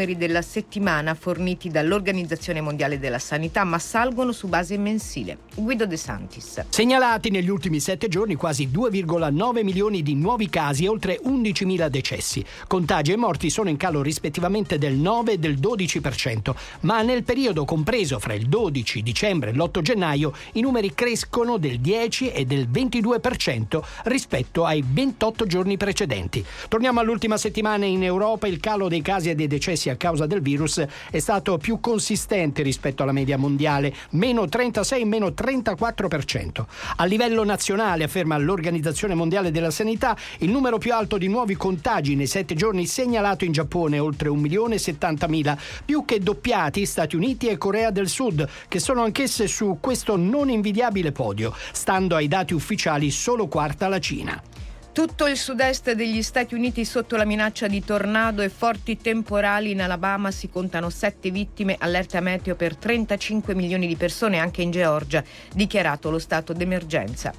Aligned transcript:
della 0.00 0.40
settimana 0.40 1.14
forniti 1.14 1.68
dall'Organizzazione 1.68 2.62
Mondiale 2.62 2.98
della 2.98 3.18
Sanità, 3.18 3.64
ma 3.64 3.78
salgono 3.78 4.32
su 4.32 4.48
base 4.48 4.78
mensile. 4.78 5.38
Guido 5.54 5.84
De 5.84 5.98
Santis. 5.98 6.64
Segnalati 6.70 7.28
negli 7.30 7.50
ultimi 7.50 7.80
sette 7.80 8.08
giorni 8.08 8.34
quasi 8.34 8.68
2,9 8.68 9.62
milioni 9.62 10.02
di 10.02 10.14
nuovi 10.14 10.48
casi 10.48 10.84
e 10.84 10.88
oltre 10.88 11.20
11.000 11.22 11.88
decessi. 11.88 12.42
Contagi 12.66 13.12
e 13.12 13.16
morti 13.16 13.50
sono 13.50 13.68
in 13.68 13.76
calo 13.76 14.00
rispettivamente 14.00 14.78
del 14.78 14.94
9 14.94 15.32
e 15.32 15.38
del 15.38 15.58
12%, 15.58 16.54
ma 16.80 17.02
nel 17.02 17.22
periodo 17.22 17.66
compreso 17.66 18.18
fra 18.18 18.32
il 18.32 18.46
12 18.46 19.02
dicembre 19.02 19.50
e 19.50 19.52
l'8 19.52 19.82
gennaio 19.82 20.32
i 20.52 20.62
numeri 20.62 20.94
crescono 20.94 21.58
del 21.58 21.78
10 21.78 22.32
e 22.32 22.46
del 22.46 22.68
22% 22.70 23.82
rispetto 24.04 24.64
ai 24.64 24.82
28 24.86 25.46
giorni 25.46 25.76
precedenti. 25.76 26.42
Torniamo 26.68 27.00
all'ultima 27.00 27.36
settimana 27.36 27.84
in 27.84 28.02
Europa, 28.02 28.46
il 28.46 28.60
calo 28.60 28.88
dei 28.88 29.02
casi 29.02 29.28
e 29.28 29.34
dei 29.34 29.46
decessi 29.46 29.89
a 29.90 29.96
causa 29.96 30.26
del 30.26 30.40
virus 30.40 30.84
è 31.10 31.18
stato 31.18 31.58
più 31.58 31.80
consistente 31.80 32.62
rispetto 32.62 33.02
alla 33.02 33.12
media 33.12 33.36
mondiale, 33.36 33.94
meno 34.10 34.48
36 34.48 35.04
meno 35.04 35.28
34%. 35.28 36.64
A 36.96 37.04
livello 37.04 37.44
nazionale, 37.44 38.04
afferma 38.04 38.38
l'Organizzazione 38.38 39.14
Mondiale 39.14 39.50
della 39.50 39.70
Sanità, 39.70 40.16
il 40.38 40.50
numero 40.50 40.78
più 40.78 40.94
alto 40.94 41.18
di 41.18 41.28
nuovi 41.28 41.56
contagi 41.56 42.14
nei 42.14 42.26
sette 42.26 42.54
giorni 42.54 42.86
segnalato 42.86 43.44
in 43.44 43.52
Giappone, 43.52 43.98
oltre 43.98 44.28
1 44.28 44.40
milione 44.40 44.76
e 44.76 44.78
70 44.78 45.28
mila, 45.28 45.58
più 45.84 46.04
che 46.04 46.20
doppiati 46.20 46.86
Stati 46.86 47.16
Uniti 47.16 47.48
e 47.48 47.58
Corea 47.58 47.90
del 47.90 48.08
Sud, 48.08 48.48
che 48.68 48.78
sono 48.78 49.02
anch'esse 49.02 49.46
su 49.46 49.78
questo 49.80 50.16
non 50.16 50.48
invidiabile 50.48 51.12
podio, 51.12 51.54
stando 51.72 52.16
ai 52.16 52.28
dati 52.28 52.54
ufficiali 52.54 53.10
solo 53.10 53.48
quarta 53.48 53.88
la 53.88 53.98
Cina. 53.98 54.59
Tutto 54.92 55.28
il 55.28 55.36
sud-est 55.36 55.92
degli 55.92 56.20
Stati 56.20 56.54
Uniti 56.54 56.84
sotto 56.84 57.14
la 57.14 57.24
minaccia 57.24 57.68
di 57.68 57.82
tornado 57.84 58.42
e 58.42 58.48
forti 58.48 58.96
temporali 58.96 59.70
in 59.70 59.80
Alabama 59.80 60.32
si 60.32 60.48
contano 60.48 60.90
sette 60.90 61.30
vittime, 61.30 61.76
allerta 61.78 62.18
meteo 62.20 62.56
per 62.56 62.74
35 62.74 63.54
milioni 63.54 63.86
di 63.86 63.94
persone 63.94 64.38
anche 64.38 64.62
in 64.62 64.72
Georgia, 64.72 65.22
dichiarato 65.54 66.10
lo 66.10 66.18
stato 66.18 66.52
d'emergenza. 66.52 67.32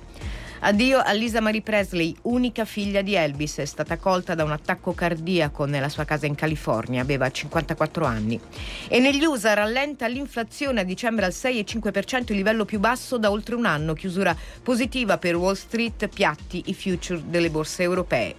Addio 0.64 1.00
a 1.00 1.12
Lisa 1.14 1.42
Marie 1.42 1.64
Presley, 1.64 2.16
unica 2.24 2.66
figlia 2.66 3.02
di 3.02 3.16
Elvis, 3.16 3.58
è 3.58 3.66
stata 3.66 3.98
colta 3.98 4.36
da 4.36 4.44
un 4.44 4.52
attacco 4.52 4.94
cardiaco 4.94 5.66
nella 5.66 5.90
sua 5.90 6.06
casa 6.06 6.28
in 6.28 6.36
California, 6.36 7.02
aveva 7.02 7.32
54 7.32 8.06
anni. 8.06 8.40
E 8.88 9.00
negli 9.00 9.24
USA 9.26 9.56
rallenta 9.56 10.06
l'inflazione 10.06 10.82
a 10.82 10.84
dicembre 10.84 11.26
al 11.26 11.32
6,5%, 11.32 12.26
il 12.28 12.36
livello 12.36 12.66
più 12.66 12.78
basso 12.78 13.18
da 13.18 13.32
oltre 13.32 13.56
un 13.56 13.66
anno, 13.66 13.96
chiusura 13.96 14.38
positiva 14.62 15.18
per 15.18 15.36
Wall 15.36 15.56
Street, 15.56 16.08
piatti 16.08 16.62
i 16.68 16.76
future 16.76 17.24
delle 17.26 17.50
borse 17.50 17.82
europee. 17.82 18.36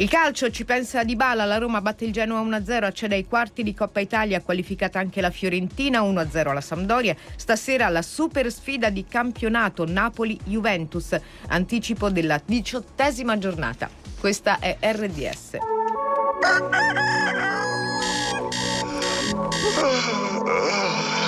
Il 0.00 0.08
calcio 0.08 0.48
ci 0.52 0.64
pensa 0.64 1.02
di 1.02 1.16
bala, 1.16 1.44
la 1.44 1.58
Roma 1.58 1.80
batte 1.80 2.04
il 2.04 2.12
Genoa 2.12 2.40
1-0, 2.40 2.84
accede 2.84 3.16
ai 3.16 3.26
quarti 3.26 3.64
di 3.64 3.74
Coppa 3.74 3.98
Italia, 3.98 4.40
qualificata 4.40 5.00
anche 5.00 5.20
la 5.20 5.30
Fiorentina 5.30 6.02
1-0 6.02 6.48
alla 6.48 6.60
Sampdoria. 6.60 7.16
Stasera 7.34 7.88
la 7.88 8.02
super 8.02 8.48
sfida 8.52 8.90
di 8.90 9.06
campionato 9.08 9.84
Napoli-Juventus, 9.84 11.18
anticipo 11.48 12.10
della 12.10 12.40
diciottesima 12.44 13.38
giornata. 13.38 13.90
Questa 14.20 14.60
è 14.60 14.78
RDS. 14.80 15.56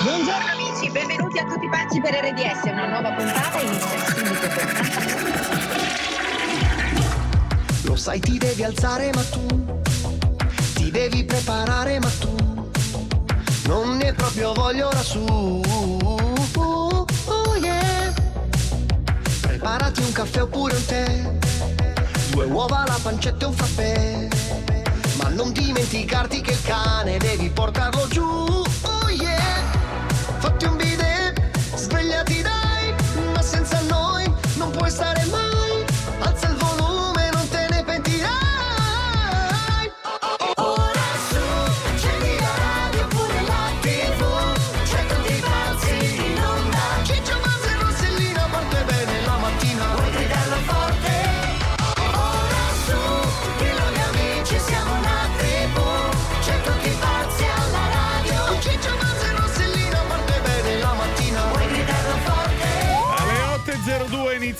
Buongiorno 0.03 0.49
amici, 0.49 0.89
benvenuti 0.89 1.39
a 1.39 1.43
tutti 1.43 1.65
i 1.65 1.69
pazzi 1.69 1.99
per 1.99 2.13
RDS, 2.13 2.63
una 2.71 2.87
nuova 2.87 3.11
puntata 3.11 3.59
inizia 3.59 3.99
subito 4.05 4.47
per 4.47 4.90
sai 8.01 8.19
ti 8.19 8.39
devi 8.39 8.63
alzare 8.63 9.11
ma 9.13 9.21
tu 9.21 9.45
ti 10.73 10.89
devi 10.89 11.23
preparare 11.23 11.99
ma 11.99 12.09
tu 12.19 12.33
non 13.67 13.97
ne 13.97 14.11
proprio 14.13 14.53
voglio 14.53 14.89
su. 15.03 15.23
Oh, 16.55 17.05
oh 17.25 17.55
yeah. 17.57 18.11
Preparati 19.41 20.01
un 20.01 20.11
caffè 20.13 20.41
oppure 20.41 20.75
un 20.75 20.85
tè, 20.85 21.31
due 22.31 22.45
uova, 22.45 22.85
la 22.87 22.97
pancetta 22.99 23.45
e 23.45 23.47
un 23.47 23.53
frappè. 23.53 24.27
Ma 25.17 25.29
non 25.29 25.51
dimenticarti 25.51 26.41
che 26.41 26.53
il 26.53 26.61
cane 26.63 27.17
devi 27.19 27.49
portarlo 27.49 28.07
giù. 28.07 28.25
Oh 28.25 29.09
yeah. 29.09 29.61
Fatti 30.39 30.65
un 30.65 30.75
bidet, 30.75 31.39
svegliati 31.75 32.41
dai, 32.41 32.95
ma 33.31 33.43
senza 33.43 33.79
noi 33.87 34.25
non 34.55 34.71
puoi 34.71 34.89
stare 34.89 35.20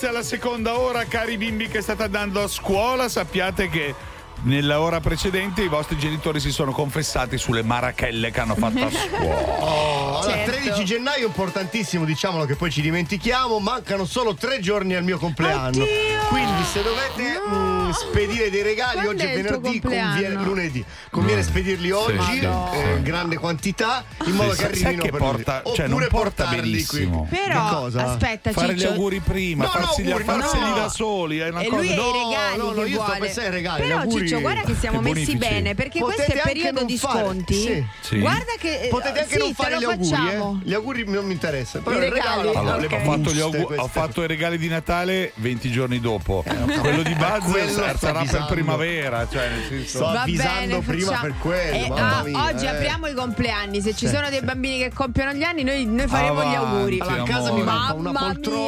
8.02 0.02 0.08
inizia 0.08 0.10
la 0.10 0.22
seconda 0.24 0.78
ora, 0.78 1.04
cari 1.04 1.36
bimbi 1.36 1.68
che 1.68 1.80
state 1.80 2.02
andando 2.02 2.42
a 2.42 2.48
scuola, 2.48 3.08
sappiate 3.08 3.68
che 3.68 3.94
nella 4.42 4.80
ora 4.80 4.98
precedente 4.98 5.62
i 5.62 5.68
vostri 5.68 5.96
genitori 5.96 6.40
si 6.40 6.50
sono 6.50 6.72
confessati 6.72 7.38
sulle 7.38 7.62
marachelle 7.62 8.32
che 8.32 8.40
hanno 8.40 8.56
fatto 8.56 8.84
a 8.84 8.90
scuola. 8.90 9.62
Oh, 9.62 10.18
allora, 10.18 10.32
Certo. 10.32 10.50
13 10.50 10.84
gennaio 10.84 11.26
importantissimo, 11.26 12.04
diciamolo 12.04 12.46
che 12.46 12.56
poi 12.56 12.72
ci 12.72 12.80
dimentichiamo, 12.80 13.60
mancano 13.60 14.04
solo 14.04 14.34
tre 14.34 14.58
giorni 14.58 14.94
al 14.94 15.04
mio 15.04 15.18
compleanno. 15.18 15.82
Oddio! 15.82 16.11
Quindi 16.32 16.64
se 16.64 16.82
dovete 16.82 17.40
No! 17.46 17.86
mm, 17.86 17.90
spedire 17.90 18.48
dei 18.50 18.62
regali, 18.62 18.94
Quando 18.94 19.10
oggi 19.10 19.24
è 19.24 19.34
venerdì, 19.42 19.80
conviene, 19.80 20.42
lunedì, 20.42 20.84
conviene 21.10 21.42
spedirli 21.42 21.90
oggi 21.90 22.18
sì, 22.22 22.38
eh, 22.38 22.48
sì. 22.96 23.02
grande 23.02 23.36
quantità, 23.36 24.02
in 24.24 24.32
modo 24.34 24.52
Sì, 24.52 24.58
che 24.60 24.64
arrivino 24.64 25.02
che 25.02 25.10
per 25.10 25.20
porta- 25.20 25.60
lunedì. 25.62 25.76
cioè, 25.76 25.86
non 25.88 26.06
porta 26.08 26.44
portarli 26.44 26.70
benissimo. 26.70 27.26
qui. 27.28 27.38
Però, 27.38 27.86
aspetta, 27.86 28.52
Fare 28.52 28.72
gli 28.74 28.78
Ciccio. 28.78 28.92
auguri 28.92 29.20
prima, 29.20 29.64
No, 29.64 29.70
no, 29.74 29.80
farsi 29.84 30.02
auguri, 30.02 30.24
farseli 30.24 30.68
no. 30.68 30.74
da 30.74 30.88
soli, 30.88 31.38
è 31.38 31.48
una 31.50 31.60
E 31.60 31.66
cosa. 31.66 31.82
lui 31.82 31.94
No, 31.94 32.12
regali 32.12 32.56
no, 32.56 32.70
no, 32.72 32.84
io 32.84 32.94
sto 32.94 33.04
vuole. 33.04 33.18
pensando 33.18 33.48
ai 33.48 33.54
regali, 33.54 33.82
Però 33.82 34.02
gli 34.04 34.10
Ciccio, 34.18 34.40
guarda 34.40 34.60
che 34.62 34.74
siamo 34.80 35.00
messi 35.02 35.36
bene, 35.36 35.74
perché 35.74 35.98
Potete 35.98 36.22
questo 36.24 36.38
è 36.48 36.52
periodo 36.52 36.84
di 36.84 36.96
sconti. 36.96 37.54
sì. 37.54 37.86
Sì. 38.00 38.18
Guarda 38.20 38.52
che 38.58 38.80
eh, 38.84 38.88
Potete 38.88 39.20
anche 39.20 39.32
sì, 39.32 39.38
non 39.38 39.48
te 39.48 39.54
fare 39.54 39.74
lo 39.74 39.80
gli 39.80 39.84
auguri, 39.84 40.08
facciamo. 40.08 40.60
eh? 40.62 40.68
Gli 40.68 40.74
auguri 40.74 41.04
non 41.06 41.24
mi 41.26 41.32
interessa. 41.32 41.78
Però 41.80 41.96
il 41.96 42.10
regalo, 42.10 42.52
Allora, 42.52 42.78
gli 42.80 43.40
ho 43.76 43.88
fatto 43.88 44.22
i 44.22 44.26
regali 44.26 44.56
di 44.56 44.68
Natale 44.68 45.32
20 45.36 45.70
giorni 45.70 46.00
dopo. 46.00 46.21
Quello 46.24 47.02
di 47.02 47.14
Buzz 47.14 47.96
sarà 47.98 48.22
per 48.24 48.44
primavera. 48.48 49.26
Cioè, 49.30 49.48
nel 49.48 49.64
senso. 49.68 49.98
So- 49.98 50.04
Va 50.12 50.20
avvisando 50.22 50.78
bene, 50.78 50.80
prima 50.80 51.10
facciamo- 51.12 51.22
per 51.22 51.34
quello, 51.40 51.76
Eh, 51.84 51.88
mamma 51.88 52.18
ah, 52.18 52.22
mia, 52.22 52.44
oggi 52.44 52.64
eh. 52.64 52.68
apriamo 52.68 53.06
i 53.08 53.14
compleanni. 53.14 53.80
Se 53.80 53.90
ci 53.94 54.06
Sì, 54.06 54.14
sono 54.14 54.28
dei 54.28 54.38
sì. 54.38 54.44
bambini 54.44 54.78
che 54.78 54.90
compiono 54.92 55.32
gli 55.32 55.42
anni, 55.42 55.62
noi, 55.64 55.84
noi 55.84 56.06
faremo 56.06 56.42
gli 56.42 56.54
Avanti, 56.54 56.56
auguri. 56.76 56.98
Allora, 57.00 57.22
a 57.22 57.26
casa 57.26 57.52
mi 57.52 57.62
manca 57.62 57.92
una 57.94 58.12
Mamma 58.12 58.32
poltrona 58.32 58.58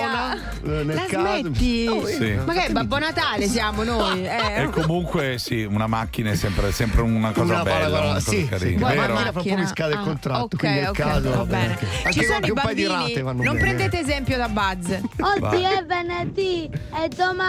mia. 0.63 0.81
eh, 0.81 0.85
nel 0.85 0.95
La 0.97 1.05
caso. 1.09 1.39
smetti? 1.41 1.87
Oh, 1.89 2.07
Sì. 2.07 2.33
Ma 2.45 2.53
che 2.55 2.69
Babbo 2.73 2.99
Natale 2.99 3.47
siamo 3.49 3.83
noi? 3.85 4.27
Eh. 4.35 4.63
E 4.63 4.71
comunque 4.71 5.39
sì, 5.39 5.63
una 5.65 5.87
macchina 5.87 6.31
è 6.31 6.35
sempre, 6.37 6.73
sempre 6.73 7.03
una 7.03 7.31
cosa 7.33 7.55
Una 7.55 7.63
bella, 7.63 7.79
parola- 7.79 7.99
una 8.01 8.15
cosa 8.15 8.31
sì, 8.31 8.37
sì. 8.41 8.49
carina, 8.49 8.79
Guarda, 8.79 9.01
vero? 9.01 9.13
macchina 9.15 9.33
fra 9.33 9.43
poco 9.43 9.57
mi 9.57 9.67
scade 9.67 9.93
il 9.93 9.99
Ah, 9.99 10.03
contratto, 10.03 10.43
ok, 10.45 10.57
quindi 10.57 10.81
ok, 10.87 10.93
caso 10.93 11.31
va 11.31 11.45
bene. 11.45 11.79
Ci 12.11 12.25
sono 12.25 12.47
i 12.47 12.53
bambini, 12.53 13.23
non 13.43 13.57
prendete 13.57 14.01
esempio 14.01 14.37
da 14.37 14.49
Buzz. 14.49 14.91
Oggi 15.21 15.63
è 15.63 15.85
venerdì 15.87 16.65
e 16.71 17.09
domani 17.15 17.43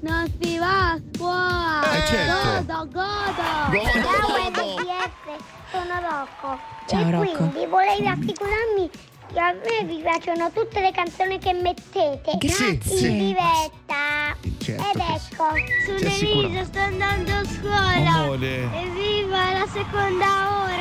non 0.00 0.32
si 0.40 0.58
va 0.58 0.92
a 0.92 1.00
scuola. 1.14 1.82
Eh, 1.92 2.06
certo. 2.06 2.32
Godo, 2.34 2.88
godo. 2.92 3.42
Godo, 3.70 3.90
Ciao 3.90 4.28
godo. 4.28 4.76
RDS, 4.76 5.44
sono 5.70 5.94
Rocco. 6.00 6.58
Ciao, 6.86 7.00
e 7.00 7.10
Rocco. 7.10 7.36
quindi 7.36 7.66
volevo 7.66 8.08
assicurarmi 8.10 8.90
che 9.34 9.40
a 9.40 9.52
me 9.52 9.84
vi 9.84 10.00
piacciono 10.00 10.50
tutte 10.52 10.80
le 10.80 10.92
canzoni 10.92 11.38
che 11.38 11.52
mettete. 11.52 12.38
Grazie. 12.38 12.78
Sì. 12.82 13.06
In 13.06 13.18
diretta. 13.18 14.36
Certo 14.62 14.82
Ed 14.82 15.00
ecco, 15.00 15.44
sono? 15.84 15.98
Elisa, 15.98 16.64
sto 16.64 16.78
andando 16.78 17.30
a 17.32 17.42
scuola. 17.44 18.10
Amore. 18.14 18.62
Evviva 18.72 19.52
la 19.52 19.66
seconda 19.70 20.62
ora. 20.62 20.72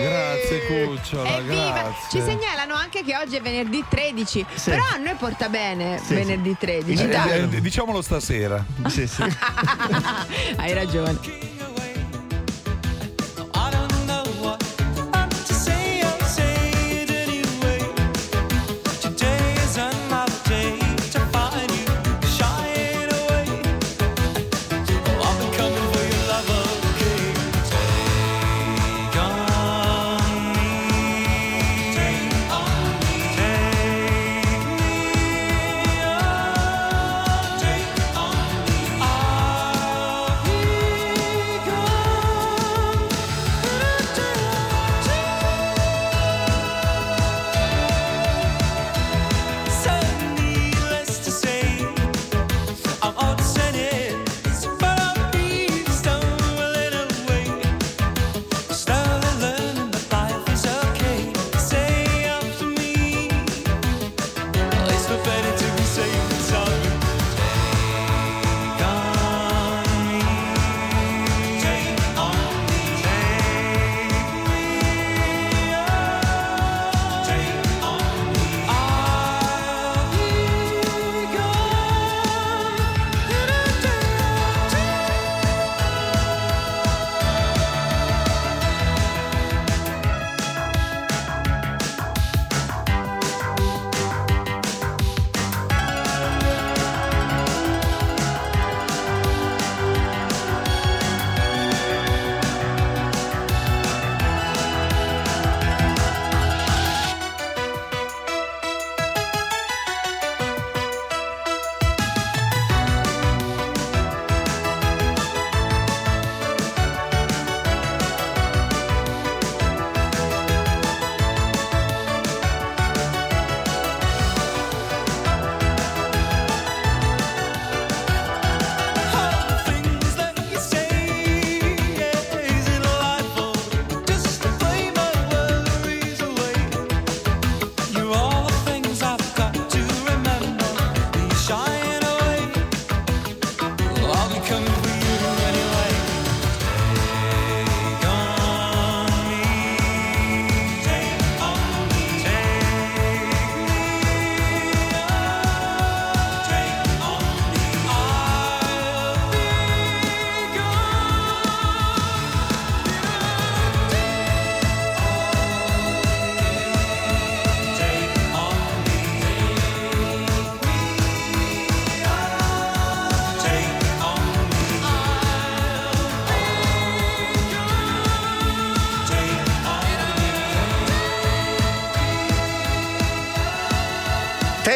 Grazie 0.00 0.66
cucciola, 0.66 1.36
Evviva! 1.36 1.70
grazie. 1.72 2.20
Ci 2.20 2.26
segnalano 2.26 2.74
anche 2.74 3.04
che 3.04 3.16
oggi 3.16 3.36
è 3.36 3.40
venerdì 3.40 3.84
13, 3.88 4.44
Sì. 4.54 4.70
però 4.70 4.82
a 4.92 4.96
noi 4.96 5.14
porta 5.14 5.48
bene 5.48 5.98
Sì, 6.02 6.14
venerdì 6.14 6.50
sì. 6.50 6.56
13. 6.58 7.02
Eh. 7.04 7.42
Eh, 7.52 7.60
diciamolo 7.60 8.02
stasera. 8.02 8.64
Sì, 8.88 9.06
sì. 9.06 9.22
Hai 10.56 10.72
ragione. 10.72 11.18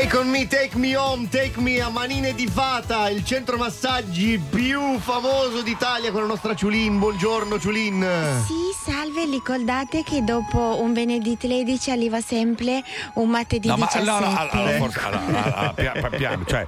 Take 0.02 0.18
on 0.18 0.30
me, 0.30 0.48
take 0.48 0.76
me 0.76 0.96
home, 0.96 1.28
take 1.28 1.60
me 1.60 1.80
a 1.80 1.88
Manine 1.88 2.34
di 2.34 2.48
Fata, 2.48 3.08
il 3.08 3.24
centro 3.24 3.56
massaggi 3.56 4.36
più 4.36 4.98
famoso 4.98 5.62
d'Italia 5.62 6.10
con 6.10 6.22
la 6.22 6.26
nostra 6.26 6.56
Ciulin. 6.56 6.98
Buongiorno 6.98 7.56
Ciulin. 7.56 8.04
Sì, 8.44 8.61
salve, 8.84 9.24
ricordate 9.26 10.02
che 10.02 10.22
dopo 10.24 10.78
un 10.80 10.92
venerdì 10.92 11.36
13 11.36 11.90
arriva 11.90 12.20
sempre 12.20 12.82
un 13.14 13.28
martedì 13.28 13.68
No, 13.68 13.76
ma 13.76 13.86
17. 13.86 14.10
no, 14.10 14.18
no, 14.18 14.36
allora, 14.38 14.76
forse, 14.78 14.98
allora, 15.00 15.24
allora, 15.44 15.72
pia- 15.76 15.92
pia- 15.92 16.08
piano, 16.10 16.44
cioè, 16.44 16.66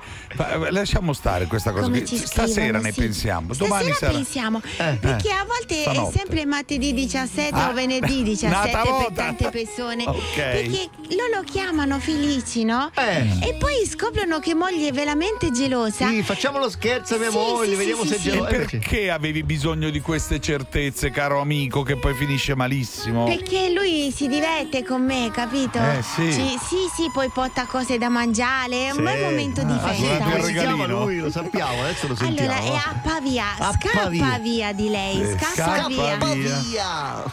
lasciamo 0.70 1.12
stare 1.12 1.46
questa 1.46 1.70
cosa. 1.72 1.82
Come 1.84 2.02
che 2.02 2.16
Stasera 2.16 2.78
ne 2.78 2.92
sì. 2.92 3.00
pensiamo, 3.00 3.54
domani 3.54 3.86
Stasera 3.86 3.96
sarà. 3.98 4.12
pensiamo, 4.12 4.60
Eh, 4.76 4.96
perché 5.00 5.28
eh, 5.28 5.32
a 5.32 5.44
volte 5.44 5.80
stanotte. 5.82 6.08
è 6.14 6.18
sempre 6.18 6.46
martedì 6.46 6.92
17 6.94 7.54
Ah, 7.54 7.68
o 7.70 7.72
venerdì 7.72 8.22
17 8.22 8.46
un'altra 8.54 8.80
per 8.82 8.90
volta. 8.90 9.12
tante 9.24 9.48
persone. 9.50 10.04
Ok. 10.06 10.34
Perché 10.36 10.88
loro 11.16 11.42
chiamano 11.44 11.98
felici, 11.98 12.64
no? 12.64 12.90
E 12.94 13.56
poi 13.58 13.84
scoprono 13.86 14.38
che 14.38 14.54
moglie 14.54 14.88
è 14.88 14.92
veramente 14.92 15.50
gelosa. 15.50 16.08
Sì, 16.08 16.22
facciamo 16.22 16.58
lo 16.58 16.68
scherzo 16.70 17.14
a 17.14 17.18
mia 17.18 17.30
Sì, 17.30 17.36
moglie, 17.36 17.70
sì, 17.70 17.74
vediamo 17.74 18.02
sì, 18.02 18.08
se 18.08 18.14
sì, 18.14 18.28
è 18.28 18.30
sì. 18.30 18.30
Gelosa. 18.30 18.50
perché 18.50 19.10
avevi 19.10 19.42
bisogno 19.42 19.90
di 19.90 20.00
queste 20.00 20.40
certezze, 20.40 21.10
caro 21.10 21.40
amico, 21.40 21.82
che 21.82 21.96
poi 22.04 22.12
finisce 22.12 22.54
malissimo? 22.54 23.24
Perché 23.24 23.72
lui 23.72 24.12
si 24.14 24.28
diverte 24.28 24.84
con 24.84 25.02
me, 25.02 25.30
capito? 25.32 25.78
Eh, 25.78 26.02
sì. 26.02 26.30
Ci- 26.30 26.58
sì, 26.62 26.76
sì, 26.94 27.10
poi 27.10 27.30
porta 27.30 27.64
cose 27.64 27.96
da 27.96 28.10
mangiare, 28.10 28.88
è 28.88 28.90
un 28.90 29.02
bel 29.02 29.22
momento 29.22 29.62
di 29.62 29.72
Ah, 29.72 29.94
sì, 29.94 30.02
festa. 30.02 30.24
come 30.24 30.42
si 30.42 30.52
chiama 30.52 30.70
regalino? 30.84 30.98
lui? 31.04 31.18
Lo 31.20 31.30
sappiamo, 31.30 31.80
adesso 31.80 32.06
lo 32.08 32.14
sentiamo. 32.14 32.52
Allora, 32.52 32.72
è 32.74 32.76
appa 32.90 33.20
via, 33.22 33.44
Appa 33.58 33.72
scappa 33.72 34.08
via. 34.10 34.38
via. 34.38 34.72
di 34.74 34.90
lei, 34.90 35.18
Eh, 35.22 35.30
scappa, 35.38 35.76
scappa 35.78 35.86
via. 36.34 36.58
via. 36.58 37.24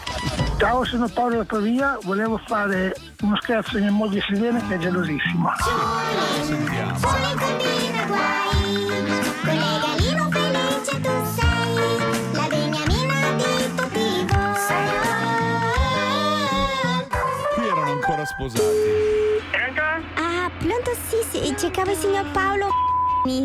Ciao, 0.57 0.85
sono 0.85 1.09
Paolo 1.09 1.37
da 1.37 1.43
Pavia, 1.43 1.97
volevo 2.03 2.39
fare 2.47 2.95
uno 3.23 3.37
scherzo 3.41 3.75
a 3.75 3.79
mia 3.81 3.91
moglie 3.91 4.21
Silene 4.25 4.65
che 4.69 4.75
è 4.75 4.77
gelosissima. 4.77 5.53
Sentiamo. 6.43 6.97
In 6.97 7.39
combina 7.39 8.05
guai, 8.05 8.50
ancora 18.21 18.25
sposati. 18.25 18.99
Ah, 20.15 20.51
pronto? 20.57 20.91
Sì, 21.07 21.17
sì, 21.29 21.55
cercavo 21.57 21.91
il 21.91 21.97
signor 21.97 22.25
Paolo 22.31 22.69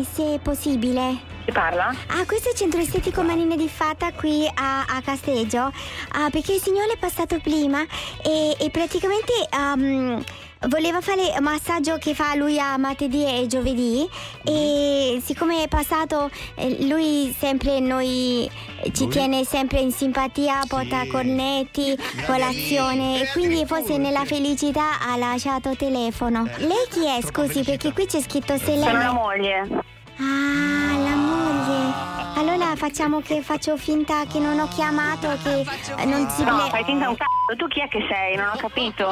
se 0.03 0.35
è 0.35 0.39
possibile. 0.39 1.35
Chi 1.45 1.51
parla? 1.51 1.93
Ah, 2.07 2.25
questo 2.25 2.49
è 2.49 2.51
il 2.51 2.57
centro 2.57 2.79
estetico 2.79 3.21
Manine 3.21 3.55
di 3.55 3.69
Fata 3.69 4.11
qui 4.11 4.49
a, 4.53 4.85
a 4.85 5.01
Casteggio. 5.01 5.71
Ah, 6.11 6.29
perché 6.31 6.53
il 6.53 6.61
signore 6.61 6.93
è 6.93 6.97
passato 6.97 7.39
prima 7.39 7.85
e, 8.23 8.55
e 8.59 8.69
praticamente 8.71 9.33
um, 9.55 10.23
voleva 10.67 11.01
fare 11.01 11.33
il 11.35 11.41
massaggio 11.41 11.97
che 11.97 12.13
fa 12.13 12.35
lui 12.35 12.59
a 12.59 12.77
martedì 12.77 13.25
e 13.25 13.47
giovedì. 13.47 14.07
E 14.43 15.21
siccome 15.23 15.63
è 15.63 15.67
passato, 15.67 16.29
eh, 16.55 16.85
lui 16.87 17.33
sempre 17.37 17.79
noi 17.79 18.49
eh, 18.81 18.91
ci 18.91 19.03
Lui? 19.03 19.11
tiene 19.11 19.43
sempre 19.43 19.79
in 19.79 19.91
simpatia, 19.91 20.61
porta 20.67 21.05
cornetti, 21.07 21.97
colazione 22.25 23.21
e 23.21 23.29
quindi 23.31 23.65
forse 23.65 23.97
nella 23.97 24.25
felicità 24.25 24.99
ha 24.99 25.15
lasciato 25.17 25.75
telefono. 25.75 26.43
Lei 26.57 26.87
chi 26.89 27.05
è? 27.05 27.21
Scusi, 27.21 27.63
perché 27.63 27.93
qui 27.93 28.05
c'è 28.05 28.21
scritto 28.21 28.57
se 28.57 28.75
lei. 28.75 28.83
Sono 28.83 28.97
la 28.97 29.13
moglie. 29.13 29.67
Ah. 30.19 30.76
Allora 32.59 32.75
facciamo 32.75 33.19
che 33.21 33.43
faccio 33.43 33.77
finta 33.77 34.25
che 34.25 34.39
non 34.39 34.57
ho 34.57 34.67
chiamato, 34.69 35.27
che 35.43 35.63
eh, 35.95 36.05
non 36.05 36.27
si 36.27 36.43
No, 36.43 36.57
fai 36.69 36.83
finta 36.83 37.07
un 37.07 37.15
c***o. 37.15 37.55
Tu 37.55 37.67
chi 37.67 37.81
è 37.81 37.87
che 37.87 37.99
sei? 38.09 38.35
Non 38.35 38.47
ho 38.51 38.57
capito. 38.57 39.03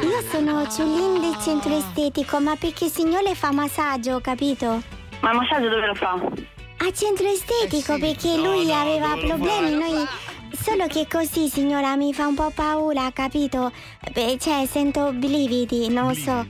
Io 0.00 0.22
sono 0.30 0.64
Ciulin 0.70 1.20
del 1.20 1.36
centro 1.42 1.76
estetico, 1.76 2.38
ma 2.38 2.54
perché 2.54 2.84
il 2.84 2.92
signore 2.92 3.34
fa 3.34 3.50
massaggio, 3.50 4.20
capito? 4.20 4.80
Ma 5.22 5.32
il 5.32 5.38
massaggio 5.38 5.68
dove 5.70 5.86
lo 5.86 5.94
fa? 5.96 6.12
A 6.12 6.92
centro 6.92 7.26
estetico 7.26 7.98
perché 7.98 8.36
lui 8.36 8.72
aveva 8.72 9.16
problemi, 9.16 9.74
noi... 9.74 10.06
Solo 10.56 10.86
che 10.86 11.06
così, 11.10 11.48
signora, 11.48 11.96
mi 11.96 12.12
fa 12.14 12.26
un 12.26 12.34
po' 12.34 12.50
paura, 12.54 13.10
capito? 13.12 13.72
Beh, 14.12 14.36
cioè, 14.40 14.66
sento 14.66 15.12
brividi, 15.12 15.88
non 15.88 16.14
so. 16.14 16.30
Ah. 16.30 16.44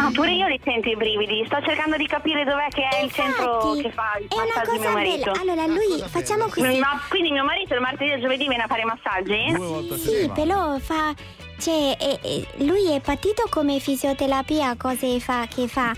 No, 0.00 0.10
pure 0.12 0.32
io 0.32 0.46
li 0.46 0.60
sento 0.62 0.88
i 0.88 0.96
brividi. 0.96 1.42
Sto 1.46 1.60
cercando 1.62 1.96
di 1.96 2.06
capire 2.06 2.44
dov'è 2.44 2.68
che 2.68 2.82
è 2.88 3.02
il 3.02 3.12
centro 3.12 3.72
che 3.74 3.90
fa 3.90 4.16
il 4.20 4.28
È 4.28 4.34
una 4.34 4.44
massaggio 4.44 4.70
di 4.72 4.76
cosa 4.78 4.88
mio 4.88 4.96
marito. 4.96 5.30
bella. 5.32 5.40
Allora, 5.40 5.66
lui, 5.66 6.04
facciamo 6.08 6.44
così. 6.48 6.78
Ma 6.78 7.00
quindi 7.08 7.30
mio 7.32 7.44
marito 7.44 7.74
il 7.74 7.80
martedì 7.80 8.10
e 8.10 8.14
il 8.14 8.20
giovedì 8.22 8.46
viene 8.48 8.62
a 8.62 8.66
fare 8.66 8.82
i 8.82 8.84
massaggi? 8.84 9.98
Sì, 9.98 10.30
però 10.34 10.78
fa. 10.78 11.12
Cioè, 11.58 11.96
eh, 11.98 12.18
eh, 12.22 12.46
lui 12.64 12.90
è 12.92 13.00
partito 13.00 13.44
come 13.50 13.78
fisioterapia, 13.78 14.74
cose 14.76 15.20
fa, 15.20 15.46
che 15.52 15.68
fa. 15.68 15.94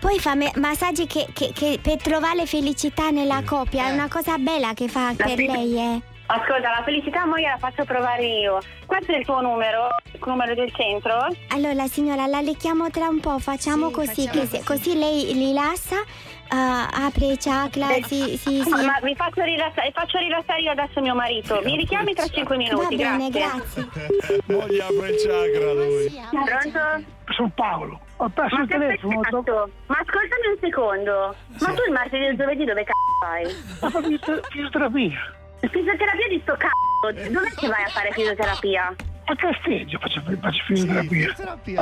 Poi 0.00 0.18
fa 0.18 0.34
me- 0.34 0.52
massaggi 0.56 1.06
che, 1.06 1.28
che- 1.32 1.52
che 1.54 1.78
per 1.80 1.96
trovare 2.02 2.46
felicità 2.46 3.10
nella 3.10 3.42
coppia, 3.44 3.86
è 3.88 3.92
una 3.92 4.08
cosa 4.08 4.36
bella 4.38 4.74
che 4.74 4.88
fa 4.88 5.14
fe- 5.14 5.34
lei, 5.36 5.76
eh. 5.78 6.00
Ascolta, 6.30 6.68
la 6.76 6.82
felicità 6.84 7.24
mo 7.24 7.38
gliela 7.38 7.56
faccio 7.56 7.84
provare 7.84 8.22
io. 8.22 8.58
Questo 8.84 9.12
è 9.12 9.16
il 9.16 9.24
tuo 9.24 9.40
numero? 9.40 9.88
Il 10.12 10.20
numero 10.26 10.54
del 10.54 10.70
centro? 10.74 11.26
Allora, 11.48 11.86
signora, 11.86 12.26
la 12.26 12.40
richiamo 12.40 12.90
tra 12.90 13.08
un 13.08 13.18
po', 13.20 13.38
facciamo 13.38 13.90
così, 13.90 14.28
che 14.28 14.44
se- 14.46 14.62
così 14.62 14.98
lei 14.98 15.32
rilassa, 15.32 15.96
eh, 15.96 16.54
apre 17.06 17.26
il 17.28 17.38
chakra, 17.38 17.86
sì, 18.02 18.36
sì, 18.36 18.60
sì. 18.62 18.68
Ma, 18.68 18.82
ma 18.82 18.98
vi 19.02 19.14
faccio 19.14 19.42
rilassare, 19.42 19.90
faccio 19.92 20.18
rilassare 20.18 20.60
io 20.60 20.70
adesso 20.72 21.00
mio 21.00 21.14
marito. 21.14 21.62
Mi 21.64 21.76
richiami 21.76 22.12
tra 22.12 22.26
5 22.26 22.56
minuti, 22.58 22.96
Va 22.96 23.10
bene, 23.16 23.30
grazie. 23.30 23.88
Moglie 24.48 24.82
apre 24.82 25.08
il 25.08 25.16
chakra 25.24 25.72
lui. 25.72 26.22
Pronto? 26.44 27.06
Sono 27.32 27.50
Paolo. 27.54 28.00
Ho 28.18 28.28
perso 28.28 28.54
Ma 28.56 28.62
il 28.64 28.68
telefono. 28.68 29.20
peccato. 29.20 29.70
Ma 29.86 29.96
ascoltami 29.96 30.46
un 30.52 30.58
secondo. 30.60 31.34
Ma 31.60 31.72
tu 31.72 31.82
il 31.86 31.92
martedì 31.92 32.24
e 32.24 32.28
il 32.32 32.36
giovedì 32.36 32.64
dove 32.66 32.84
c***o 32.84 33.26
vai? 33.26 33.44
Ho 33.80 33.88
fatto 33.90 34.40
fisioterapia. 34.50 35.32
Fisioterapia 35.60 36.28
di 36.28 36.40
sto 36.42 36.54
c***o. 36.54 37.12
Dov'è 37.12 37.50
che 37.56 37.68
vai 37.68 37.84
a 37.84 37.88
fare 37.88 38.10
fisioterapia? 38.12 38.94
A 39.30 39.36
Casteggio 39.36 39.98
faccio, 39.98 40.22
faccio 40.22 40.64
fisioterapia. 40.64 41.34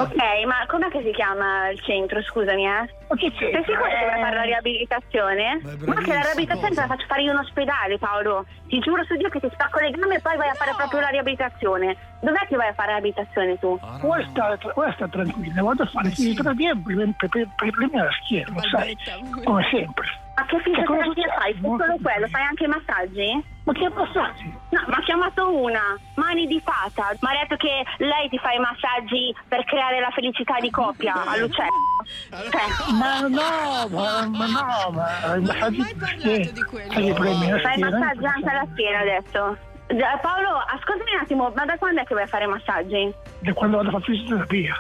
Ok, 0.03 0.17
ma 0.47 0.67
com'è 0.67 0.89
che 0.89 1.01
si 1.05 1.13
chiama 1.13 1.69
il 1.69 1.81
centro? 1.81 2.21
Scusami, 2.21 2.67
eh. 2.67 2.91
Ma 3.07 3.15
che 3.15 3.31
c'è? 3.31 3.53
Sei 3.53 3.63
sicuro 3.63 3.87
che 3.87 4.03
vuoi 4.03 4.21
fare 4.21 4.35
la 4.35 4.43
riabilitazione? 4.43 5.61
Ma 5.87 5.95
che 6.03 6.13
la 6.13 6.23
riabilitazione 6.23 6.75
te 6.75 6.81
la 6.81 6.87
faccio 6.87 7.07
fare 7.07 7.23
io 7.23 7.31
in 7.31 7.39
ospedale, 7.39 7.99
Paolo. 7.99 8.47
Ti 8.67 8.81
giuro 8.81 9.05
su 9.05 9.15
Dio 9.15 9.29
che 9.29 9.39
ti 9.39 9.49
spacco 9.53 9.79
le 9.79 9.91
gambe 9.91 10.17
e 10.17 10.21
poi 10.21 10.37
vai 10.37 10.49
a 10.49 10.55
fare 10.55 10.73
proprio 10.75 10.99
la 10.99 11.09
riabilitazione. 11.09 11.97
Dov'è 12.21 12.47
che 12.49 12.57
vai 12.57 12.69
a 12.69 12.75
fare 12.75 12.91
la 12.91 12.99
riabilitazione 12.99 13.59
tu? 13.61 13.79
Vuoi 14.01 14.27
stare, 14.31 14.59
vuoi 14.75 14.93
stare 14.95 15.11
tranquilla, 15.13 15.63
vado 15.63 15.85
a 15.85 15.87
fare 15.87 16.09
fisioterapia 16.09 16.75
per, 16.75 16.95
per, 17.17 17.29
per, 17.29 17.49
per 17.55 17.71
problemi 17.71 18.01
alla 18.01 18.11
schiena, 18.25 18.51
lo 18.51 18.63
sai, 18.63 18.97
come 19.45 19.69
sempre. 19.71 20.07
Ma 20.35 20.45
che 20.47 20.57
cosa 20.57 20.63
fisioterapia 20.65 21.35
fai? 21.39 21.55
Fai 21.55 21.77
solo 21.79 21.97
quello? 22.03 22.27
Fai 22.27 22.43
anche 22.43 22.65
i 22.65 22.67
massaggi? 22.67 23.55
Ma 23.67 23.73
che 23.73 23.89
massaggi? 23.89 24.55
No, 24.71 24.81
ma 24.87 24.97
ha 24.97 25.01
chiamato 25.03 25.51
una, 25.51 25.99
mani 26.15 26.47
di 26.47 26.63
fata. 26.65 27.11
Mi 27.19 27.29
ha 27.31 27.41
detto 27.43 27.57
che 27.57 27.83
lei 27.99 28.29
ti 28.29 28.39
fa 28.39 28.53
i 28.53 28.61
massaggi 28.61 29.35
per 29.49 29.65
creare 29.65 29.99
la 29.99 30.11
felicità 30.11 30.55
di 30.61 30.71
coppia 30.71 31.15
all'uccello. 31.27 31.75
Cioè, 32.31 32.95
Ma 32.95 33.21
no, 33.23 33.89
ma, 33.89 34.29
ma 34.29 34.47
no, 34.47 34.91
ma 34.93 35.35
i 35.35 35.41
massaggi 35.41 35.81
alla 35.81 36.07
schiena, 36.07 36.45
sai 36.93 37.09
i 37.09 37.13
problemi 37.13 37.51
alla 37.51 37.61
fai 37.61 37.73
schiena? 37.73 37.99
massaggi 37.99 38.25
anche 38.25 38.49
alla 38.49 38.67
schiena 38.71 38.99
adesso. 39.01 39.57
Paolo, 40.23 40.51
ascoltami 40.71 41.11
un 41.15 41.21
attimo, 41.23 41.53
ma 41.57 41.65
da 41.65 41.77
quando 41.77 42.01
è 42.03 42.05
che 42.05 42.15
a 42.15 42.27
fare 42.27 42.45
i 42.45 42.49
massaggi? 42.49 43.15
Da 43.41 43.53
quando 43.53 43.79
vado 43.79 43.89
a 43.89 43.93
fare 43.93 44.05
fisioterapia. 44.05 44.75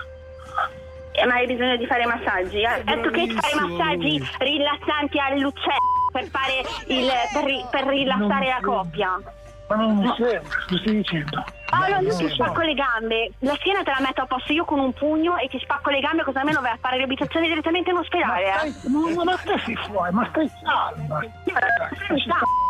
Eh, 1.10 1.26
ma 1.26 1.34
hai 1.34 1.46
bisogno 1.46 1.76
di 1.76 1.86
fare 1.86 2.02
i 2.04 2.06
massaggi? 2.06 2.64
Ha 2.64 2.80
detto 2.84 3.10
che 3.10 3.34
fai 3.34 3.50
i 3.52 3.68
massaggi 3.68 4.30
rilassanti 4.38 5.18
all'uccello 5.18 5.95
per 6.16 6.28
fare 6.30 6.64
il. 6.86 7.10
per, 7.32 7.44
per 7.70 7.86
rilassare 7.92 8.46
la 8.46 8.60
coppia. 8.62 9.20
Ma 9.68 9.76
non 9.76 9.96
mi 9.96 10.14
sembra, 10.16 10.40
cosa 10.40 10.80
stai 10.80 10.94
dicendo? 10.94 11.44
Paolo, 11.68 12.00
io 12.00 12.16
ti 12.16 12.28
spacco 12.30 12.60
le 12.62 12.74
gambe, 12.74 13.32
la 13.40 13.54
schiena 13.56 13.82
te 13.82 13.90
la 13.90 14.00
metto 14.00 14.22
a 14.22 14.26
posto 14.26 14.52
io 14.52 14.64
con 14.64 14.78
un 14.78 14.92
pugno 14.92 15.36
e 15.36 15.48
ti 15.48 15.58
spacco 15.58 15.90
le 15.90 16.00
gambe 16.00 16.22
così 16.22 16.38
almeno 16.38 16.60
vai 16.60 16.70
a 16.72 16.78
fare 16.80 16.98
l'abitazione 16.98 17.48
direttamente 17.48 17.90
in 17.90 17.96
ospedale, 17.96 18.44
eh? 18.46 18.88
Ma, 18.88 19.24
ma 19.24 19.36
stai 19.36 19.76
fuori, 19.86 20.12
ma 20.12 20.26
stai 20.30 20.50
calma. 20.62 21.20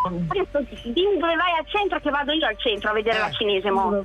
Adesso 0.07 0.65
dimmi 0.91 1.19
dove 1.19 1.35
vai 1.35 1.53
al 1.59 1.67
centro 1.67 1.99
che 2.01 2.11
vado 2.11 2.33
io 2.33 2.47
al 2.47 2.57
centro 2.59 2.91
a 2.91 2.93
vedere 2.93 3.19
la 3.19 3.31
cinese, 3.33 3.71
mo. 3.71 4.05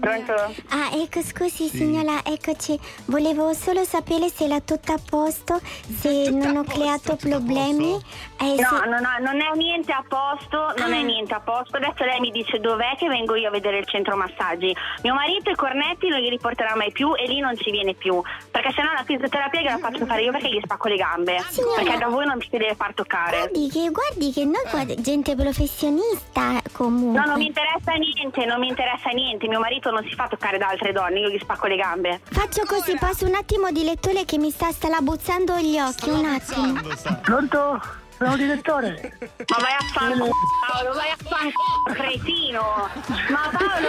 Pronto? 0.00 0.32
Ah, 0.68 0.90
ecco, 0.92 1.22
scusi 1.22 1.68
signora, 1.68 2.20
eccoci. 2.24 2.78
Volevo 3.06 3.52
solo 3.54 3.84
sapere 3.84 4.28
se 4.28 4.44
era 4.44 4.60
tutto 4.60 4.92
a 4.92 4.98
posto, 5.08 5.58
se 5.62 6.28
non 6.30 6.56
ho 6.56 6.64
creato 6.64 7.16
problemi. 7.16 7.94
Eh, 8.38 8.54
no, 8.60 8.68
sì. 8.82 8.88
no, 8.88 8.98
no, 9.00 9.18
non 9.20 9.40
è 9.40 9.50
niente 9.56 9.92
a 9.92 10.04
posto, 10.06 10.74
non 10.76 10.92
Ah. 10.92 10.96
è 10.96 11.02
niente 11.02 11.32
a 11.32 11.40
posto. 11.40 11.76
Adesso 11.78 12.04
lei 12.04 12.20
mi 12.20 12.30
dice 12.30 12.58
dov'è 12.60 12.91
che 12.96 13.08
vengo 13.08 13.34
io 13.34 13.48
a 13.48 13.50
vedere 13.50 13.78
il 13.78 13.86
centro 13.86 14.16
massaggi. 14.16 14.74
Mio 15.02 15.14
marito 15.14 15.50
i 15.50 15.54
cornetti 15.54 16.08
non 16.08 16.20
li 16.20 16.28
riporterà 16.28 16.74
mai 16.76 16.92
più 16.92 17.14
e 17.14 17.26
lì 17.26 17.40
non 17.40 17.56
ci 17.56 17.70
viene 17.70 17.94
più. 17.94 18.20
Perché 18.50 18.72
sennò 18.72 18.92
la 18.92 19.04
fisioterapia 19.04 19.60
gliela 19.60 19.78
faccio 19.78 20.06
fare 20.06 20.22
io 20.22 20.32
perché 20.32 20.48
gli 20.48 20.60
spacco 20.62 20.88
le 20.88 20.96
gambe. 20.96 21.42
Signora. 21.48 21.82
Perché 21.82 21.98
da 21.98 22.06
voi 22.08 22.26
non 22.26 22.40
si 22.40 22.48
deve 22.50 22.74
far 22.74 22.94
toccare. 22.94 23.38
Guardi 23.38 23.68
che, 23.68 23.90
guardi 23.90 24.32
che 24.32 24.44
noi 24.44 24.62
qua 24.70 24.84
gente 24.84 25.34
professionista 25.34 26.60
comunque. 26.72 27.20
No, 27.20 27.26
non 27.26 27.38
mi 27.38 27.46
interessa 27.46 27.92
niente, 27.92 28.44
non 28.44 28.58
mi 28.58 28.68
interessa 28.68 29.10
niente. 29.10 29.48
Mio 29.48 29.60
marito 29.60 29.90
non 29.90 30.04
si 30.08 30.14
fa 30.14 30.28
toccare 30.28 30.58
da 30.58 30.68
altre 30.68 30.92
donne, 30.92 31.20
io 31.20 31.28
gli 31.28 31.38
spacco 31.38 31.66
le 31.66 31.76
gambe. 31.76 32.20
Faccio 32.24 32.64
così, 32.66 32.96
passo 32.98 33.26
un 33.26 33.34
attimo 33.34 33.70
di 33.70 33.84
lettore 33.84 34.24
che 34.24 34.38
mi 34.38 34.50
sta 34.50 34.70
strabuzzando 34.70 35.56
gli 35.58 35.78
occhi, 35.78 36.10
un 36.10 36.24
attimo. 36.24 36.80
Pronto? 37.22 38.00
Sono 38.22 38.36
direttore. 38.36 39.18
Ma 39.48 39.56
vai 39.58 39.72
a 39.72 39.84
fanculo, 39.92 40.30
Paolo, 40.70 40.92
vai 40.94 41.10
a 41.10 41.16
fanculo, 41.16 41.82
cretino. 41.92 42.88
Ma 43.28 43.50
Paolo, 43.50 43.88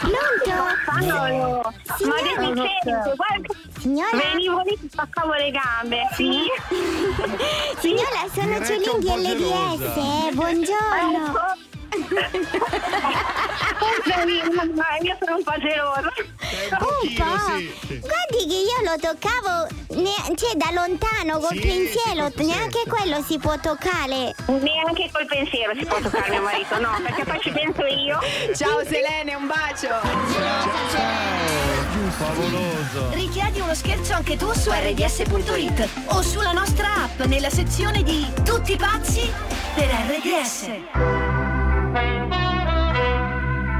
Pronto? 0.00 0.64
Paolo, 0.86 1.60
ma 1.62 1.72
Signora. 1.98 2.22
deficiente, 2.22 3.14
guarda. 3.16 3.54
Signora? 3.78 4.16
Venivo 4.16 4.62
lì, 4.62 4.78
ti 4.80 4.88
spaccavo 4.90 5.32
le 5.34 5.50
gambe, 5.50 6.08
sì. 6.14 6.40
Signora, 7.80 8.24
sono 8.32 8.58
Direi 8.60 8.80
che 8.80 9.92
è 9.92 10.32
un 10.32 10.58
Ciulinghi 14.04 14.50
po' 14.54 14.62
LDS, 14.62 14.74
gelosa. 14.74 14.96
eh, 14.96 15.04
io 15.04 15.16
sono 15.20 15.36
un 15.36 15.42
po' 15.44 15.58
gelosa. 15.58 16.12
Un 16.78 17.14
po'. 17.14 17.26
Guardi 18.08 18.46
che 18.46 18.56
io 18.56 18.78
lo 18.84 18.96
toccavo 19.00 19.66
ne- 20.00 20.34
cioè, 20.36 20.54
da 20.56 20.70
lontano 20.72 21.38
col 21.38 21.56
Sì, 21.56 21.60
pensiero, 21.60 22.30
sì, 22.36 22.44
neanche 22.44 22.82
quello 22.88 23.22
si 23.22 23.38
può 23.38 23.56
toccare. 23.58 24.34
Neanche 24.46 25.10
col 25.12 25.26
pensiero 25.26 25.72
si 25.76 25.84
può 25.84 25.98
toccare 26.00 26.30
mio 26.30 26.42
marito, 26.42 26.78
no, 26.80 26.98
perché 27.02 27.24
poi 27.24 27.40
ci 27.40 27.50
penso 27.50 27.84
io. 27.86 28.18
Ciao 28.54 28.84
Selene, 28.84 29.34
un 29.34 29.46
bacio. 29.46 29.88
Favoloso. 32.18 33.10
Richiedi 33.12 33.60
uno 33.60 33.74
scherzo 33.74 34.14
anche 34.14 34.36
tu 34.36 34.52
su 34.52 34.70
rds.it 34.70 35.88
o 36.06 36.22
sulla 36.22 36.50
nostra 36.52 37.04
app 37.04 37.20
nella 37.26 37.50
sezione 37.50 38.02
di 38.02 38.26
Tutti 38.44 38.74
pazzi 38.76 39.30
per 39.74 39.86
RDS. 40.08 41.27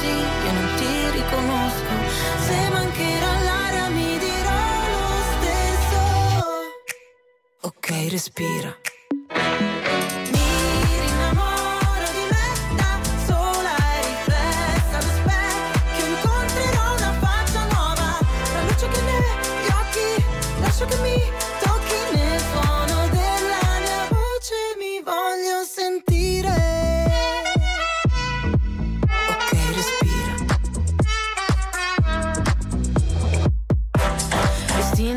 così 0.00 0.08
io 0.46 0.52
non 0.52 0.68
ti 0.76 1.10
riconosco. 1.10 1.92
Se 2.46 2.68
mancherà 2.70 3.40
l'aria 3.40 3.88
mi 3.88 4.18
dirò 4.18 4.60
lo 4.92 5.04
stesso. 5.32 6.00
Ok, 7.60 7.88
respira. 8.08 8.76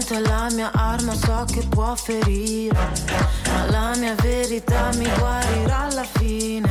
L'istinto 0.04 0.30
è 0.30 0.34
la 0.34 0.50
mia 0.52 0.72
arma, 0.74 1.14
so 1.16 1.46
che 1.50 1.66
può 1.70 1.96
ferire. 1.96 2.92
Ma 3.48 3.66
la 3.72 3.96
mia 3.96 4.14
verità 4.16 4.90
mi 4.96 5.10
guarirà 5.18 5.84
alla 5.84 6.04
fine. 6.04 6.70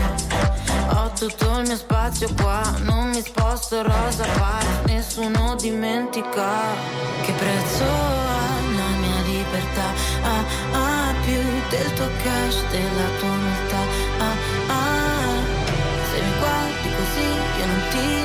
Ho 0.91 1.11
tutto 1.19 1.61
il 1.61 1.67
mio 1.67 1.77
spazio 1.77 2.29
qua, 2.35 2.61
non 2.81 3.09
mi 3.09 3.23
sposto 3.23 3.81
rosa 3.81 4.27
pari, 4.37 4.93
nessuno 4.93 5.55
dimentica. 5.55 6.75
Che 7.23 7.33
prezzo 7.33 7.85
ha 7.85 8.61
la 8.77 8.97
mia 9.01 9.23
libertà? 9.25 9.89
Ah, 10.25 10.45
ah, 10.73 11.15
più 11.25 11.41
del 11.71 11.93
tuo 11.95 12.09
cash, 12.23 12.57
della 12.71 13.09
tua 13.19 13.29
umiltà. 13.31 13.81
Ah, 14.19 14.37
ah, 14.69 15.41
se 16.11 16.21
mi 16.21 16.33
guardi 16.39 16.89
così 16.97 17.29
io 17.59 17.67
non 17.67 17.83
ti 17.93 18.22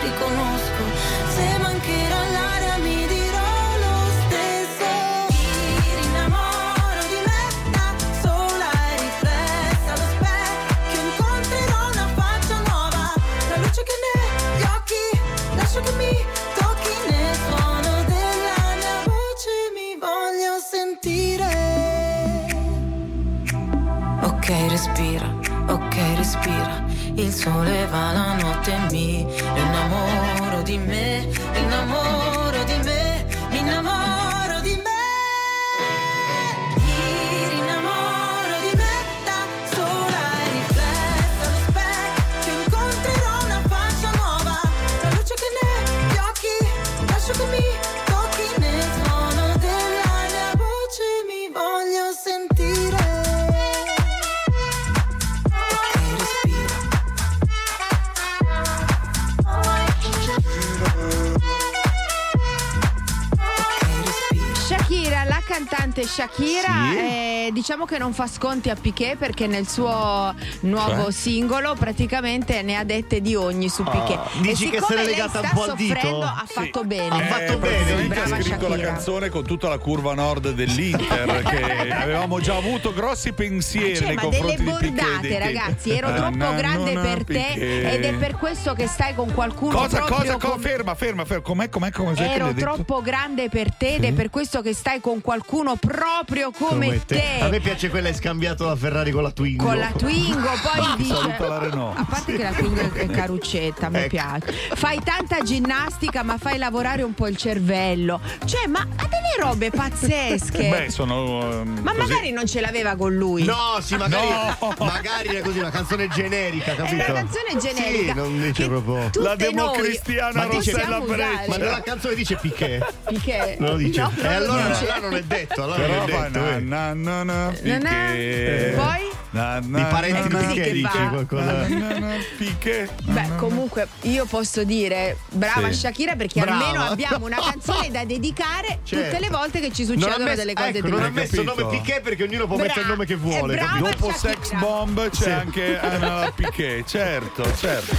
diciamo 67.67 67.83
che 67.85 67.97
non 67.97 68.13
fa 68.13 68.27
sconti 68.27 68.69
a 68.69 68.75
Piqué 68.79 69.17
perché 69.19 69.45
nel 69.45 69.67
suo 69.67 70.33
nuovo 70.61 71.01
Cioè? 71.03 71.11
singolo 71.11 71.75
praticamente 71.77 72.61
ne 72.61 72.77
ha 72.77 72.85
dette 72.85 73.19
di 73.19 73.35
ogni 73.35 73.67
su 73.67 73.83
Piqué. 73.83 74.13
Ah, 74.13 74.29
e 74.37 74.39
dici 74.39 74.69
che 74.69 74.77
siccome 74.77 74.85
se 74.87 74.95
l'è 74.95 75.03
legata 75.03 75.41
un 75.41 75.49
po' 75.53 75.63
al 75.63 75.75
dito? 75.75 76.21
ha 76.21 76.45
fatto 76.47 76.85
bene. 76.85 77.09
Ha 77.09 77.25
fatto 77.25 77.51
Eh, 77.51 77.57
bene. 77.57 78.21
ha 78.21 78.41
scritto 78.41 78.69
la 78.69 78.77
canzone 78.79 79.27
con 79.27 79.43
tutta 79.43 79.67
la 79.67 79.77
curva 79.79 80.13
nord 80.13 80.51
dell'Inter 80.51 81.43
che 81.43 81.91
avevamo 81.91 82.39
già 82.39 82.55
avuto 82.55 82.93
grossi 82.93 83.33
pensieri 83.33 83.97
Cioè, 83.97 84.05
nei 84.05 84.15
ma 84.15 84.21
confronti 84.21 84.55
delle 84.63 84.71
bordate, 84.71 85.27
che- 85.27 85.39
ragazzi, 85.39 85.89
ero 85.91 86.07
Ah, 86.07 86.13
troppo 86.13 86.37
na, 86.37 86.51
grande 86.53 86.93
na, 86.93 87.01
per 87.01 87.23
te 87.25 87.51
ed 87.91 88.05
è 88.05 88.13
per 88.13 88.37
questo 88.37 88.73
che 88.75 88.87
stai 88.87 89.13
con 89.13 89.33
qualcuno 89.33 89.73
Cosa, 89.77 89.99
cosa, 89.99 90.13
cosa, 90.15 90.37
come- 90.37 90.61
ferma, 90.61 90.95
ferma, 90.95 91.25
ferma, 91.25 91.41
com'è, 91.43 91.67
com'è, 91.69 91.91
che 91.91 92.31
Ero 92.33 92.53
troppo 92.53 93.01
grande 93.01 93.49
per 93.49 93.73
te 93.73 93.95
ed 93.95 94.05
è 94.05 94.13
per 94.13 94.29
questo 94.29 94.61
che 94.61 94.73
stai 94.73 95.01
con 95.01 95.19
qualcuno 95.19 95.75
proprio 95.75 96.51
come, 96.51 97.03
te. 97.05 97.56
Me 97.57 97.63
piace 97.63 97.89
quella 97.89 98.09
hai 98.09 98.13
scambiato 98.13 98.67
la 98.67 98.75
Ferrari 98.75 99.09
con 99.09 99.23
la 99.23 99.31
Twingo. 99.31 99.65
Con 99.65 99.79
la 99.79 99.91
Twingo, 99.97 100.47
poi 100.61 100.95
dice. 100.97 101.15
Saluta 101.15 101.47
la 101.47 101.57
Renault. 101.57 101.97
A 101.97 102.05
parte 102.07 102.35
che 102.35 102.43
la 102.43 102.51
Twingo 102.51 102.93
è 102.93 103.07
caruccetta, 103.09 103.89
mi 103.89 103.97
Ecco. 103.97 104.09
piace. 104.09 104.53
Fai 104.75 104.99
tanta 105.03 105.41
ginnastica, 105.41 106.21
ma 106.21 106.37
fai 106.37 106.59
lavorare 106.59 107.01
un 107.01 107.15
po' 107.15 107.25
il 107.27 107.35
cervello. 107.35 108.21
Cioè, 108.45 108.67
ma 108.67 108.81
ha 108.81 109.07
delle 109.07 109.35
robe 109.39 109.71
pazzesche. 109.71 110.69
Beh, 110.69 110.89
sono. 110.91 111.51
ehm, 111.51 111.79
ma 111.81 111.93
così. 111.95 112.07
magari 112.07 112.31
non 112.31 112.45
ce 112.45 112.61
l'aveva 112.61 112.95
con 112.95 113.15
lui. 113.15 113.43
No, 113.43 113.79
sì, 113.81 113.95
magari, 113.95 114.27
No. 114.27 114.75
magari 114.85 115.27
era 115.29 115.41
così, 115.43 115.57
una 115.57 115.71
canzone 115.71 116.07
generica, 116.09 116.75
capito? 116.75 116.93
una 117.09 117.21
canzone 117.21 117.57
generica. 117.59 118.11
Sì, 118.13 118.17
non 118.19 118.39
dice 118.39 118.67
proprio. 118.67 119.09
La 119.23 119.35
democristiana 119.35 120.45
Ma 120.45 120.47
dice- 120.55 120.71
Rossella 120.73 120.99
Breccia. 120.99 121.43
Ma 121.47 121.57
nella 121.57 121.81
canzone 121.81 122.13
dice 122.13 122.35
Piqué. 122.35 122.85
Perché? 123.03 123.55
Non 123.57 123.69
lo 123.71 123.75
dice. 123.77 123.99
No, 124.01 124.11
e 124.15 124.21
non 124.21 124.29
lo 124.45 124.51
allora 124.53 124.79
là 124.85 124.97
non 124.99 125.15
è 125.15 125.23
detto, 125.23 125.63
allora 125.63 125.79
Però 125.81 125.93
non 125.95 126.09
è 126.09 126.29
detto. 126.29 126.39
na, 126.39 126.55
eh. 126.91 126.93
na, 126.93 127.23
na, 127.23 127.46
na. 127.49 127.89
Piqué. 128.11 128.73
Poi? 128.75 129.15
Na, 129.29 129.59
Di 129.59 129.69
na, 129.69 129.83
parenti 129.85 130.27
di 130.29 130.35
Picche 130.35 130.61
che 130.61 130.71
dice 130.71 131.07
qualcosa. 131.09 131.67
na, 131.67 131.99
na, 131.99 132.15
Picche. 132.37 132.89
Beh, 133.03 133.35
comunque 133.35 133.87
io 134.03 134.25
posso 134.25 134.63
dire 134.63 135.17
brava 135.31 135.67
Sì. 135.71 135.79
Shakira 135.79 136.15
perché 136.15 136.39
Brava. 136.39 136.65
almeno 136.65 136.83
abbiamo 136.85 137.25
una 137.25 137.37
canzone 137.37 137.91
da 137.91 138.05
dedicare 138.05 138.79
Certo. 138.83 139.05
tutte 139.05 139.19
le 139.19 139.29
volte 139.29 139.59
che 139.59 139.71
ci 139.73 139.83
succedono 139.85 140.23
messo- 140.23 140.35
delle 140.37 140.53
cose 140.53 140.69
ecco, 140.69 140.77
tristi. 140.79 140.97
non 140.97 141.05
ha 141.05 141.09
messo 141.11 141.35
il 141.41 141.45
nome 141.45 141.65
Piquet 141.67 142.01
perché 142.01 142.23
ognuno 142.23 142.47
può 142.47 142.55
Bra- 142.55 142.65
mettere 142.67 142.81
il 142.81 142.87
nome 142.87 143.05
che 143.05 143.15
vuole. 143.15 143.57
Dopo 143.79 144.11
Shakira. 144.11 144.17
Sex 144.43 144.53
Bomb 144.59 145.09
c'è 145.09 145.23
Sì. 145.23 145.29
anche 145.29 145.79
Anna 145.79 146.31
Piquet, 146.33 146.85
certo, 146.87 147.43
certo. 147.57 147.95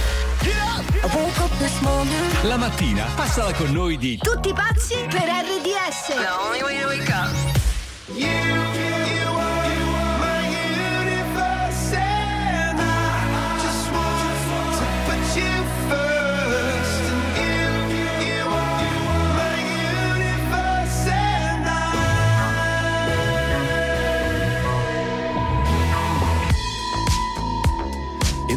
La 2.43 2.57
mattina 2.57 3.05
passala 3.15 3.53
con 3.53 3.71
noi 3.71 3.97
di 3.97 4.17
Tutti 4.17 4.51
pazzi 4.53 4.95
per 5.07 5.21
RDS. 5.23 6.15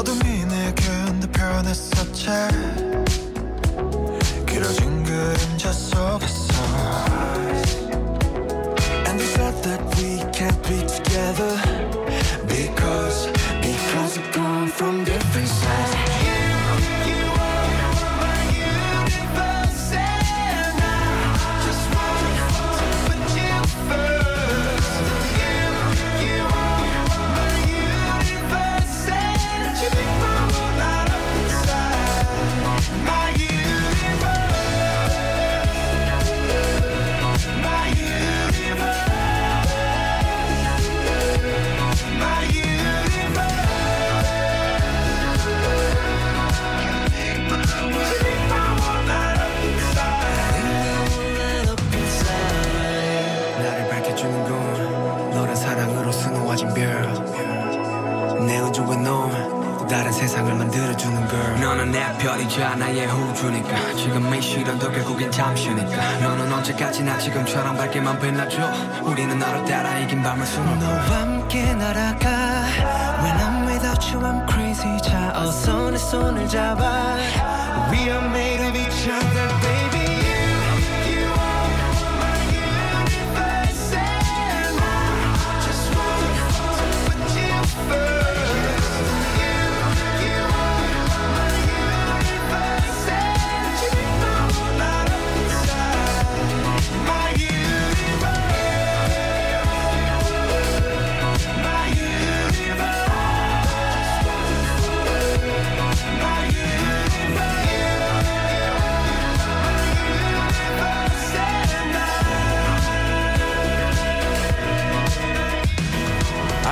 어둠이 0.00 0.46
내게 0.46 0.82
내 1.20 1.26
변했었지? 1.30 2.26
길어진 4.46 4.99
별이자 62.20 62.74
나의 62.74 63.06
우주니까. 63.06 63.94
지금 63.94 64.34
이 64.34 64.42
시련도 64.42 64.92
결국엔 64.92 65.30
잠시니까. 65.30 66.18
너는 66.18 66.52
언제까지나 66.52 67.18
지금처럼 67.18 67.76
밝게만 67.76 68.20
빛나줘? 68.20 68.58
우리는 69.02 69.38
너를 69.38 69.64
따라 69.64 69.98
이긴 69.98 70.22
밤을 70.22 70.44
수놓아 70.46 70.74
너와 70.76 71.00
함께 71.00 71.72
날아가. 71.74 72.28
When 73.22 73.36
I'm 73.38 73.66
without 73.68 74.14
you 74.14 74.20
I'm 74.22 74.46
crazy. 74.50 75.00
자 75.00 75.32
어서 75.34 75.90
내 75.90 75.96
손을 75.96 76.46
잡아. 76.46 77.16
We 77.90 78.00
are 78.10 78.26
made 78.26 78.59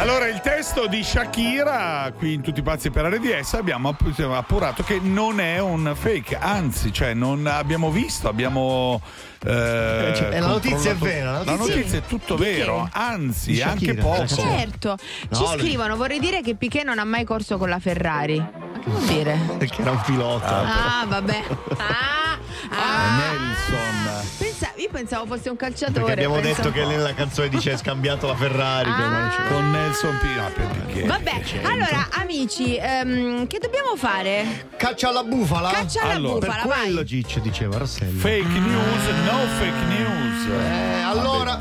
Allora, 0.01 0.29
il 0.29 0.41
testo 0.41 0.87
di 0.87 1.03
Shakira, 1.03 2.13
qui 2.17 2.35
in 2.35 2.41
Tutti 2.41 2.61
i 2.61 2.63
pazzi 2.63 2.89
per 2.91 3.07
RDS, 3.07 3.55
abbiamo 3.55 3.89
app- 3.89 4.21
appurato 4.21 4.85
che 4.85 5.01
non 5.03 5.41
è 5.41 5.59
un 5.59 5.93
fake, 5.99 6.37
anzi, 6.39 6.93
cioè 6.93 7.15
non 7.15 7.47
abbiamo 7.49 7.91
visto, 7.91 8.29
abbiamo. 8.29 9.01
eh, 9.45 10.13
cioè, 10.17 10.39
la 10.39 10.47
notizia 10.47 10.93
è 10.93 10.95
vera, 10.95 11.33
la 11.33 11.39
La 11.45 11.53
notizia- 11.57 11.75
notizia 11.77 11.99
è 11.99 12.03
tutto 12.07 12.37
che? 12.37 12.45
vero, 12.45 12.89
anzi, 12.93 13.61
anche 13.61 13.95
poco. 13.95 14.25
Certo, 14.29 14.97
No, 15.31 15.37
ci 15.37 15.43
lui- 15.43 15.59
scrivono, 15.59 15.97
vorrei 15.97 16.21
dire 16.21 16.43
che 16.43 16.55
Piquet 16.55 16.85
non 16.85 17.01
ha 17.01 17.05
mai 17.05 17.25
corso 17.25 17.59
con 17.59 17.69
la 17.69 17.81
Ferrari. 17.81 18.39
Ma 18.39 18.79
che 18.79 18.91
vuol 18.91 19.03
dire? 19.05 19.37
Perché 19.59 19.83
era 19.83 19.91
un 19.91 20.01
pilota. 20.03 21.01
Ah, 21.01 21.07
vabbè. 21.07 21.43
Ah, 21.79 22.39
ah. 22.71 23.17
Nelson. 23.17 24.48
Io 24.79 24.89
pensavo 24.93 25.27
fosse 25.27 25.49
un 25.51 25.57
calciatore. 25.57 25.99
Perché 26.05 26.13
abbiamo 26.25 26.41
detto 26.41 26.71
che 26.71 26.85
nella 26.85 27.13
canzone 27.13 27.49
dice 27.49 27.77
scambiato 27.77 28.27
la 28.29 28.37
Ferrari. 28.37 28.89
una- 28.89 29.35
Con 29.49 29.71
Nelson 29.71 30.19
Pino. 30.21 30.45
Ah, 30.47 30.51
Piquet. 30.51 31.07
Vabbè, 31.07 31.43
allora 31.65 32.09
amici, 32.13 32.77
ehm, 32.77 33.47
che 33.47 33.59
dobbiamo 33.59 33.97
fare? 33.97 34.69
Caccia 34.77 35.09
alla 35.09 35.25
bufala? 35.25 35.71
Caccia 35.71 36.03
alla 36.03 36.15
Allora, 36.15 36.35
bufala, 36.47 36.63
Per 36.63 36.67
vai. 36.71 36.81
quello 36.85 37.03
Giccio 37.05 37.41
diceva 37.41 37.79
Rossello. 37.79 38.19
Fake 38.19 38.43
news, 38.47 39.05
no 39.25 39.39
fake 39.59 39.85
news. 39.89 40.61
Eh, 40.63 41.03
allora. 41.03 41.61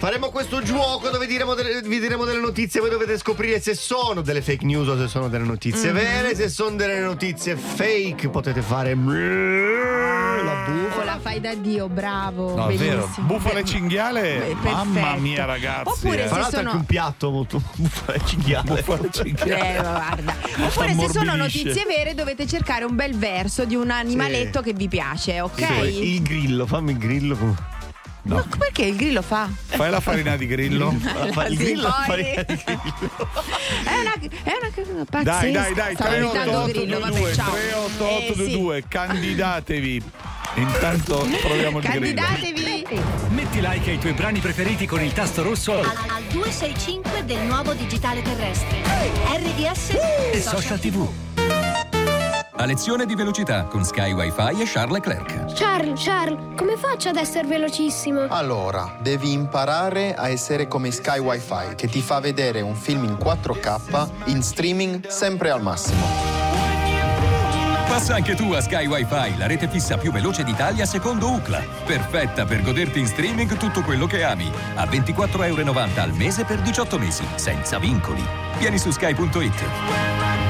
Faremo 0.00 0.30
questo 0.30 0.62
gioco 0.62 1.10
dove 1.10 1.26
diremo 1.26 1.52
delle- 1.52 1.82
vi 1.82 2.00
diremo 2.00 2.24
delle 2.24 2.40
notizie, 2.40 2.80
voi 2.80 2.88
dovete 2.88 3.18
scoprire 3.18 3.60
se 3.60 3.74
sono 3.74 4.22
delle 4.22 4.40
fake 4.40 4.64
news 4.64 4.88
o 4.88 4.96
se 4.96 5.06
sono 5.08 5.28
delle 5.28 5.44
notizie 5.44 5.90
Mhm. 5.92 5.98
vere, 5.98 6.34
se 6.34 6.48
sono 6.48 6.74
delle 6.74 7.00
notizie 7.00 7.54
fake 7.54 8.30
potete 8.30 8.62
fare 8.62 8.94
la 8.94 10.64
bufala. 10.66 11.04
la 11.04 11.18
fai 11.20 11.38
da 11.40 11.54
Dio, 11.54 11.88
bravo. 11.90 12.54
No, 12.56 12.66
vero. 12.68 12.96
bellissimo. 13.02 13.26
Bufala 13.26 13.58
e 13.58 13.62
Beh, 13.62 13.68
cinghiale, 13.68 14.56
beh, 14.62 14.70
mamma 14.70 15.16
mia, 15.16 15.44
ragazzi. 15.44 15.88
Oppure 15.90 16.24
eh. 16.24 16.26
Tra 16.28 16.34
se 16.34 16.40
l'altro 16.40 16.56
sono- 16.56 16.68
anche 16.70 16.80
un 16.80 16.86
piatto 16.86 17.30
molto 17.30 17.62
bufala 17.76 18.12
e 18.14 18.20
cinghiale. 18.24 18.68
Bufala 18.70 19.02
e 19.06 19.10
cinghiale. 19.10 19.76
Eh, 19.76 19.80
guarda. 19.80 20.34
Oppure 20.64 20.94
se 20.94 21.08
sono 21.10 21.36
notizie 21.36 21.84
vere 21.86 22.14
dovete 22.14 22.46
cercare 22.46 22.84
un 22.84 22.96
bel 22.96 23.14
verso 23.18 23.66
di 23.66 23.74
un 23.74 23.90
animaletto 23.90 24.62
che 24.62 24.72
vi 24.72 24.88
piace, 24.88 25.42
ok? 25.42 25.62
Sì, 25.84 26.14
Il 26.14 26.22
grillo, 26.22 26.64
fammi 26.66 26.92
il 26.92 26.96
grillo. 26.98 27.78
Come- 28.22 28.34
Ma 28.34 28.56
perché 28.58 28.82
il 28.84 28.96
grillo 28.96 29.22
fa? 29.22 29.48
Fai 29.66 29.90
la 29.90 30.00
farina 30.00 30.36
di 30.36 30.46
grillo. 30.46 30.94
Fa 31.32 31.46
il 31.48 31.56
grillo, 31.56 31.88
poi- 31.88 32.04
farina 32.06 32.42
di 32.42 32.62
grillo. 32.64 33.30
È 33.84 33.94
una, 34.00 34.14
è 34.14 34.90
una 34.92 35.04
pazzesca. 35.08 35.22
Dai, 35.22 35.52
dai, 35.52 35.74
dai, 35.74 35.94
Stavo 35.94 36.14
imitando 36.14 36.64
Grillo, 36.64 36.98
vabbè, 37.00 37.12
3822, 37.12 37.32
ciao. 37.34 37.50
3822, 37.52 38.76
Eh, 38.76 38.80
sì. 38.82 38.88
candidatevi. 38.88 40.02
Intanto 40.56 41.28
proviamo 41.40 41.78
il 41.78 41.84
grillo. 41.84 42.14
Candidatevi 42.14 42.86
Metti 43.28 43.60
like 43.60 43.90
ai 43.90 43.98
tuoi 43.98 44.12
brani 44.14 44.40
preferiti 44.40 44.84
con 44.84 45.00
il 45.00 45.12
tasto 45.12 45.42
rosso 45.42 45.78
Al, 45.78 45.84
al 45.84 46.22
265 46.32 47.24
del 47.24 47.38
nuovo 47.42 47.72
digitale 47.74 48.20
terrestre. 48.22 48.78
RDS 49.28 49.90
e 50.32 50.40
social 50.40 50.80
TV. 50.80 51.08
A 52.60 52.66
lezione 52.66 53.06
di 53.06 53.14
velocità 53.14 53.64
con 53.64 53.84
Sky 53.86 54.12
Wi-Fi 54.12 54.60
e 54.60 54.64
Charles 54.66 54.92
Leclerc. 54.92 55.54
Charles, 55.54 56.04
Charles, 56.04 56.38
come 56.54 56.76
faccio 56.76 57.08
ad 57.08 57.16
essere 57.16 57.48
velocissimo? 57.48 58.26
Allora, 58.28 58.98
devi 59.00 59.32
imparare 59.32 60.14
a 60.14 60.28
essere 60.28 60.68
come 60.68 60.90
Sky 60.90 61.20
Wi-Fi, 61.20 61.74
che 61.74 61.88
ti 61.88 62.02
fa 62.02 62.20
vedere 62.20 62.60
un 62.60 62.74
film 62.74 63.04
in 63.04 63.16
4K 63.18 64.26
in 64.26 64.42
streaming 64.42 65.06
sempre 65.06 65.48
al 65.48 65.62
massimo. 65.62 66.04
Passa 67.88 68.16
anche 68.16 68.34
tu 68.34 68.52
a 68.52 68.60
Sky 68.60 68.86
Wi-Fi, 68.86 69.38
la 69.38 69.46
rete 69.46 69.66
fissa 69.66 69.96
più 69.96 70.12
veloce 70.12 70.44
d'Italia 70.44 70.84
secondo 70.84 71.30
UCLA. 71.30 71.62
Perfetta 71.86 72.44
per 72.44 72.60
goderti 72.60 72.98
in 72.98 73.06
streaming 73.06 73.56
tutto 73.56 73.80
quello 73.80 74.04
che 74.04 74.22
ami. 74.22 74.52
A 74.74 74.84
24,90 74.84 75.46
euro 75.46 75.72
al 75.96 76.12
mese 76.12 76.44
per 76.44 76.60
18 76.60 76.98
mesi, 76.98 77.24
senza 77.36 77.78
vincoli. 77.78 78.22
Vieni 78.58 78.76
su 78.76 78.90
sky.it. 78.90 80.49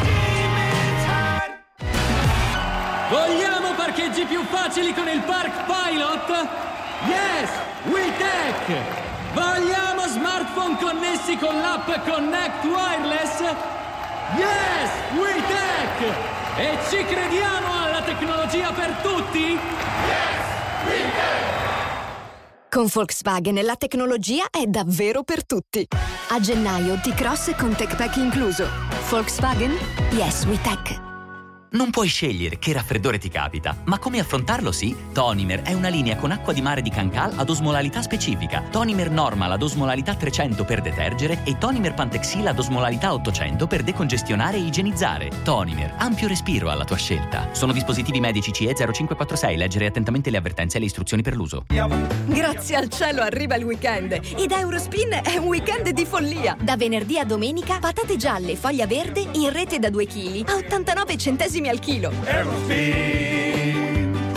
Vogliamo 3.10 3.74
parcheggi 3.74 4.24
più 4.24 4.40
facili 4.44 4.94
con 4.94 5.08
il 5.08 5.20
Park 5.22 5.64
Pilot? 5.64 6.48
Yes, 7.08 7.50
WeTech! 7.86 9.34
Vogliamo 9.34 10.06
smartphone 10.06 10.76
connessi 10.78 11.36
con 11.36 11.58
l'app 11.60 11.90
Connect 12.08 12.64
Wireless? 12.64 13.40
Yes, 14.36 14.90
WeTech! 15.12 16.14
E 16.56 16.78
ci 16.88 17.04
crediamo 17.04 17.82
alla 17.82 18.00
tecnologia 18.02 18.70
per 18.70 18.92
tutti? 19.02 19.58
Con 22.68 22.86
Volkswagen 22.86 23.60
la 23.64 23.74
tecnologia 23.74 24.44
è 24.52 24.66
davvero 24.66 25.24
per 25.24 25.44
tutti. 25.44 25.84
A 26.28 26.38
gennaio 26.38 27.00
T-Cross 27.02 27.56
con 27.56 27.74
Tech 27.74 27.96
Pack 27.96 28.18
incluso. 28.18 28.68
Volkswagen? 29.08 29.76
Yes, 30.12 30.44
we 30.44 30.56
tech. 30.60 31.09
Non 31.72 31.90
puoi 31.90 32.08
scegliere 32.08 32.58
che 32.58 32.72
raffreddore 32.72 33.18
ti 33.18 33.28
capita, 33.28 33.76
ma 33.84 34.00
come 34.00 34.18
affrontarlo 34.18 34.72
sì? 34.72 34.96
Tonimer 35.12 35.62
è 35.62 35.72
una 35.72 35.86
linea 35.86 36.16
con 36.16 36.32
acqua 36.32 36.52
di 36.52 36.60
mare 36.60 36.82
di 36.82 36.90
Cancal 36.90 37.34
ad 37.36 37.48
osmolarità 37.48 38.02
specifica. 38.02 38.64
Tonimer 38.72 39.08
Normal 39.08 39.52
ad 39.52 39.62
osmolarità 39.62 40.16
300 40.16 40.64
per 40.64 40.80
detergere 40.80 41.44
e 41.44 41.58
Tonimer 41.58 41.94
Pantexil 41.94 42.44
ad 42.48 42.58
osmolarità 42.58 43.12
800 43.12 43.68
per 43.68 43.84
decongestionare 43.84 44.56
e 44.56 44.62
igienizzare. 44.62 45.30
Tonimer, 45.44 45.94
ampio 45.98 46.26
respiro 46.26 46.70
alla 46.70 46.84
tua 46.84 46.96
scelta. 46.96 47.50
Sono 47.52 47.72
dispositivi 47.72 48.18
medici 48.18 48.50
CE 48.50 48.74
0546, 48.74 49.56
leggere 49.56 49.86
attentamente 49.86 50.30
le 50.30 50.38
avvertenze 50.38 50.78
e 50.78 50.80
le 50.80 50.86
istruzioni 50.86 51.22
per 51.22 51.36
l'uso. 51.36 51.66
Grazie 52.26 52.74
al 52.74 52.88
cielo 52.88 53.22
arriva 53.22 53.54
il 53.54 53.62
weekend 53.62 54.10
ed 54.10 54.50
Eurospin 54.50 55.20
è 55.22 55.36
un 55.36 55.46
weekend 55.46 55.88
di 55.90 56.04
follia. 56.04 56.56
Da 56.60 56.76
venerdì 56.76 57.16
a 57.20 57.24
domenica 57.24 57.78
patate 57.78 58.16
gialle 58.16 58.56
foglia 58.56 58.88
verde 58.88 59.24
in 59.34 59.52
rete 59.52 59.78
da 59.78 59.88
2 59.88 60.06
kg 60.06 60.48
a 60.48 60.56
89 60.56 61.16
centesimi 61.16 61.58
al 61.68 61.78
chilo. 61.78 62.10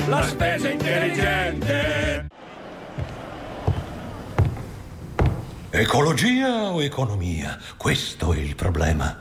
La 0.07 0.23
spesa 0.23 0.69
intelligente. 0.69 2.27
Ecologia 5.69 6.71
o 6.71 6.83
economia? 6.83 7.57
Questo 7.77 8.31
è 8.33 8.37
il 8.37 8.55
problema. 8.55 9.19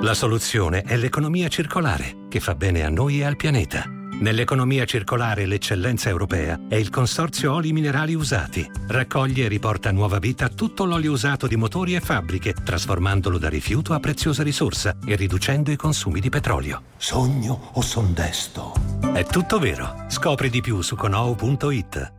La 0.00 0.14
soluzione 0.14 0.82
è 0.82 0.96
l'economia 0.96 1.48
circolare, 1.48 2.26
che 2.28 2.38
fa 2.38 2.54
bene 2.54 2.84
a 2.84 2.88
noi 2.88 3.20
e 3.20 3.24
al 3.24 3.34
pianeta. 3.34 3.97
Nell'economia 4.20 4.84
circolare 4.84 5.46
l'eccellenza 5.46 6.08
europea 6.08 6.58
è 6.68 6.74
il 6.74 6.90
Consorzio 6.90 7.52
Oli 7.52 7.72
Minerali 7.72 8.14
Usati. 8.14 8.68
Raccoglie 8.88 9.44
e 9.44 9.48
riporta 9.48 9.90
a 9.90 9.92
nuova 9.92 10.18
vita 10.18 10.48
tutto 10.48 10.84
l'olio 10.84 11.12
usato 11.12 11.46
di 11.46 11.54
motori 11.54 11.94
e 11.94 12.00
fabbriche, 12.00 12.52
trasformandolo 12.52 13.38
da 13.38 13.48
rifiuto 13.48 13.94
a 13.94 14.00
preziosa 14.00 14.42
risorsa 14.42 14.96
e 15.06 15.14
riducendo 15.14 15.70
i 15.70 15.76
consumi 15.76 16.18
di 16.18 16.30
petrolio. 16.30 16.82
Sogno 16.96 17.70
o 17.74 17.80
son 17.80 18.12
desto? 18.12 18.72
È 19.14 19.24
tutto 19.24 19.60
vero. 19.60 20.04
Scopri 20.08 20.50
di 20.50 20.60
più 20.60 20.82
su 20.82 20.96
conou.it. 20.96 22.17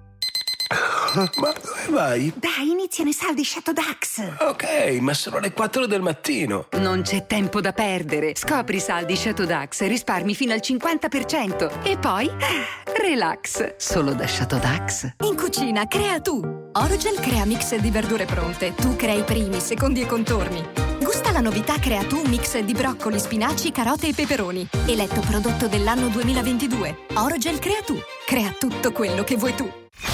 Ma 0.72 1.28
dove 1.34 1.90
vai? 1.90 2.32
Dai, 2.36 2.70
iniziano 2.70 3.10
i 3.10 3.14
saldi 3.14 3.44
Shadow 3.44 3.74
Dax. 3.74 4.22
Ok, 4.42 5.00
ma 5.00 5.16
sono 5.16 5.40
le 5.40 5.52
4 5.52 5.88
del 5.88 6.02
mattino. 6.02 6.68
Non 6.74 7.02
c'è 7.02 7.26
tempo 7.26 7.60
da 7.60 7.72
perdere. 7.72 8.34
Scopri 8.36 8.78
i 8.78 8.80
saldi 8.80 9.16
Shadow 9.16 9.48
Dax 9.48 9.82
e 9.82 9.88
risparmi 9.88 10.36
fino 10.36 10.54
al 10.54 10.60
50%. 10.64 11.82
E 11.82 11.98
poi, 11.98 12.30
relax. 13.02 13.78
Solo 13.78 14.14
da 14.14 14.28
Shadow 14.28 14.60
Dax. 14.60 15.14
In 15.26 15.36
cucina, 15.36 15.88
crea 15.88 16.20
tu. 16.22 16.40
Orogel 16.74 17.20
crea 17.20 17.46
mix 17.46 17.74
di 17.76 17.90
verdure 17.90 18.26
pronte. 18.26 18.76
Tu 18.76 18.96
crei 18.96 19.24
primi, 19.24 19.60
secondi 19.60 20.02
e 20.02 20.06
contorni. 20.06 20.64
Gusta 21.02 21.32
la 21.32 21.40
novità 21.42 21.80
Crea 21.80 22.04
tu 22.04 22.22
mix 22.28 22.60
di 22.60 22.74
broccoli, 22.74 23.20
spinaci, 23.20 23.72
carote 23.72 24.10
e 24.10 24.14
peperoni. 24.14 24.68
Eletto 24.86 25.22
prodotto 25.22 25.68
dell'anno 25.68 26.10
2022. 26.10 27.06
Orogel 27.16 27.58
Crea 27.58 27.82
tu. 27.82 27.98
Crea 28.28 28.54
tutto 28.60 28.92
quello 28.92 29.24
che 29.24 29.36
vuoi 29.36 29.56
tu. 29.56 29.68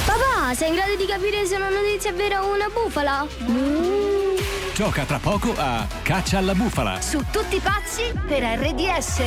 Papà, 0.06 0.35
sei 0.54 0.70
in 0.70 0.76
grado 0.76 0.96
di 0.96 1.06
capire 1.06 1.46
se 1.46 1.56
una 1.56 1.70
notizia 1.70 2.12
è 2.12 2.14
vera 2.14 2.44
o 2.44 2.54
una 2.54 2.68
bufala? 2.70 3.28
Gioca 4.74 5.06
tra 5.06 5.20
poco 5.20 5.54
a 5.56 5.88
Caccia 6.04 6.38
alla 6.38 6.54
bufala. 6.54 7.02
Su 7.02 7.24
tutti 7.32 7.60
pazzi 7.60 8.14
per 8.28 8.44
RDS. 8.44 9.22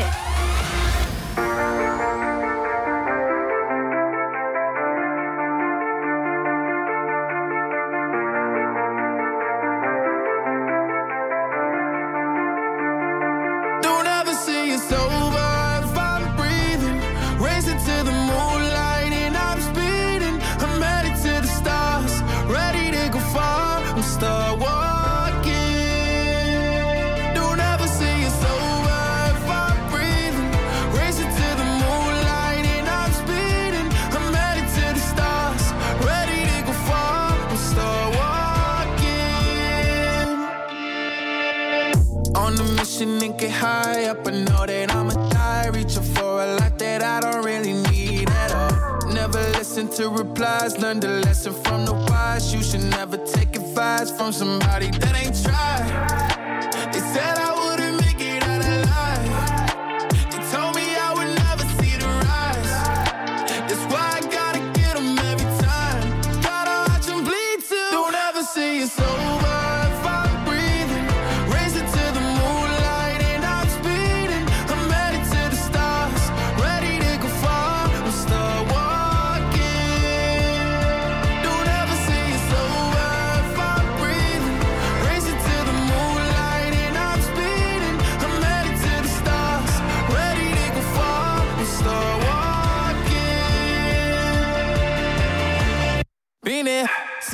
Up. 44.09 44.27
I 44.27 44.31
know 44.31 44.67
that 44.67 44.95
I'ma 44.95 45.15
die. 45.31 45.69
Reaching 45.69 46.03
for 46.15 46.43
a 46.43 46.57
lot 46.57 46.79
that 46.79 47.03
I 47.03 47.21
don't 47.21 47.45
really 47.45 47.75
need 47.91 48.29
at 48.31 48.53
all. 48.53 49.13
Never 49.13 49.41
listen 49.59 49.89
to 49.97 50.09
replies. 50.09 50.79
Learn 50.79 51.01
the 51.01 51.09
lesson 51.27 51.53
from 51.65 51.85
the 51.85 51.95
wise. 51.95 52.53
You 52.53 52.63
should 52.63 52.85
never 52.85 53.19
take 53.19 53.55
advice 53.57 54.11
from 54.11 54.33
somebody 54.33 54.91
that 54.91 55.15
ain't 55.23 55.37
tried. 55.45 56.93
They 56.93 57.01
said 57.01 57.39
I 57.39 57.58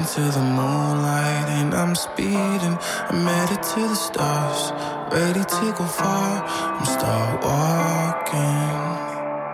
Racing 0.00 0.32
to 0.32 0.38
the 0.38 0.40
moonlight 0.40 1.48
and 1.48 1.74
I'm 1.74 1.94
speeding. 1.94 2.78
I'm 3.10 3.26
headed 3.26 3.62
to 3.62 3.80
the 3.88 3.94
stars, 3.94 4.72
ready 5.12 5.44
to 5.44 5.72
go 5.76 5.84
far. 5.84 6.42
I'm 6.78 6.84
start 6.84 7.44
walking. 7.44 9.08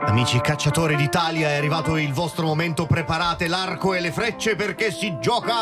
Amici 0.08 0.40
cacciatori 0.40 0.94
d'Italia, 0.94 1.48
è 1.48 1.56
arrivato 1.56 1.96
il 1.96 2.12
vostro 2.12 2.46
momento. 2.46 2.86
Preparate 2.86 3.48
l'arco 3.48 3.94
e 3.94 4.00
le 4.00 4.12
frecce 4.12 4.54
perché 4.54 4.92
si 4.92 5.16
gioca. 5.20 5.52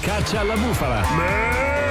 Caccia 0.00 0.40
alla 0.40 0.56
bufala. 0.56 1.00
Che 1.00 1.89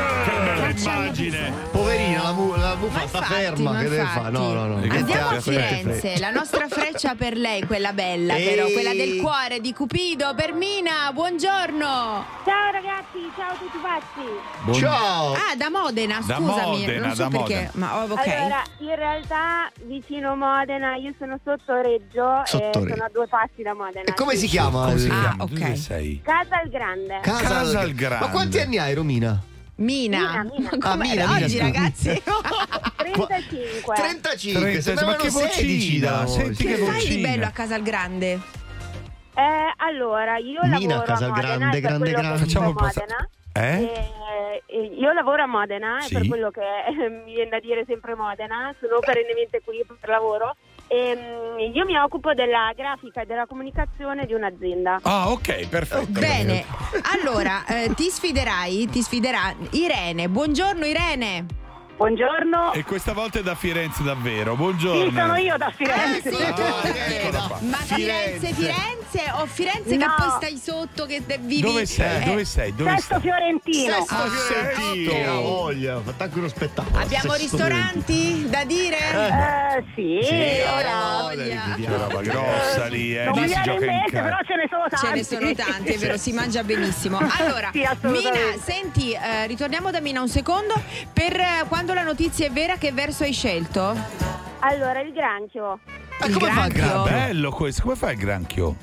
immagine. 0.83 1.53
Poverina, 1.71 2.23
la, 2.23 2.31
mu- 2.31 2.55
la 2.55 2.75
bufala 2.75 3.07
sta 3.07 3.21
ferma. 3.21 3.71
ma 3.71 3.77
Che 3.79 3.89
deve 3.89 4.03
fare? 4.05 4.29
No, 4.31 4.53
no, 4.53 4.65
no. 4.67 4.75
Andiamo 4.75 5.29
a. 5.29 5.41
Firenze, 5.41 6.17
la 6.19 6.29
nostra 6.31 6.67
freccia 6.67 7.15
per 7.15 7.35
lei, 7.37 7.65
quella 7.65 7.93
bella 7.93 8.35
Ehi. 8.35 8.49
però, 8.55 8.67
quella 8.67 8.93
del 8.93 9.19
cuore 9.21 9.59
di 9.61 9.73
Cupido, 9.73 10.33
per 10.35 10.53
Mina, 10.53 11.11
buongiorno. 11.13 12.25
Ciao 12.45 12.71
ragazzi, 12.71 13.31
ciao 13.35 13.51
a 13.51 13.55
tutti 13.57 13.77
pazzi. 13.81 14.79
Ciao. 14.79 15.33
Ah, 15.33 15.55
da 15.57 15.69
Modena, 15.69 16.19
Da 16.25 16.35
scusami, 16.35 16.79
Modena, 16.79 17.05
non 17.07 17.15
so 17.15 17.23
da 17.23 17.29
perché, 17.29 17.53
Modena. 17.55 17.71
ma 17.73 18.01
oh, 18.01 18.03
ok. 18.11 18.27
Allora, 18.27 18.63
in 18.79 18.95
realtà 18.95 19.71
vicino 19.85 20.35
Modena, 20.35 20.95
io 20.95 21.13
sono 21.17 21.39
sotto 21.43 21.81
Reggio 21.81 22.41
Sotto 22.45 22.63
e 22.63 22.71
Reggio. 22.83 22.89
sono 22.93 23.03
a 23.05 23.09
due 23.11 23.27
passi 23.27 23.61
da 23.63 23.73
Modena. 23.73 24.05
E 24.05 24.13
come 24.13 24.33
sì. 24.33 24.39
si 24.41 24.47
chiama? 24.47 24.85
Come 24.85 24.97
si 24.97 25.09
Ah, 25.09 25.19
chiama? 25.19 25.43
ok. 25.43 26.21
Casa 26.21 26.61
il 26.61 26.69
Grande. 26.69 27.19
Casa 27.21 27.59
al 27.79 27.93
Grande. 27.93 28.25
Ma 28.25 28.31
quanti 28.31 28.59
anni 28.59 28.77
hai, 28.77 28.93
Romina? 28.93 29.41
Mina, 29.79 30.43
Mina, 30.43 30.43
Mina. 30.43 30.69
Ah, 30.71 30.77
Come- 30.77 31.07
Mina, 31.07 31.25
Mina, 31.25 31.35
oggi 31.37 31.49
scusa. 31.49 31.63
ragazzi 31.63 32.21
35. 32.97 33.95
35. 33.95 34.61
30, 34.61 34.81
sembravano 34.81 35.15
ma 35.17 35.23
che 35.23 35.29
16 35.29 35.99
vocina, 35.99 36.27
senti 36.27 36.63
che 36.65 36.75
che 36.75 36.83
fai 36.83 36.99
di 36.99 37.05
vocina. 37.07 37.27
bello 37.29 37.45
a 37.45 37.49
Casal 37.51 37.81
Grande? 37.81 38.31
Eh, 39.35 39.73
allora, 39.77 40.37
io 40.37 40.59
Mina, 40.63 40.95
lavoro 40.95 41.03
Casa 41.05 41.23
a 41.23 41.27
al 41.27 41.33
Modena 41.33 41.57
Grande, 41.57 41.79
grande, 42.11 42.37
Facciamo 42.39 42.73
Modena. 42.73 43.29
Eh? 43.53 43.83
E- 43.83 44.63
e 44.67 44.81
io 44.99 45.13
lavoro 45.13 45.43
a 45.43 45.47
Modena 45.47 46.01
Sì. 46.01 46.13
per 46.13 46.27
quello 46.27 46.51
che 46.51 46.61
mi 47.25 47.33
viene 47.33 47.49
da 47.49 47.59
dire 47.59 47.83
sempre 47.87 48.15
Modena, 48.15 48.75
sono 48.81 48.99
perennemente 48.99 49.61
qui 49.63 49.81
per 49.99 50.09
lavoro 50.09 50.55
e 50.89 51.15
mm, 51.15 51.73
io 51.73 51.85
mi 51.85 51.95
occupo 51.97 52.33
della 52.33 52.73
grafica 52.75 53.21
e 53.21 53.25
della 53.25 53.45
comunicazione 53.45 54.25
di 54.25 54.33
un'azienda. 54.33 54.99
Ah, 55.03 55.29
ok, 55.29 55.67
perfetto. 55.67 56.07
Bene, 56.09 56.65
allora 57.13 57.63
eh, 57.65 57.93
ti 57.93 58.09
sfiderai, 58.09 58.87
ti 58.87 59.01
sfiderà 59.01 59.53
Irene. 59.71 60.27
Buongiorno 60.27 60.85
Irene. 60.85 61.45
Buongiorno. 62.03 62.71
E 62.71 62.85
questa 62.85 63.11
volta 63.11 63.39
è 63.39 63.43
da 63.43 63.55
Firenze 63.55 64.03
davvero. 64.03 64.55
Buongiorno. 64.55 65.09
Sì, 65.09 65.15
sono 65.17 65.35
io 65.35 65.57
da 65.57 65.69
Firenze. 65.75 66.29
Eh, 66.29 66.33
sì, 66.33 67.35
Ah, 67.35 67.45
qua. 67.45 67.59
Ma 67.61 67.75
Firenze, 67.75 68.53
Firenze 68.53 69.31
o 69.33 69.45
Firenze 69.45 69.97
che 69.97 70.05
No. 70.05 70.13
poi 70.17 70.29
stai 70.37 70.57
sotto, 70.57 71.05
che 71.05 71.21
vivi... 71.41 71.59
Dove 71.59 71.85
sei? 71.85 72.21
eh, 72.21 72.25
Dove 72.25 72.45
sei? 72.45 72.73
Dove 72.73 72.91
Sesto 72.91 73.13
sei? 73.15 73.21
Fiorentino. 73.23 73.93
Sesto 73.95 74.13
Ah, 74.15 74.29
Fiorentino. 74.29 75.29
Ha 75.29 75.41
voglia, 75.41 75.95
ha 75.97 75.99
fatto 75.99 76.23
anche 76.23 76.37
uno 76.39 76.47
spettacolo. 76.47 76.97
Abbiamo 76.99 77.31
Sesto 77.33 77.37
ristoranti 77.41 78.49
da 78.49 78.63
dire? 78.63 78.97
Eh, 78.97 79.83
sì, 79.93 80.19
Fiorentino. 80.23 80.73
ora. 80.73 81.21
voglia. 81.21 81.61
Che 81.75 81.97
roba 81.97 82.21
grossa 82.21 82.85
lì, 82.87 83.13
eh. 83.17 83.25
Non 83.25 83.33
Lì 83.33 83.41
mi 83.41 83.47
si 83.49 83.53
gioca 83.61 83.71
in 83.73 83.85
mente, 83.85 84.21
però 84.21 84.37
ce 84.47 84.55
ne 84.55 84.67
sono 84.69 84.85
tanti. 84.89 85.05
Ce 85.05 85.13
ne 85.13 85.23
sono 85.23 85.53
tanti, 85.53 85.91
è 85.91 85.97
vero, 85.97 86.17
si 86.17 86.31
mangia 86.31 86.63
benissimo. 86.63 87.17
Allora, 87.39 87.71
Sì. 87.73 87.85
Mina, 88.07 88.31
senti, 88.63 89.11
eh, 89.11 89.47
ritorniamo 89.47 89.91
da 89.91 89.99
Mina 89.99 90.21
un 90.21 90.29
secondo. 90.29 90.73
Per 91.11 91.37
eh, 91.37 91.65
quando 91.89 91.93
la 91.93 92.03
notizia 92.03 92.45
è 92.45 92.51
vera, 92.51 92.75
che 92.77 92.91
verso 92.91 93.23
hai 93.23 93.33
scelto? 93.33 93.97
Allora, 94.59 95.01
il 95.01 95.11
granchio. 95.11 95.79
Ma 96.19 96.25
Il 96.27 96.33
come 96.37 96.51
fa 96.51 96.65
il 96.67 96.73
granchio? 96.73 97.01
granchio? 97.03 97.17
Bello 97.17 97.51
questo, 97.51 97.81
come 97.81 97.95
fai 97.95 98.13
il 98.13 98.19
granchio? 98.19 98.75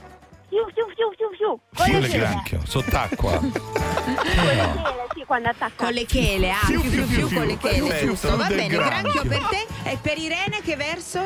Fiu, 0.49 0.67
fiu, 0.75 0.87
fiu, 0.97 1.13
fiu, 1.17 1.37
fiu. 1.37 1.61
Con 1.93 2.01
le 2.01 2.07
il 2.07 2.13
granchio, 2.13 2.61
sott'acqua. 2.65 3.39
Con 3.39 3.53
le 3.53 4.23
chele, 4.25 5.07
sì, 5.15 5.25
quando 5.25 5.49
attacca. 5.51 5.85
Con 5.85 5.93
le 5.93 6.05
chele, 6.07 6.51
ah, 6.51 6.55
Fiu, 6.65 6.81
più 6.81 6.91
fiu, 6.91 7.07
più 7.07 7.27
fiu, 7.29 7.37
con 7.37 7.47
le 7.47 7.59
chele, 7.59 7.79
Perfetto, 7.87 8.07
giusto. 8.07 8.37
Va 8.37 8.45
del 8.49 8.57
bene, 8.57 8.69
granchio. 8.69 9.13
granchio 9.13 9.23
per 9.29 9.43
te 9.83 9.91
e 9.91 9.99
per 10.03 10.19
Irene 10.19 10.61
che 10.65 10.75
verso? 10.77 11.21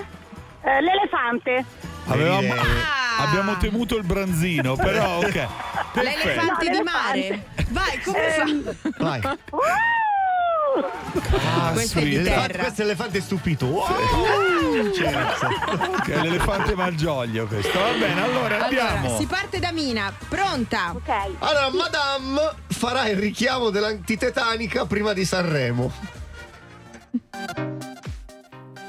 Eh, 0.62 0.80
l'elefante. 0.82 1.64
Avevamo- 2.08 2.40
Irene. 2.42 2.60
Ah. 2.60 3.22
abbiamo 3.26 3.56
temuto 3.56 3.96
il 3.96 4.04
branzino, 4.04 4.76
però 4.76 5.16
ok. 5.18 5.32
Perfetto. 5.92 6.28
L'elefante 6.28 6.68
No, 6.70 6.76
di 6.76 6.82
mare. 6.82 7.44
Vai, 7.70 8.00
come 8.02 8.36
Ehm, 8.36 8.62
fa? 8.64 8.90
Vai. 8.98 9.20
Ah, 9.22 9.38
Questo 11.72 11.98
è 11.98 12.02
di 12.02 12.16
L'elefante- 12.16 12.46
terra. 12.48 12.62
questo 12.62 12.80
è 12.82 12.84
l'elefante 12.84 13.20
stupito. 13.20 13.66
Wow. 13.66 14.90
Che 16.04 16.12
è 16.12 16.20
l'elefante 16.22 16.74
malgioglio 16.74 17.46
questo. 17.46 17.78
Va 17.78 17.92
bene, 17.92 18.22
allora 18.22 18.64
andiamo. 18.64 18.98
Allora, 19.06 19.16
si 19.18 19.26
parte 19.26 19.58
da 19.58 19.72
Mina. 19.72 20.12
Pronta? 20.28 20.92
Ok. 20.94 21.08
Allora, 21.40 21.70
Madame 21.70 22.54
farà 22.68 23.08
il 23.08 23.16
richiamo 23.16 23.70
dell'antitetanica 23.70 24.86
prima 24.86 25.12
di 25.12 25.24
Sanremo. 25.24 25.92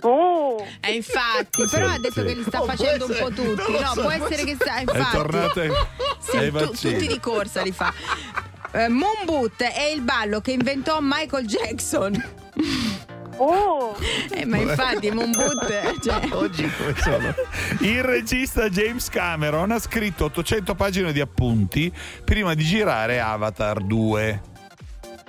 Oh. 0.04 0.66
Eh, 0.80 0.94
infatti, 0.94 1.64
però 1.70 1.88
ha 1.88 2.00
detto 2.00 2.22
sì. 2.22 2.26
che 2.26 2.34
li 2.34 2.44
sta 2.44 2.62
Oh, 2.62 2.66
può 2.66 2.74
facendo 2.76 3.06
un 3.06 3.12
essere- 3.12 3.26
po' 3.30 3.36
tutti. 3.42 3.62
non 3.62 3.72
lo 3.72 3.80
No, 3.80 3.88
so, 3.88 3.94
può 3.94 4.02
può 4.02 4.12
essere 4.12 4.44
che 4.44 4.56
sta. 4.56 4.76
È 4.76 4.80
Infatti. 4.82 5.16
tornata 5.16 5.62
Sì, 6.20 6.38
ai 6.38 6.52
tu- 6.52 6.60
vaccini. 6.60 6.94
tutti 6.94 7.08
di 7.08 7.20
corsa 7.20 7.62
li 7.62 7.72
fa. 7.72 7.94
Eh, 8.74 8.88
Moon 8.88 9.26
Boot 9.26 9.62
è 9.64 9.84
il 9.94 10.02
ballo 10.02 10.40
che 10.42 10.52
inventò 10.52 11.00
Michael 11.02 11.46
Jackson. 11.46 12.24
Oh. 13.44 13.96
Eh, 14.30 14.46
ma 14.46 14.58
infatti, 14.58 15.10
Moon 15.10 15.32
Boot. 15.32 16.00
Cioè, 16.00 16.28
Oggi 16.36 16.70
come 16.78 16.94
sono? 16.96 17.34
Il 17.80 18.04
regista 18.04 18.70
James 18.70 19.10
Cameron 19.10 19.72
ha 19.72 19.80
scritto 19.80 20.26
800 20.26 20.76
pagine 20.76 21.12
di 21.12 21.20
appunti 21.22 21.92
prima 22.24 22.54
di 22.54 22.64
girare 22.64 23.20
Avatar 23.20 23.80
2. 23.80 24.42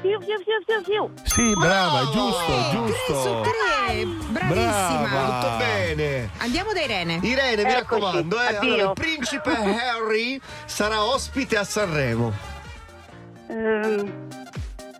Fiu, 0.02 0.20
fiu, 0.20 0.37
fiu, 0.44 0.62
fiu, 0.66 0.85
fiu. 0.85 1.11
Sì, 1.24 1.52
brava, 1.59 2.00
è 2.00 2.12
giusto, 2.12 2.52
eh, 2.52 2.70
tre 2.70 2.70
su 2.70 2.87
giusto. 2.87 3.40
tre. 3.42 4.05
Bravissima. 4.05 5.09
Brava. 5.09 5.40
Tutto 5.40 5.57
bene. 5.57 6.31
Andiamo 6.38 6.72
da 6.74 6.81
Irene. 6.83 7.18
Irene, 7.22 7.55
mi 7.64 7.70
Eccoci. 7.70 7.74
raccomando, 7.74 8.42
eh. 8.42 8.57
Allora, 8.57 8.83
il 8.83 8.92
principe 8.94 9.50
Harry 9.52 10.38
sarà 10.66 11.02
ospite 11.02 11.57
a 11.57 11.64
Sanremo. 11.64 12.61
Ehm. 13.52 14.12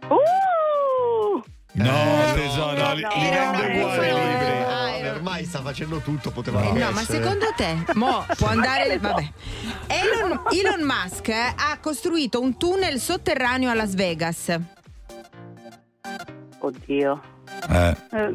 Uh. 0.08 1.42
No, 1.74 2.32
tesoro, 2.34 2.76
no, 2.76 2.88
no, 2.88 2.94
li 2.94 3.02
vende 3.30 3.78
uguali 3.78 4.08
i 4.08 4.12
libri. 4.12 4.50
Ah, 4.66 4.90
Eh, 4.98 5.10
ormai 5.10 5.44
sta 5.46 5.62
facendo 5.62 5.98
tutto, 6.00 6.30
poteva 6.30 6.60
Eh, 6.62 6.72
no, 6.72 6.90
ma 6.90 7.00
essere. 7.00 7.22
secondo 7.22 7.46
te, 7.56 7.76
mo 7.94 8.26
può 8.36 8.48
andare. 8.48 8.98
Vabbè. 8.98 9.32
Elon, 9.86 10.42
Elon 10.50 10.82
Musk 10.86 11.28
eh, 11.28 11.54
ha 11.56 11.78
costruito 11.80 12.40
un 12.40 12.56
tunnel 12.58 13.00
sotterraneo 13.00 13.70
a 13.70 13.74
Las 13.74 13.94
Vegas. 13.94 14.54
Oddio. 16.58 17.20
Eh. 17.70 17.96
Eh. 18.12 18.26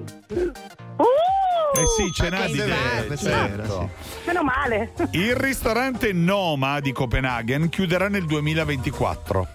Uh. 0.97 1.75
Eh 1.79 1.85
sì, 1.95 2.11
ce 2.11 2.29
n'ha 2.29 2.47
di 2.47 2.57
vera, 2.57 3.15
certo. 3.15 3.89
Meno 4.25 4.41
male. 4.41 4.93
Il 5.11 5.35
ristorante 5.35 6.11
Noma 6.11 6.79
di 6.79 6.91
Copenaghen 6.91 7.69
chiuderà 7.69 8.07
nel 8.07 8.25
2024. 8.25 9.47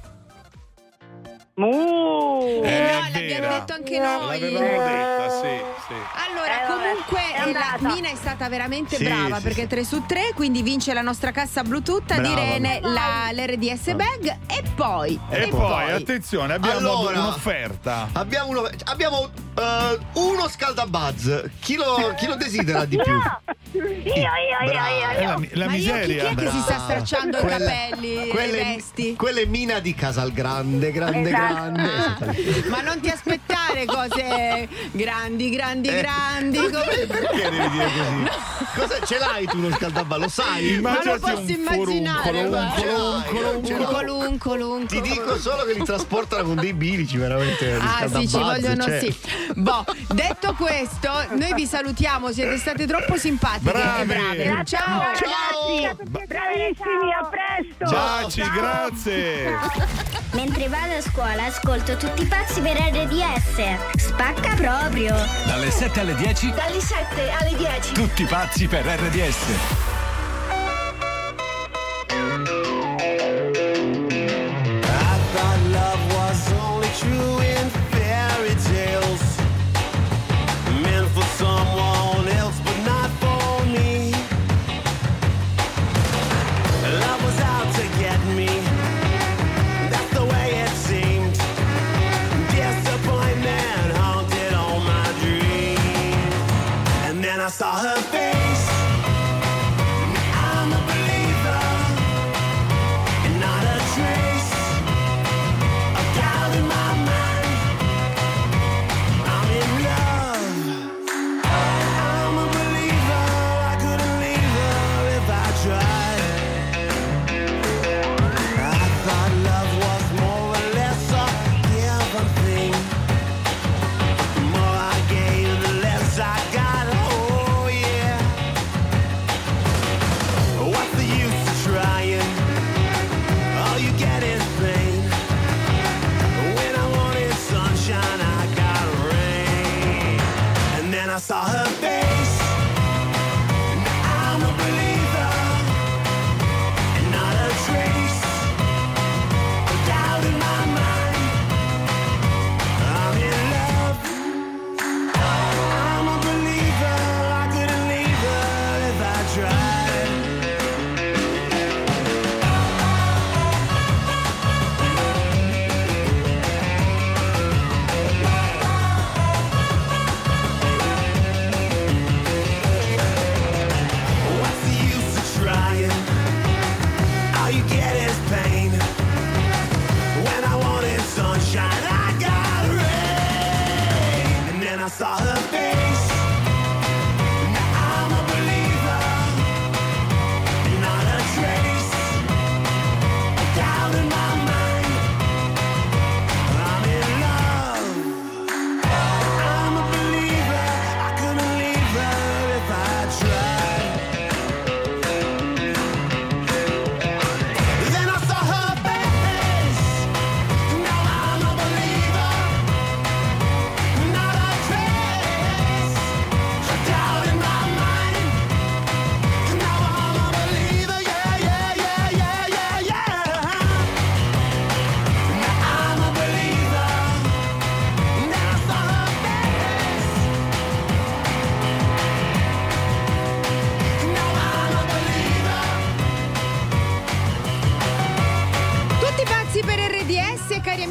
Uh. 1.55 2.63
Eh, 2.65 2.93
no, 2.93 3.07
è 3.07 3.11
l'abbiamo 3.13 3.49
detto 3.59 3.73
anche 3.75 3.99
noi. 3.99 4.41
L'avevamo 4.41 4.67
detta, 4.67 5.29
sì, 5.43 5.49
sì. 5.87 5.95
Allora, 6.27 6.63
Eh, 6.63 6.67
comunque 6.67 7.21
è 7.35 7.49
eh, 7.49 7.53
la. 7.53 7.77
Mina 7.95 8.09
è 8.09 8.15
stata 8.15 8.49
veramente 8.49 8.97
Sì, 8.97 9.05
brava 9.05 9.37
sì, 9.37 9.43
perché 9.43 9.67
3 9.67 9.85
su 9.85 10.05
3, 10.07 10.33
quindi 10.35 10.63
vince 10.63 10.95
la 10.95 11.03
nostra 11.03 11.31
cassa 11.31 11.63
Bluetooth 11.63 12.15
di 12.15 12.21
Brava. 12.21 12.35
Rene, 12.37 12.81
la, 12.81 13.29
l'RDS 13.33 13.93
bag 13.95 14.39
e 14.47 14.63
poi 14.75 15.21
E, 15.29 15.49
poi, 15.49 15.91
attenzione, 15.93 16.55
abbiamo 16.55 16.79
Allora, 16.79 17.19
un'offerta. 17.21 18.09
Abbiamo, 18.13 18.49
uno- 18.51 18.71
abbiamo 18.85 19.29
eh, 19.59 19.99
uno 20.15 20.49
scaldabuzz. 20.49 21.45
Chi 21.61 21.77
lo, 21.77 22.15
chi 22.17 22.27
lo 22.27 22.35
desidera 22.37 22.85
di 22.85 22.97
più? 22.97 23.13
Io, 23.73 23.81
io, 24.13 24.13
io, 24.15 24.71
io, 24.71 24.71
È 24.71 25.25
la, 25.25 25.39
io. 25.39 25.49
la 25.55 25.65
Ma 25.65 25.75
io 25.75 25.79
chi, 25.79 25.89
chi 25.91 25.93
miseria. 25.93 26.29
è 26.29 26.35
che 26.35 26.51
si 26.51 26.61
sta 26.61 26.79
stracciando 26.81 27.39
i 27.39 27.41
capelli, 27.47 28.29
quelle, 28.29 28.53
le 28.53 28.65
vesti? 28.65 29.15
quelle 29.17 29.47
mina 29.47 29.79
di 29.79 29.95
Casalgrande, 29.95 30.93
grande, 30.93 31.31
Esatto. 31.31 31.73
grande. 31.73 31.83
Ah, 31.83 32.69
ma 32.69 32.81
non 32.83 33.01
ti 33.01 33.09
aspettare 33.09 33.87
cose 33.87 34.69
grandi, 34.91 35.49
grandi, 35.49 35.89
Eh, 35.89 36.01
grandi. 36.03 36.59
perché- 36.59 37.07
come- 37.07 37.07
Perché 37.07 37.49
devi 37.51 37.71
dire 37.71 37.85
così? 37.87 38.31
Cosa, 38.79 39.07
ce 39.07 39.19
l'hai 39.19 39.47
tu 39.47 39.57
uno 39.57 39.71
scaldabuzz? 39.75 40.19
Lo 40.21 40.29
sai? 40.29 40.79
Ma 40.81 40.99
lo 41.03 41.19
posso 41.19 41.45
immaginare. 41.51 42.51
Ti 44.87 45.01
dico 45.01 45.39
solo 45.39 45.65
che 45.65 45.73
li 45.73 45.85
trasportano 45.85 46.43
con 46.45 46.57
dei 46.57 46.75
bilici, 46.75 47.17
veramente. 47.17 47.75
Ah 47.75 48.07
sì, 48.07 48.29
ci 48.29 48.37
vogliono 48.39 48.83
cioè. 48.85 49.01
sì. 49.01 49.17
Boh, 49.55 49.85
detto 50.09 50.55
questo, 50.55 51.11
noi 51.31 51.55
vi 51.55 51.67
salutiamo, 51.67 52.31
siete 52.33 52.57
state 52.59 52.87
troppo 52.87 53.17
simpatiche 53.17 53.71
Bravi. 53.71 54.03
e 54.03 54.05
brave. 54.05 54.65
Ciao. 54.65 55.15
Ciao. 55.15 55.15
ragazzi. 55.79 56.03
Bravissimi, 56.27 57.13
a 57.13 57.29
presto. 57.29 57.95
Baci, 57.95 58.43
grazie. 58.51 59.59
Mentre 60.33 60.69
vado 60.69 60.95
a 60.97 61.01
scuola 61.03 61.45
ascolto 61.45 61.97
tutti 61.97 62.23
i 62.23 62.27
pazzi 62.27 62.61
per 62.61 62.77
RDS. 62.77 63.97
Spacca 63.97 64.55
proprio. 64.55 65.15
Dalle 65.47 65.71
7 65.71 66.01
alle 66.01 66.15
10, 66.15 66.53
Dalle 66.53 66.81
7 66.81 67.31
alle 67.31 67.57
10. 67.57 67.93
tutti 67.93 68.25
pazzi 68.25 68.67
per 68.67 68.85
RDS. 68.85 69.91
I 73.85 75.19
thought 75.35 75.61
love 75.71 76.15
was 76.15 76.53
only 76.53 76.89
true 76.99 77.37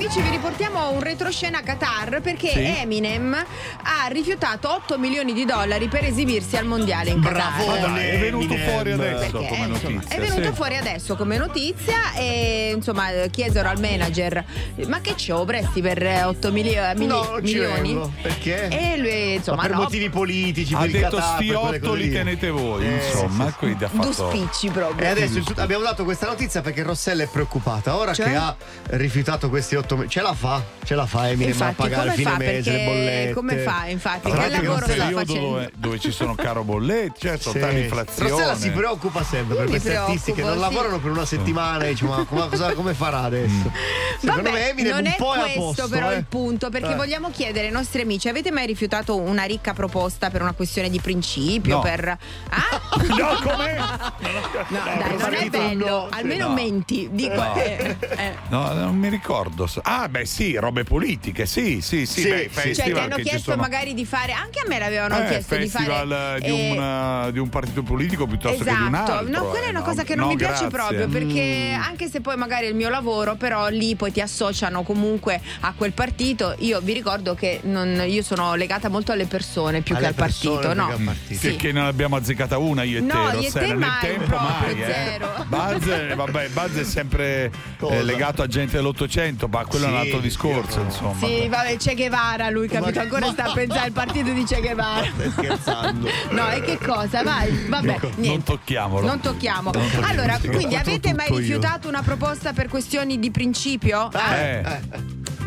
amici, 0.04 0.22
vi 0.22 0.30
riportiamo 0.30 0.90
un 0.92 1.00
retroscena 1.02 1.60
a 1.60 1.62
Qatar 1.62 2.22
perché 2.22 2.50
Sì. 2.50 2.60
Eminem 2.82 3.34
ha 3.34 4.08
rifiutato 4.08 4.74
8 4.74 4.98
milioni 4.98 5.32
di 5.34 5.46
dollari 5.46 5.88
per 5.90 6.04
esibirsi 6.06 6.58
al 6.58 6.66
mondiale 6.66 7.12
in 7.12 7.22
Qatar. 7.22 7.64
Bravo. 7.64 7.94
Dai, 7.94 8.08
è 8.10 8.20
venuto 8.20 8.54
Eminem. 8.54 8.70
fuori 8.70 8.92
adesso 8.94 9.32
Perché, 9.38 9.48
come 9.48 9.66
insomma, 9.68 9.94
notizia. 9.96 10.16
è 10.18 10.20
venuto 10.20 10.44
sì. 10.44 10.54
fuori 10.56 10.78
adesso 10.78 11.16
come 11.16 11.38
notizia 11.38 12.14
e 12.16 12.72
insomma 12.76 13.06
chiesero 13.30 13.70
al 13.70 13.80
manager 13.80 14.44
ma 14.88 15.02
che 15.02 15.14
c'ho 15.16 15.46
presti 15.46 15.82
per 15.82 16.02
8 16.26 16.52
mili- 16.52 16.74
eh, 16.74 16.94
mili- 16.96 17.06
No, 17.08 17.24
ci 17.44 17.54
milioni 17.54 17.82
vengo. 17.94 18.12
Perché? 18.22 18.68
e 18.70 18.98
lui 18.98 19.34
insomma 19.36 19.58
Ma 19.58 19.68
per 19.68 19.72
no, 19.76 19.82
motivi 19.84 20.10
politici, 20.10 20.74
Ha 20.74 20.88
detto 20.88 21.18
Qatar, 21.18 21.36
sti 21.36 21.46
per 21.48 21.58
quelle 21.60 21.76
otto 21.78 21.88
cose 21.90 22.00
li 22.02 22.08
lì. 22.08 22.12
tenete 22.14 22.50
voi, 22.50 22.86
Eh, 22.86 22.96
insomma, 22.96 23.46
sì, 23.46 23.52
sì. 23.52 23.58
quindi 23.58 23.84
ha 23.84 23.90
due 23.92 24.12
fatto. 24.14 24.30
spicci 24.30 24.68
E 24.68 24.72
proprio 24.72 25.10
adesso 25.12 25.34
Giusto. 25.42 25.62
abbiamo 25.62 25.84
dato 25.84 26.04
questa 26.04 26.26
notizia 26.26 26.62
perché 26.62 26.82
Rossella 26.84 27.22
è 27.24 27.28
preoccupata. 27.28 27.96
Ora 27.98 28.14
Cioè? 28.14 28.26
che 28.30 28.36
ha 28.36 28.56
rifiutato 28.92 29.50
questi 29.50 29.76
8 29.76 29.91
mesi, 29.96 30.10
ce 30.10 30.22
la 30.22 30.34
fa, 30.34 30.62
ce 30.84 30.96
la 30.96 31.06
fa 31.06 31.30
Eminem 31.30 31.62
a 31.62 31.74
pagare 31.76 32.02
come 32.04 32.16
fine 32.16 32.30
fa 32.32 32.38
mese 32.38 32.72
le 32.72 32.84
bollette. 32.86 33.34
come 33.34 33.58
fa 33.58 33.86
infatti 33.88 34.32
che 34.32 34.50
lavoro 34.50 34.86
sta 34.86 34.94
facendo 34.94 35.24
dove, 35.24 35.72
dove 35.76 36.00
ci 36.00 36.12
sono 36.12 36.36
caro 36.36 36.64
bollette, 36.64 37.20
certo, 37.20 37.52
Sì. 37.52 37.60
tanta 37.60 37.78
inflazione. 37.78 38.30
Rossella 38.30 38.56
si 38.56 38.70
preoccupa 38.72 39.24
sempre 39.24 39.56
per 39.56 39.70
mi 39.70 39.80
preoccupo, 39.80 40.06
artisti 40.12 40.34
che 40.34 40.42
non 40.44 40.54
sì. 40.54 40.60
lavorano 40.60 41.00
per 41.00 41.12
una 41.12 41.26
settimana 41.26 41.84
e 41.86 41.90
dice 41.90 42.06
ma 42.06 42.24
come, 42.26 42.48
cosa- 42.50 42.74
come 42.74 42.94
farà 42.94 43.22
adesso? 43.22 43.72
Secondo 44.20 44.44
Vabbè, 44.44 44.52
me 44.52 44.70
Eminem 44.70 44.92
non 44.92 45.00
un 45.00 45.08
è 45.08 45.16
po' 45.18 45.34
è 45.34 45.38
a 45.38 45.42
questo 45.44 45.62
posto. 45.62 45.88
però 45.90 46.12
eh. 46.12 46.16
il 46.16 46.26
punto, 46.26 46.70
perché 46.70 46.92
Eh. 46.92 46.96
vogliamo 46.96 47.30
chiedere 47.32 47.68
ai 47.68 47.72
nostri 47.74 48.02
amici, 48.02 48.28
avete 48.30 48.52
mai 48.52 48.66
rifiutato 48.66 49.18
una 49.20 49.44
ricca 49.44 49.74
proposta 49.74 50.30
per 50.30 50.42
una 50.42 50.54
questione 50.54 50.90
di 50.90 51.00
principio? 51.00 51.76
No. 51.76 51.82
Per... 51.82 52.18
Ah? 52.50 52.80
No, 53.12 53.38
com'è? 53.42 53.78
No, 54.70 54.80
dai, 54.84 55.18
non 55.18 55.34
è 55.34 55.50
bello, 55.50 56.08
almeno 56.10 56.48
No. 56.48 56.54
menti. 56.54 57.10
Dico, 57.12 57.34
No. 57.36 57.56
eh, 57.56 57.96
eh. 58.00 58.36
No, 58.50 58.72
non 58.74 58.96
mi 58.96 59.10
ricordo. 59.10 59.68
Ah, 59.84 60.08
beh, 60.08 60.26
sì, 60.26 60.56
robe 60.58 60.84
politiche, 60.84 61.46
sì, 61.46 61.82
sì, 61.82 62.06
sì. 62.06 62.24
beh, 62.24 62.30
Cioè, 62.30 62.44
ti 62.44 62.50
festival 62.50 63.04
hanno 63.04 63.16
che 63.16 63.22
chiesto 63.24 63.52
sono- 63.52 63.62
magari 63.62 63.94
di 63.94 64.06
fare, 64.06 64.32
anche 64.32 64.60
a 64.60 64.64
me 64.68 64.80
l'avevano 64.80 65.18
Eh, 65.20 65.28
chiesto 65.28 65.56
di 65.56 65.68
festival 65.70 66.08
fare. 66.10 66.40
di, 66.42 66.48
eh, 66.48 66.72
un, 66.72 67.30
di 67.34 67.40
un 67.40 67.50
partito 67.50 67.84
politico 67.84 68.26
piuttosto 68.28 68.64
che 68.64 68.70
di 68.76 68.82
un 68.82 68.94
altro. 68.94 69.16
Esatto, 69.22 69.30
no, 69.38 69.46
quella 69.50 69.66
è 69.66 69.68
eh, 69.68 69.72
una 69.72 69.80
no. 69.80 69.86
cosa 69.86 70.04
che 70.04 70.16
non 70.16 70.26
No, 70.26 70.32
mi 70.32 70.38
piace 70.38 70.68
grazie. 70.68 70.70
proprio 70.70 71.08
perché 71.08 71.76
Mm. 71.78 71.82
anche 71.82 72.08
se 72.10 72.22
poi 72.22 72.36
magari 72.38 72.66
è 72.66 72.70
il 72.70 72.76
mio 72.76 72.90
lavoro, 72.90 73.36
però 73.36 73.68
lì 73.70 73.96
poi 73.96 74.12
ti 74.12 74.22
associano 74.22 74.84
comunque 74.84 75.42
a 75.62 75.74
quel 75.76 75.92
partito. 75.94 76.56
Io 76.60 76.80
vi 76.82 76.94
ricordo 76.94 77.34
che 77.36 77.60
non- 77.64 78.04
io 78.08 78.22
sono 78.24 78.56
legata 78.56 78.90
molto 78.90 79.12
alle 79.12 79.26
persone 79.26 79.82
più 79.82 79.94
che 79.94 80.00
Alle 80.00 80.08
al 80.08 80.14
partito, 80.14 80.74
no? 80.74 80.88
che 80.88 80.94
al 80.94 81.02
partito. 81.02 81.40
Sì. 81.40 81.48
Perché 81.50 81.72
non 81.72 81.86
abbiamo 81.86 82.16
azzeccata 82.16 82.58
una 82.58 82.84
io 82.84 82.98
e 83.00 83.02
No, 83.02 83.08
te, 83.08 83.18
io 83.38 83.42
e 83.42 83.44
Rossella, 83.46 83.60
te 83.60 83.68
nel 83.68 83.78
mai, 83.78 84.00
tempo 84.02 84.36
mai. 84.38 84.82
eh. 84.82 84.86
zero. 84.94 85.46
Buzz, 85.48 85.88
eh, 85.88 86.16
vabbè, 86.16 86.50
Buzz 86.50 86.76
è 86.78 86.84
sempre 86.84 87.52
eh, 87.82 88.04
legato 88.04 88.42
a 88.42 88.48
gente 88.48 88.76
dell'Ottocento, 88.78 89.48
ma 89.48 89.66
quello 89.72 89.86
è 89.86 89.90
un 89.90 89.96
Sì, 89.96 90.02
altro 90.02 90.20
discorso, 90.20 90.80
insomma. 90.82 91.26
Sì, 91.26 91.48
vabbè, 91.48 91.78
Che 91.78 91.96
Guevara, 91.96 92.50
lui 92.50 92.68
capito? 92.68 92.92
Ma- 93.00 93.02
Ancora 93.02 93.28
sta 93.32 93.46
a 93.46 93.52
pensare 93.54 93.86
al 93.86 93.92
partito 93.92 94.32
di 94.32 94.44
Che 94.44 94.60
Guevara. 94.60 95.08
Stai 95.14 95.32
scherzando? 95.32 96.10
No, 96.32 96.50
e 96.52 96.62
che 96.62 96.78
cosa? 96.78 97.24
Vai, 97.24 97.66
vabbè, 97.68 97.98
Non 98.02 98.12
niente. 98.18 98.44
tocchiamolo. 98.52 99.06
Non 99.08 99.20
tocchiamo. 99.20 99.72
Non 99.72 99.82
tocchiamo. 99.90 100.06
Allora, 100.08 100.38
Sì, 100.40 100.48
quindi 100.50 100.76
avete 100.76 101.14
mai 101.14 101.26
tutto 101.28 101.40
io. 101.40 101.46
rifiutato 101.46 101.88
una 101.88 102.02
proposta 102.02 102.54
per 102.54 102.68
questioni 102.68 103.18
di 103.20 103.32
principio? 103.32 104.10
Ah, 104.14 104.36
Eh. 104.36 104.64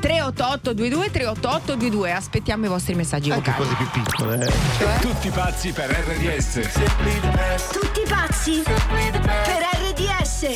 38822 0.01 1.11
38822 1.11 2.13
aspettiamo 2.13 2.67
i 2.67 2.69
vostri 2.69 2.95
messaggi 2.95 3.31
Anche 3.31 3.51
vocali. 3.53 3.75
cose 3.75 3.89
più 3.91 4.03
piccole. 4.03 4.53
Cioè? 4.79 4.99
Tutti 5.01 5.31
pazzi 5.31 5.73
per 5.73 5.91
RDS. 5.91 6.61
Tutti 7.73 8.01
pazzi 8.07 8.63
per 8.65 9.67
RDS. 9.81 10.47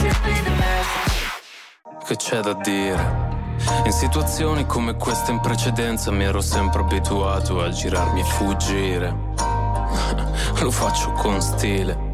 Che 2.06 2.16
c'è 2.16 2.40
da 2.40 2.52
dire? 2.54 3.37
In 3.84 3.92
situazioni 3.92 4.66
come 4.66 4.96
queste 4.96 5.30
in 5.30 5.40
precedenza 5.40 6.10
mi 6.10 6.24
ero 6.24 6.40
sempre 6.40 6.82
abituato 6.82 7.62
a 7.62 7.68
girarmi 7.70 8.20
e 8.20 8.24
fuggire. 8.24 9.14
Lo 10.60 10.70
faccio 10.70 11.12
con 11.12 11.40
stile. 11.40 12.06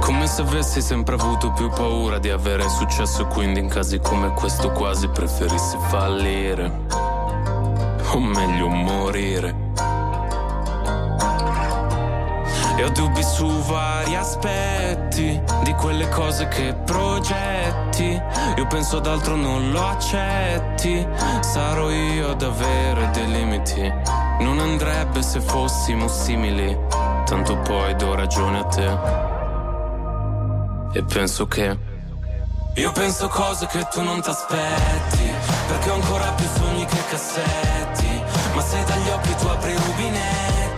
Come 0.00 0.26
se 0.26 0.42
avessi 0.42 0.80
sempre 0.80 1.14
avuto 1.14 1.52
più 1.52 1.68
paura 1.68 2.18
di 2.18 2.30
avere 2.30 2.68
successo 2.68 3.22
e 3.22 3.26
quindi 3.26 3.60
in 3.60 3.68
casi 3.68 3.98
come 3.98 4.32
questo 4.32 4.70
quasi 4.70 5.08
preferissi 5.08 5.76
fallire. 5.88 6.86
O 8.12 8.20
meglio 8.20 8.68
morire. 8.68 9.66
E 12.76 12.84
ho 12.84 12.90
dubbi 12.90 13.22
su 13.22 13.46
vari 13.64 14.14
aspetti 14.16 15.40
di 15.62 15.72
quelle 15.74 16.08
cose 16.08 16.48
che 16.48 16.74
progetti. 17.98 18.22
Io 18.56 18.66
penso 18.66 18.98
ad 18.98 19.06
altro 19.06 19.34
non 19.34 19.72
lo 19.72 19.86
accetti. 19.86 21.06
Sarò 21.40 21.90
io 21.90 22.30
ad 22.30 22.42
avere 22.42 23.10
dei 23.10 23.28
limiti. 23.30 23.92
Non 24.40 24.58
andrebbe 24.60 25.22
se 25.22 25.40
fossimo 25.40 26.06
simili. 26.06 26.78
Tanto 27.24 27.58
poi 27.58 27.94
do 27.96 28.14
ragione 28.14 28.58
a 28.58 28.64
te. 28.64 28.98
E 30.98 31.02
penso 31.02 31.46
che. 31.46 31.76
Io 32.74 32.92
penso 32.92 33.26
cose 33.28 33.66
che 33.66 33.86
tu 33.90 34.02
non 34.02 34.20
ti 34.20 34.30
aspetti. 34.30 35.32
Perché 35.66 35.90
ho 35.90 35.94
ancora 35.94 36.30
più 36.32 36.46
sogni 36.56 36.84
che 36.84 37.04
cassetti. 37.10 38.22
Ma 38.54 38.62
se 38.62 38.84
dagli 38.84 39.08
occhi 39.08 39.34
tu 39.34 39.46
apri 39.46 39.72
i 39.72 39.76
rubinetti. 39.76 40.77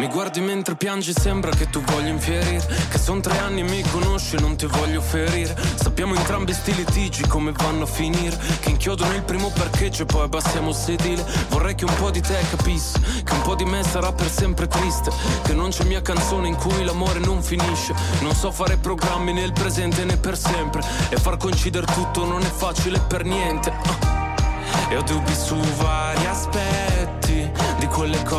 Mi 0.00 0.08
guardi 0.08 0.40
mentre 0.40 0.76
piangi, 0.76 1.12
sembra 1.12 1.50
che 1.50 1.68
tu 1.68 1.82
voglia 1.82 2.08
infierire. 2.08 2.66
Che 2.88 2.96
son 2.96 3.20
tre 3.20 3.36
anni 3.36 3.60
e 3.60 3.64
mi 3.64 3.82
conosci 3.82 4.40
non 4.40 4.56
ti 4.56 4.64
voglio 4.64 5.02
ferire. 5.02 5.54
Sappiamo 5.74 6.14
entrambi 6.14 6.54
sti 6.54 6.74
litigi 6.74 7.26
come 7.26 7.52
vanno 7.52 7.82
a 7.82 7.86
finire. 7.86 8.34
Che 8.60 8.70
inchiodono 8.70 9.12
il 9.12 9.22
primo 9.22 9.50
parcheggio 9.50 10.04
e 10.04 10.06
poi 10.06 10.22
abbassiamo 10.22 10.70
il 10.70 10.74
sedile. 10.74 11.22
Vorrei 11.50 11.74
che 11.74 11.84
un 11.84 11.94
po' 11.96 12.10
di 12.10 12.22
te 12.22 12.38
capisse, 12.48 12.98
che 13.22 13.32
un 13.34 13.42
po' 13.42 13.54
di 13.54 13.66
me 13.66 13.82
sarà 13.82 14.10
per 14.10 14.30
sempre 14.30 14.66
triste. 14.68 15.12
Che 15.42 15.52
non 15.52 15.68
c'è 15.68 15.84
mia 15.84 16.00
canzone 16.00 16.48
in 16.48 16.56
cui 16.56 16.82
l'amore 16.82 17.18
non 17.18 17.42
finisce. 17.42 17.92
Non 18.22 18.34
so 18.34 18.50
fare 18.50 18.78
programmi 18.78 19.34
nel 19.34 19.52
presente 19.52 20.06
né 20.06 20.16
per 20.16 20.38
sempre. 20.38 20.80
E 21.10 21.16
far 21.18 21.36
coincidere 21.36 21.84
tutto 21.92 22.24
non 22.24 22.40
è 22.40 22.50
facile 22.50 23.00
per 23.00 23.26
niente. 23.26 23.70
Ah. 23.70 24.88
E 24.88 24.96
ho 24.96 25.02
dubbi 25.02 25.34
su 25.34 25.56
vari 25.56 26.24
aspetti 26.24 27.19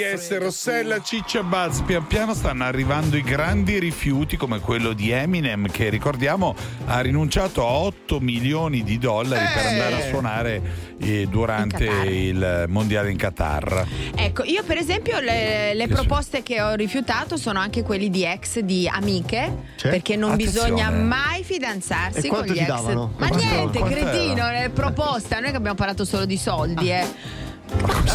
per 0.00 0.14
RDS, 0.18 0.38
Rossella, 0.38 1.02
Ciccia 1.02 1.42
Buzz. 1.42 1.80
Pian 1.80 2.06
piano 2.06 2.34
stanno 2.34 2.64
arrivando 2.64 3.16
i 3.16 3.22
grandi 3.22 3.78
rifiuti 3.78 4.36
come 4.36 4.60
quello 4.60 4.92
di 4.92 5.10
Eminem 5.10 5.68
che 5.70 5.88
ricordiamo 5.88 6.54
ha 6.86 7.00
rinunciato 7.00 7.66
a 7.66 7.70
8 7.70 8.20
milioni 8.20 8.82
di 8.82 8.98
dollari 8.98 9.44
per 9.54 9.64
Eh. 9.64 9.68
andare 9.68 9.94
a 9.94 10.08
suonare 10.08 10.62
eh, 11.00 11.26
durante 11.28 11.84
il 11.84 12.64
mondiale 12.68 13.10
in 13.10 13.16
Qatar. 13.16 13.86
Ecco, 14.14 14.44
io 14.44 14.62
per 14.64 14.76
esempio 14.76 15.18
le, 15.20 15.74
le 15.74 15.86
Che 15.86 15.94
proposte 15.94 16.42
che 16.42 16.60
ho 16.60 16.74
rifiutato 16.74 17.36
sono 17.36 17.58
anche 17.58 17.82
quelli 17.82 18.10
di 18.10 18.24
ex 18.24 18.58
di 18.60 18.86
amiche, 18.88 19.52
Cioè? 19.76 19.90
perché 19.90 20.16
non 20.16 20.32
Attenzione. 20.32 20.68
bisogna 20.72 20.90
mai 20.90 21.42
fidanzarsi 21.44 22.18
E 22.18 22.28
con 22.28 22.38
quanto 22.38 22.52
gli 22.52 22.58
ex. 22.58 22.66
davano? 22.66 23.12
Ma 23.18 23.28
Quanto- 23.28 23.44
niente, 23.46 23.78
quant'era? 23.78 24.10
cretino, 24.10 24.46
è 24.48 24.68
proposta, 24.70 25.36
non 25.36 25.44
è 25.46 25.50
che 25.50 25.56
abbiamo 25.56 25.76
parlato 25.76 26.04
solo 26.04 26.24
di 26.26 26.36
soldi, 26.36 26.90
eh. 26.90 27.04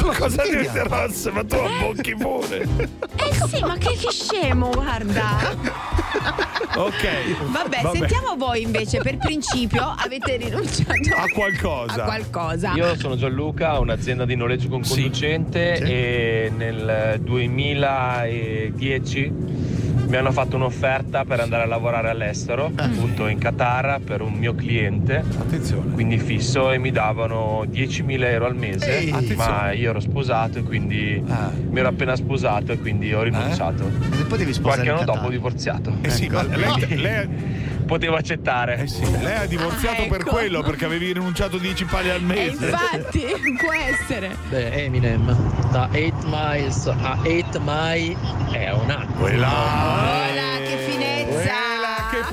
Ma 0.03 0.15
cosa 0.17 0.41
che 0.43 0.57
dite 0.57 0.83
Ross? 0.83 1.29
Ma 1.31 1.43
tu 1.43 1.55
abbocchi 1.55 2.15
pure. 2.15 2.61
Eh 2.61 3.47
sì, 3.47 3.59
ma 3.61 3.75
che, 3.77 3.95
che 3.95 4.11
scemo, 4.11 4.69
guarda. 4.71 5.55
Ok. 6.75 7.05
Vabbè, 7.51 7.81
sentiamo 7.93 8.35
voi 8.35 8.61
invece, 8.63 8.99
per 8.99 9.17
principio 9.17 9.95
avete 9.97 10.35
rinunciato 10.37 10.91
A 11.15 11.27
qualcosa. 11.33 12.03
a 12.03 12.05
qualcosa. 12.05 12.73
Io 12.73 12.95
sono 12.97 13.15
Gianluca, 13.15 13.79
ho 13.79 13.81
un'azienda 13.81 14.25
di 14.25 14.35
noleggio 14.35 14.67
con 14.67 14.81
conducente 14.85 15.75
e 15.75 16.51
nel 16.55 17.19
2010 17.21 19.31
mi 20.15 20.21
hanno 20.21 20.31
fatto 20.31 20.55
un'offerta 20.55 21.25
per 21.25 21.41
andare 21.41 21.63
a 21.63 21.65
lavorare 21.65 22.09
all'estero, 22.09 22.71
appunto 22.73 23.27
in 23.27 23.37
Qatar 23.37 23.99
per 23.99 24.21
un 24.21 24.31
mio 24.31 24.55
cliente. 24.55 25.17
Attenzione. 25.17 25.91
Quindi 25.91 26.17
fisso 26.19 26.71
e 26.71 26.77
mi 26.77 26.91
davano 26.91 27.65
10.000 27.69 28.23
euro 28.31 28.45
al 28.45 28.55
mese, 28.55 28.97
Ehi. 28.99 29.33
ma 29.35 29.71
io 29.73 29.89
ero 29.89 29.99
sposato 29.99 30.59
e 30.59 30.63
quindi 30.63 31.21
Ah. 31.27 31.51
mi 31.69 31.79
ero 31.79 31.89
appena 31.89 32.15
sposato 32.15 32.71
e 32.71 32.79
quindi 32.79 33.13
ho 33.13 33.23
rinunciato. 33.23 33.91
E 34.17 34.23
poi 34.23 34.37
devi 34.37 34.53
sposare 34.53 34.83
Qualche 34.83 35.03
anno 35.03 35.13
dopo 35.13 35.27
ho 35.27 35.29
divorziato. 35.29 35.97
Eh 36.01 36.09
sì, 36.09 36.29
ma 36.29 36.43
lei, 36.43 36.95
lei- 36.97 37.27
potevo 37.85 38.15
accettare. 38.15 38.79
Eh 38.79 38.87
sì, 38.87 39.09
lei 39.21 39.35
ha 39.37 39.45
divorziato 39.45 40.03
Ah, 40.03 40.07
per 40.07 40.21
ecco. 40.21 40.31
quello, 40.31 40.61
perché 40.63 40.85
avevi 40.85 41.13
rinunciato 41.13 41.57
10 41.57 41.85
pagli 41.85 42.09
al 42.09 42.17
E 42.21 42.23
mese. 42.23 42.65
infatti, 42.67 43.25
può 43.59 43.71
essere. 43.73 44.35
Beh, 44.49 44.83
Eminem, 44.83 45.35
da 45.71 45.89
8 45.91 46.13
miles 46.25 46.87
a 46.87 47.17
8 47.23 47.59
mai 47.59 48.15
è 48.51 48.71
un 48.71 48.89
anno. 48.89 49.13
Quella. 49.13 49.47
Ora, 49.47 50.54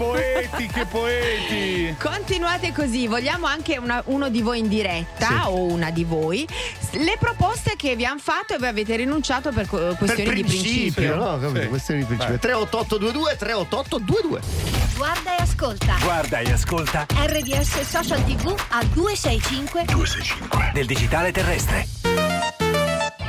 poeti, 0.03 0.67
che 0.67 0.85
poeti. 0.87 1.95
Continuate 2.01 2.73
così, 2.73 3.07
vogliamo 3.07 3.47
anche 3.47 3.79
una- 3.79 4.03
uno 4.07 4.29
di 4.29 4.43
voi 4.43 4.59
in 4.59 4.69
diretta 4.69 5.27
Sì. 5.27 5.35
o 5.47 5.63
una 5.65 5.91
di 5.91 6.05
voi. 6.05 6.47
Le 6.93 7.17
proposte 7.19 7.75
che 7.77 7.95
vi 7.97 8.05
hanno 8.05 8.19
fatto 8.21 8.55
e 8.55 8.59
voi 8.59 8.69
avete 8.69 8.97
rinunciato 8.97 9.51
per 9.51 9.67
co- 9.67 9.79
Per 9.79 9.97
questioni 9.97 10.35
di 10.35 10.43
principio. 10.45 11.15
no? 11.15 11.39
Capito? 11.39 11.63
Sì. 11.63 11.69
Questioni 11.69 12.01
di 12.01 12.07
principio. 12.07 12.33
Vai. 12.35 12.41
38822 12.41 13.37
38822. 13.37 14.41
Guarda 14.97 15.37
e 15.39 15.43
ascolta. 15.43 15.97
Guarda 16.03 16.39
e 16.41 16.53
ascolta 16.53 17.07
RDS 17.15 17.81
Social 17.89 18.25
TV 18.25 18.55
a 18.69 18.83
265 18.93 19.85
del 20.73 20.87
digitale 20.87 21.33
terrestre. 21.33 22.02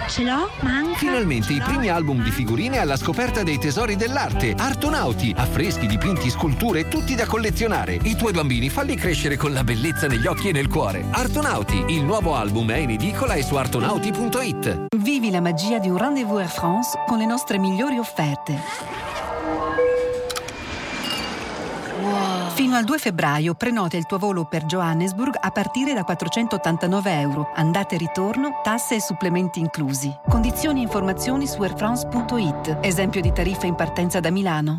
Ce 0.07 0.23
l'ho? 0.23 0.49
Manca. 0.61 0.97
Finalmente 0.97 1.53
i 1.53 1.59
primi 1.59 1.89
album 1.89 2.21
di 2.21 2.31
figurine 2.31 2.77
alla 2.77 2.97
scoperta 2.97 3.43
dei 3.43 3.57
tesori 3.57 3.95
dell'arte. 3.95 4.53
Artonauti, 4.57 5.33
affreschi, 5.35 5.87
dipinti, 5.87 6.29
sculture, 6.29 6.87
tutti 6.87 7.15
da 7.15 7.25
collezionare. 7.25 7.99
I 8.03 8.15
tuoi 8.15 8.33
bambini 8.33 8.69
falli 8.69 8.95
crescere 8.95 9.37
con 9.37 9.53
la 9.53 9.63
bellezza 9.63 10.07
negli 10.07 10.27
occhi 10.27 10.49
e 10.49 10.51
nel 10.51 10.67
cuore. 10.67 11.05
Artonauti, 11.09 11.85
il 11.87 12.03
nuovo 12.03 12.35
album 12.35 12.71
è 12.71 12.77
in 12.77 12.91
edicola 12.91 13.33
e 13.33 13.43
su 13.43 13.55
artonauti.it. 13.55 14.85
Vivi 14.97 15.31
la 15.31 15.41
magia 15.41 15.79
di 15.79 15.89
un 15.89 15.97
rendezvous 15.97 16.39
Air 16.39 16.49
France 16.49 16.97
con 17.05 17.17
le 17.17 17.25
nostre 17.25 17.57
migliori 17.57 17.97
offerte. 17.97 19.02
Fino 22.53 22.75
al 22.75 22.83
2 22.83 22.97
febbraio 22.99 23.55
prenota 23.55 23.97
il 23.97 24.05
tuo 24.05 24.19
volo 24.19 24.45
per 24.45 24.65
Johannesburg 24.65 25.35
a 25.41 25.49
partire 25.49 25.93
da 25.93 26.03
489 26.03 27.19
euro. 27.19 27.51
Andate 27.55 27.95
e 27.95 27.97
ritorno, 27.97 28.61
tasse 28.61 28.93
e 28.95 29.01
supplementi 29.01 29.59
inclusi. 29.59 30.15
Condizioni 30.29 30.81
e 30.81 30.83
informazioni 30.83 31.47
su 31.47 31.63
airfrance.it. 31.63 32.77
Esempio 32.81 33.21
di 33.21 33.33
tariffa 33.33 33.65
in 33.65 33.73
partenza 33.73 34.19
da 34.19 34.29
Milano. 34.29 34.77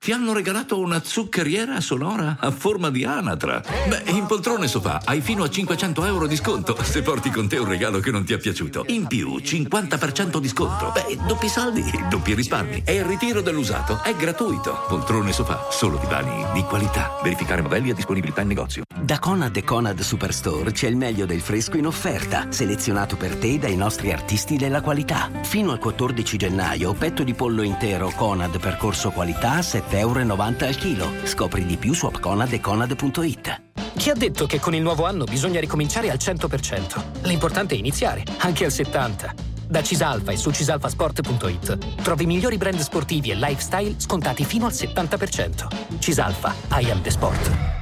Ti 0.00 0.10
hanno 0.10 0.32
regalato 0.32 0.80
una 0.80 1.00
zuccheriera 1.00 1.80
sonora 1.80 2.38
a 2.40 2.50
forma 2.50 2.90
di 2.90 3.04
anatra. 3.04 3.62
Beh, 3.86 4.10
in 4.10 4.26
poltrone 4.26 4.66
sofà 4.66 5.00
hai 5.04 5.20
fino 5.20 5.44
a 5.44 5.48
500 5.48 6.06
euro 6.06 6.26
di 6.26 6.34
sconto 6.34 6.76
se 6.82 7.02
porti 7.02 7.30
con 7.30 7.46
te 7.46 7.56
un 7.56 7.68
regalo 7.68 8.00
che 8.00 8.10
non 8.10 8.24
ti 8.24 8.32
è 8.32 8.38
piaciuto. 8.38 8.86
In 8.88 9.06
più, 9.06 9.36
50% 9.36 10.38
di 10.38 10.48
sconto. 10.48 10.90
Beh, 10.92 11.18
doppi 11.24 11.46
saldi, 11.46 11.84
doppi 12.08 12.34
risparmi. 12.34 12.82
E 12.84 12.94
il 12.96 13.04
ritiro 13.04 13.42
dell'usato 13.42 14.02
è 14.02 14.12
gratuito. 14.16 14.86
Poltrone 14.88 15.32
sofà, 15.32 15.68
solo 15.70 15.98
divani 15.98 16.46
di 16.52 16.62
qualità. 16.62 17.20
Verificare 17.22 17.62
modelli 17.62 17.90
e 17.90 17.94
disponibilità 17.94 18.40
in 18.40 18.48
negozio. 18.48 18.82
Da 19.00 19.20
Conad 19.20 19.56
e 19.56 19.62
Conad 19.62 20.00
Superstore 20.00 20.72
c'è 20.72 20.88
il 20.88 20.96
meglio 20.96 21.26
del 21.26 21.40
fresco 21.40 21.76
in 21.76 21.86
offerta, 21.86 22.46
selezionato 22.50 23.16
per 23.16 23.36
te 23.36 23.58
dai 23.58 23.76
nostri 23.76 24.10
artisti 24.10 24.56
della 24.56 24.80
qualità. 24.80 25.30
Fino 25.42 25.70
al 25.70 25.78
14 25.78 26.36
gennaio, 26.36 26.92
petto 26.94 27.22
di 27.22 27.34
pollo 27.34 27.62
intero 27.62 28.10
Conad 28.16 28.58
percorso 28.58 29.10
qualità 29.10 29.58
a 29.59 29.59
7,90 29.60 29.96
euro 29.96 30.20
al 30.20 30.76
chilo. 30.76 31.10
Scopri 31.24 31.64
di 31.64 31.76
più 31.76 31.92
su 31.92 32.06
appconad 32.06 32.52
e 32.52 32.60
conad.it. 32.60 33.62
Chi 33.96 34.10
ha 34.10 34.14
detto 34.14 34.46
che 34.46 34.58
con 34.58 34.74
il 34.74 34.82
nuovo 34.82 35.04
anno 35.04 35.24
bisogna 35.24 35.60
ricominciare 35.60 36.10
al 36.10 36.18
100%? 36.18 37.02
L'importante 37.22 37.74
è 37.74 37.78
iniziare, 37.78 38.24
anche 38.38 38.64
al 38.64 38.70
70%. 38.70 39.48
Da 39.70 39.82
Cisalfa 39.82 40.32
e 40.32 40.36
su 40.36 40.50
cisalfasport.it 40.50 42.02
trovi 42.02 42.24
i 42.24 42.26
migliori 42.26 42.56
brand 42.56 42.80
sportivi 42.80 43.30
e 43.30 43.36
lifestyle 43.36 43.94
scontati 43.98 44.44
fino 44.44 44.66
al 44.66 44.72
70%. 44.72 45.98
Cisalfa, 46.00 46.54
I 46.72 46.90
am 46.90 47.00
the 47.02 47.10
sport. 47.10 47.79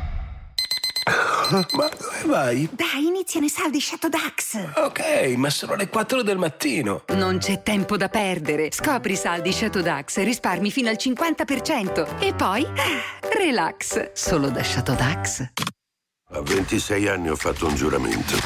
Ma 1.51 1.65
dove 1.73 2.25
vai? 2.27 2.69
Dai, 2.71 3.07
iniziano 3.07 3.47
i 3.47 3.49
saldi 3.49 3.81
Shadow 3.81 4.11
Dax. 4.11 4.59
Ok, 4.77 5.35
ma 5.37 5.49
sono 5.49 5.77
le 5.77 5.89
4 5.89 6.23
del 6.23 6.37
mattino. 6.37 7.05
Non 7.15 7.39
c'è 7.39 7.63
tempo 7.63 7.97
da 7.97 8.11
perdere. 8.11 8.69
Scopri 8.71 9.15
i 9.15 9.17
saldi 9.17 9.51
Shadow 9.51 9.81
Dax 9.81 10.19
e 10.19 10.25
risparmi 10.25 10.71
fino 10.71 10.91
al 10.91 10.97
50%. 10.99 12.19
E 12.19 12.35
poi, 12.35 12.65
ah, 12.65 13.29
relax, 13.39 14.13
solo 14.13 14.51
da 14.51 14.63
Shadow 14.63 14.95
Dax. 14.95 15.53
A 16.33 16.43
26 16.43 17.09
anni 17.09 17.31
ho 17.31 17.37
fatto 17.37 17.67
un 17.67 17.75
giuramento. 17.75 18.37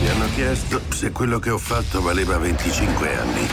Mi 0.00 0.08
hanno 0.08 0.26
chiesto 0.34 0.80
se 0.88 1.12
quello 1.12 1.38
che 1.38 1.50
ho 1.50 1.58
fatto 1.58 2.02
valeva 2.02 2.38
25 2.38 3.18
anni. 3.18 3.48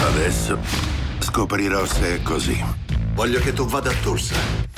Adesso 0.00 0.58
scoprirò 1.18 1.84
se 1.84 2.14
è 2.14 2.22
così. 2.22 2.64
Voglio 3.12 3.40
che 3.40 3.52
tu 3.52 3.66
vada 3.66 3.90
a 3.90 3.94
Tulsa. 4.00 4.77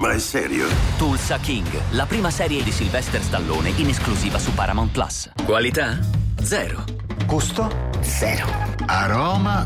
Ma 0.00 0.12
è 0.12 0.18
serio? 0.18 0.66
Tulsa 0.96 1.36
King, 1.38 1.68
la 1.90 2.06
prima 2.06 2.30
serie 2.30 2.62
di 2.62 2.72
Sylvester 2.72 3.20
Stallone 3.20 3.68
in 3.76 3.90
esclusiva 3.90 4.38
su 4.38 4.54
Paramount 4.54 4.92
Plus. 4.92 5.30
Qualità? 5.44 5.98
Zero. 6.40 6.84
Gusto? 7.26 7.90
Zero. 8.00 8.46
Aroma? 8.86 9.62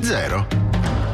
Zero. 0.00 0.48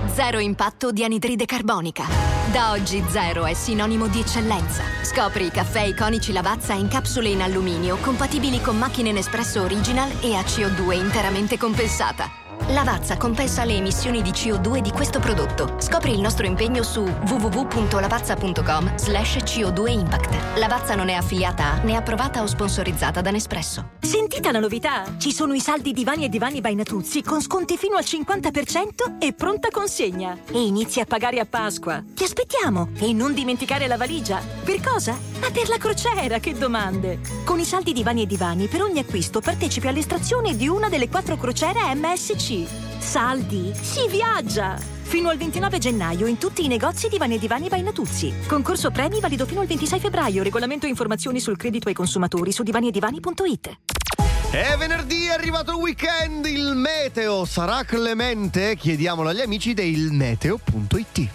Zero 0.07 0.39
impatto 0.39 0.91
di 0.91 1.05
anidride 1.05 1.45
carbonica. 1.45 2.05
Da 2.51 2.71
oggi 2.71 3.05
zero 3.09 3.45
è 3.45 3.53
sinonimo 3.53 4.09
di 4.09 4.21
eccellenza. 4.21 4.83
Scopri 5.03 5.45
i 5.45 5.51
caffè 5.51 5.83
iconici 5.83 6.33
Lavazza 6.33 6.73
in 6.73 6.89
capsule 6.89 7.29
in 7.29 7.43
alluminio 7.43 7.99
compatibili 7.99 8.63
con 8.63 8.79
macchine 8.79 9.13
Nespresso 9.13 9.61
Original 9.61 10.11
e 10.23 10.35
a 10.35 10.41
CO2 10.41 10.93
interamente 10.93 11.59
compensata. 11.59 12.42
Lavazza 12.69 13.17
compensa 13.17 13.65
le 13.65 13.75
emissioni 13.75 14.23
di 14.23 14.31
CO2 14.31 14.79
di 14.79 14.91
questo 14.91 15.19
prodotto. 15.19 15.75
Scopri 15.79 16.13
il 16.13 16.21
nostro 16.21 16.47
impegno 16.47 16.83
su 16.83 17.03
www.lavazza.com 17.03 18.97
slash 18.97 19.37
CO2 19.39 19.91
Impact. 19.91 20.59
Lavazza 20.59 20.95
non 20.95 21.09
è 21.09 21.15
affiliata 21.15 21.73
a 21.73 21.83
né 21.83 21.97
approvata 21.97 22.41
o 22.41 22.47
sponsorizzata 22.47 23.21
da 23.21 23.31
Nespresso. 23.31 23.91
Sentite 24.01 24.53
la 24.53 24.61
novità! 24.61 25.05
Ci 25.19 25.33
sono 25.33 25.55
i 25.55 25.61
saldi 25.61 25.93
divani 25.93 26.25
e 26.25 26.29
divani 26.29 26.61
by 26.61 26.75
Natuzzi 26.75 27.23
con 27.23 27.43
sconti 27.43 27.77
fino 27.77 27.97
al 27.97 28.05
50% 28.05 29.19
e 29.19 29.33
pronta 29.33 29.69
consegna. 29.71 30.39
E 30.51 30.65
inizi 30.65 31.01
a 31.01 31.05
pagare 31.05 31.41
a 31.41 31.47
Pasqua. 31.47 32.03
Ti 32.15 32.25
aspettiamo! 32.25 32.91
E 32.99 33.13
non 33.13 33.35
dimenticare 33.35 33.87
la 33.87 33.97
valigia. 33.97 34.41
Per 34.65 34.81
cosa? 34.81 35.19
Ma 35.41 35.51
per 35.51 35.69
la 35.69 35.79
crociera, 35.79 36.39
che 36.39 36.55
domande! 36.55 37.21
Con 37.45 37.59
i 37.59 37.65
saldi 37.65 37.93
divani 37.93 38.23
e 38.23 38.27
divani, 38.27 38.69
per 38.69 38.83
ogni 38.83 39.01
acquisto 39.01 39.41
partecipi 39.41 39.89
all'estrazione 39.89 40.57
di 40.57 40.69
una 40.69 40.89
delle 40.89 41.09
quattro 41.09 41.37
crociere 41.37 41.93
MSC. 41.95 42.52
Saldi! 42.99 43.73
Si 43.75 44.07
viaggia! 44.09 44.77
Fino 44.77 45.31
al 45.31 45.39
29 45.39 45.79
gennaio 45.79 46.27
in 46.27 46.37
tutti 46.37 46.65
i 46.65 46.69
negozi 46.69 47.09
Divani 47.09 47.37
e 47.37 47.39
Divani 47.39 47.69
by 47.69 47.83
Natuzzi. 47.83 48.33
Concorso 48.47 48.91
premi 48.91 49.21
valido 49.21 49.47
fino 49.47 49.61
al 49.61 49.67
26 49.67 50.01
febbraio. 50.01 50.43
Regolamento 50.43 50.87
e 50.87 50.91
informazioni 50.91 51.41
sul 51.41 51.57
credito 51.57 51.89
ai 51.89 51.95
consumatori 51.95 52.53
su 52.53 52.63
divaniedivani.it. 52.63 53.79
È 54.51 54.77
venerdì, 54.77 55.27
è 55.27 55.31
arrivato 55.31 55.71
il 55.71 55.79
weekend, 55.79 56.45
il 56.45 56.75
meteo 56.75 57.47
sarà 57.47 57.85
clemente? 57.85 58.77
Chiediamolo 58.77 59.31
agli 59.31 59.41
amici 59.41 59.73
del 59.73 60.11
meteo.it. 60.11 61.29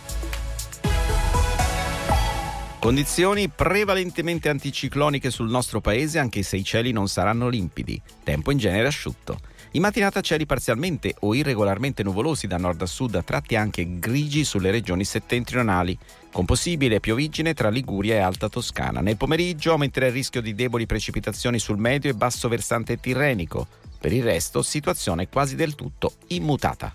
Condizioni 2.79 3.49
prevalentemente 3.49 4.49
anticicloniche 4.49 5.31
sul 5.31 5.49
nostro 5.49 5.81
paese 5.81 6.19
anche 6.19 6.43
se 6.43 6.57
i 6.57 6.63
cieli 6.63 6.91
non 6.91 7.07
saranno 7.07 7.49
limpidi, 7.49 7.99
tempo 8.23 8.51
in 8.51 8.59
genere 8.59 8.87
asciutto. 8.87 9.39
In 9.71 9.81
mattinata 9.81 10.21
cieli 10.21 10.45
parzialmente 10.45 11.15
o 11.19 11.35
irregolarmente 11.35 12.01
nuvolosi 12.01 12.47
da 12.47 12.57
nord 12.57 12.81
a 12.81 12.85
sud, 12.85 13.15
a 13.15 13.21
tratti 13.21 13.55
anche 13.55 13.99
grigi 13.99 14.45
sulle 14.45 14.71
regioni 14.71 15.03
settentrionali, 15.03 15.97
con 16.31 16.45
possibile 16.45 17.01
piovigine 17.01 17.53
tra 17.53 17.69
Liguria 17.69 18.15
e 18.15 18.19
Alta 18.19 18.47
Toscana. 18.47 19.01
Nel 19.01 19.17
pomeriggio 19.17 19.71
aumenterà 19.71 20.05
il 20.05 20.13
rischio 20.13 20.41
di 20.41 20.55
deboli 20.55 20.85
precipitazioni 20.85 21.59
sul 21.59 21.77
medio 21.77 22.09
e 22.09 22.13
basso 22.13 22.47
versante 22.47 22.97
tirrenico. 22.97 23.67
Per 23.99 24.13
il 24.13 24.23
resto, 24.23 24.61
situazione 24.61 25.27
quasi 25.27 25.55
del 25.55 25.75
tutto 25.75 26.13
immutata. 26.27 26.93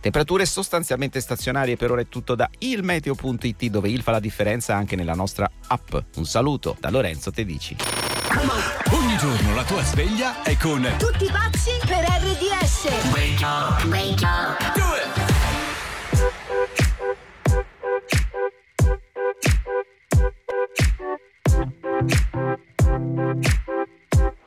Temperature 0.00 0.46
sostanzialmente 0.46 1.20
stazionarie 1.20 1.76
per 1.76 1.90
ora 1.90 2.00
è 2.00 2.08
tutto 2.08 2.34
da 2.34 2.48
ilmeteo.it 2.58 3.66
dove 3.66 3.88
il 3.88 4.02
fa 4.02 4.12
la 4.12 4.20
differenza 4.20 4.74
anche 4.76 4.96
nella 4.96 5.14
nostra 5.14 5.50
app. 5.68 5.94
Un 6.16 6.24
saluto 6.24 6.76
da 6.78 6.90
Lorenzo 6.90 7.30
Tedici. 7.30 7.76
Giorno 9.22 9.54
la 9.54 9.62
tua 9.62 9.84
sveglia 9.84 10.42
è 10.42 10.56
con 10.56 10.82
Tutti 10.98 11.30
pazzi 11.30 11.70
per 11.86 12.04
RDS. 12.04 12.88
Wake 13.12 13.44
up, 13.44 13.84
wake 13.84 14.24
up. 14.24 14.74
Do 14.74 14.96
it. 14.96 15.12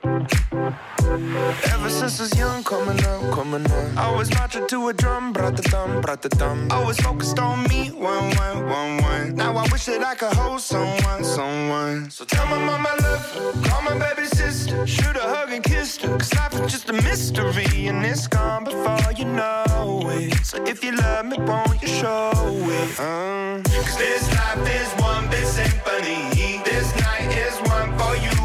Ever 0.06 1.90
since 1.90 2.20
I 2.20 2.24
was 2.24 2.38
young, 2.38 2.64
coming 2.64 3.04
up, 3.06 3.34
coming 3.34 3.66
up. 3.66 3.98
I 3.98 4.16
was 4.16 4.30
marching 4.36 4.68
to 4.68 4.88
a 4.90 4.94
drum, 4.94 5.34
brought 5.34 5.58
the 5.58 5.64
thumb, 5.64 6.02
brought 6.02 6.22
the 6.22 6.30
thumb. 6.30 6.68
Always 6.72 7.00
focused 7.02 7.40
on 7.40 7.64
me, 7.64 7.90
one, 7.90 8.36
one, 8.38 8.70
one, 8.70 8.98
one. 9.02 9.36
Now 9.36 9.58
I 9.58 9.68
wish 9.72 9.86
that 9.86 10.04
I 10.04 10.16
could 10.16 10.34
hold 10.34 10.62
someone, 10.62 11.24
someone. 11.24 12.10
So 12.10 12.24
tell 12.24 12.46
my 12.46 12.58
mama 12.58 12.90
I 12.90 12.96
love 13.04 13.34
her, 13.34 13.70
call 13.70 13.82
my 13.82 13.98
baby 13.98 14.28
sister, 14.28 14.88
shoot 14.88 15.16
a 15.16 15.22
hug 15.22 15.52
and 15.52 15.64
kiss 15.64 15.98
her. 15.98 16.18
Cause 16.18 16.34
life 16.36 16.54
is 16.54 16.72
just 16.72 16.90
a 16.90 16.94
mystery, 16.94 17.88
and 17.88 18.06
it's 18.06 18.28
gone 18.28 18.64
before 18.64 19.12
you 19.18 19.26
know 19.26 20.02
it. 20.14 20.46
So 20.46 20.64
if 20.66 20.84
you 20.84 20.86
you 20.86 20.98
love 20.98 21.26
me, 21.26 21.38
won't 21.40 21.82
you 21.82 21.88
show 21.88 22.32
it? 22.36 23.00
Uh. 23.00 23.62
Cause 23.64 23.98
this 23.98 24.24
life 24.36 24.68
is 24.82 24.90
one 25.02 25.30
big 25.30 25.46
symphony. 25.46 26.62
This 26.64 26.88
night 27.02 27.36
is 27.36 27.56
one 27.70 27.98
for 27.98 28.16
you 28.16 28.45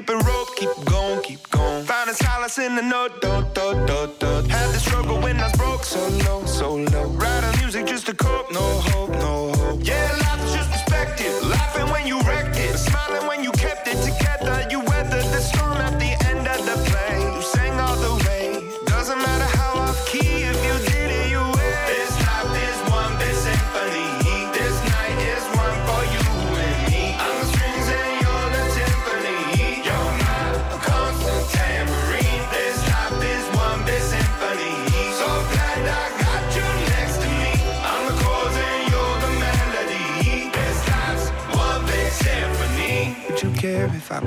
Is 0.00 0.06
skipping 0.06 0.26
rope, 0.26 0.56
keep 0.56 0.84
going, 0.86 1.22
keep 1.22 1.50
going. 1.50 1.84
Finding 1.84 2.14
solace 2.14 2.58
in 2.58 2.74
the 2.74 2.82
note, 2.82 3.20
do, 3.20 3.44
do, 3.52 3.86
do, 3.86 4.10
do. 4.18 4.48
Had 4.48 4.70
the 4.70 4.78
struggle 4.78 5.20
when 5.20 5.38
I 5.38 5.48
was 5.48 5.56
broke, 5.58 5.84
so 5.84 6.08
low, 6.24 6.44
so 6.46 6.74
low. 6.76 7.04
Writing 7.08 7.60
music 7.60 7.86
just 7.86 8.06
to 8.06 8.14
cope, 8.14 8.50
no 8.50 8.60
hope. 8.60 9.09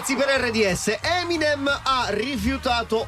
pazzi 0.00 0.14
per 0.14 0.28
RDS. 0.28 0.98
Eminem 1.02 1.68
ha 1.68 2.06
rifiutato 2.08 3.04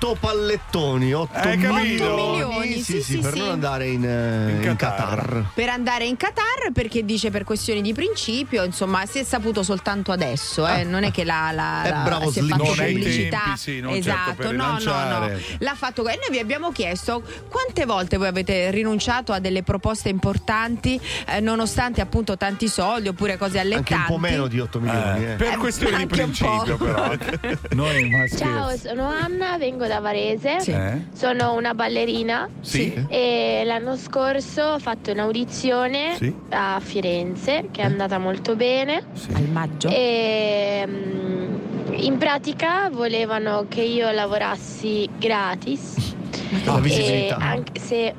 8 0.00 0.16
pallettoni, 0.20 1.12
8 1.12 1.36
Hai 1.36 1.58
capito? 1.58 2.14
milioni, 2.14 2.72
Sì, 2.74 2.82
sì, 2.82 3.02
sì, 3.02 3.12
sì, 3.14 3.18
per 3.18 3.32
sì. 3.32 3.38
non 3.40 3.48
andare 3.50 3.88
in, 3.88 4.04
eh, 4.04 4.64
in 4.64 4.76
Qatar. 4.76 5.50
per 5.52 5.68
andare 5.70 6.04
in 6.04 6.16
Qatar 6.16 6.70
perché 6.72 7.04
dice 7.04 7.30
per 7.32 7.42
questioni 7.42 7.82
di 7.82 7.92
principio, 7.92 8.62
insomma, 8.62 9.04
si 9.06 9.18
è 9.18 9.24
saputo 9.24 9.64
soltanto 9.64 10.12
adesso, 10.12 10.64
eh, 10.68 10.84
non 10.84 11.02
è 11.02 11.10
che 11.10 11.24
la, 11.24 11.50
la- 11.52 11.82
È 11.82 11.90
la- 11.90 11.96
bravo 12.04 12.30
si 12.30 12.38
è 12.38 12.42
Slim. 12.42 12.56
fatto 12.56 12.62
Non 12.74 12.78
ai 12.78 12.92
pubblicità. 12.92 13.40
tempi, 13.44 13.58
sì, 13.58 13.80
non 13.80 13.92
certo 13.94 14.08
esatto, 14.08 14.34
per 14.36 14.52
no, 14.54 14.66
no, 14.66 14.70
no. 14.72 14.78
rilanciare. 14.78 15.42
L'ha 15.58 15.74
fatto 15.74 16.06
e 16.08 16.14
noi 16.20 16.30
vi 16.30 16.38
abbiamo 16.38 16.70
chiesto 16.70 17.22
quante 17.48 17.84
volte 17.84 18.16
voi 18.18 18.28
avete 18.28 18.70
rinunciato 18.70 19.32
a 19.32 19.40
delle 19.40 19.64
proposte 19.64 20.08
importanti 20.10 21.00
eh, 21.26 21.40
nonostante 21.40 22.00
appunto 22.00 22.36
tanti 22.36 22.68
soldi 22.68 23.08
oppure 23.08 23.36
cose 23.36 23.58
allettanti. 23.58 23.94
Anche 23.94 24.12
un 24.12 24.16
po' 24.16 24.18
meno 24.28 24.46
di 24.46 24.60
8 24.60 24.78
milioni. 24.78 25.24
eh. 25.24 25.34
per 25.34 25.56
questioni 25.56 25.96
di 25.96 26.02
anche 26.02 26.22
un 26.22 26.30
principio, 26.30 26.76
però. 26.76 27.12
Noi. 27.74 28.30
Ciao, 28.36 28.76
sono 28.76 29.08
Anna, 29.08 29.58
vengo 29.58 29.86
da 29.88 29.98
Varese. 30.00 30.60
Sì. 30.60 30.70
Eh? 30.70 31.06
Sono 31.12 31.54
una 31.54 31.74
ballerina. 31.74 32.48
Sì. 32.60 33.06
E 33.08 33.62
l'anno 33.64 33.96
scorso 33.96 34.62
ho 34.62 34.78
fatto 34.78 35.10
un'audizione 35.10 36.14
Sì. 36.16 36.32
a 36.50 36.78
Firenze 36.80 37.68
che 37.72 37.80
è 37.82 37.84
andata 37.84 38.18
molto 38.18 38.54
bene. 38.54 39.02
Al 39.34 39.48
maggio. 39.48 39.88
E 39.88 40.84
mm, 40.86 41.54
in 41.94 42.16
pratica 42.18 42.88
volevano 42.92 43.66
che 43.68 43.82
io 43.82 44.10
lavorassi 44.12 45.08
gratis. 45.18 46.14
La 46.64 46.78
E 46.78 46.80
visibilità. 46.80 47.36
anche 47.36 47.80
se 47.80 48.14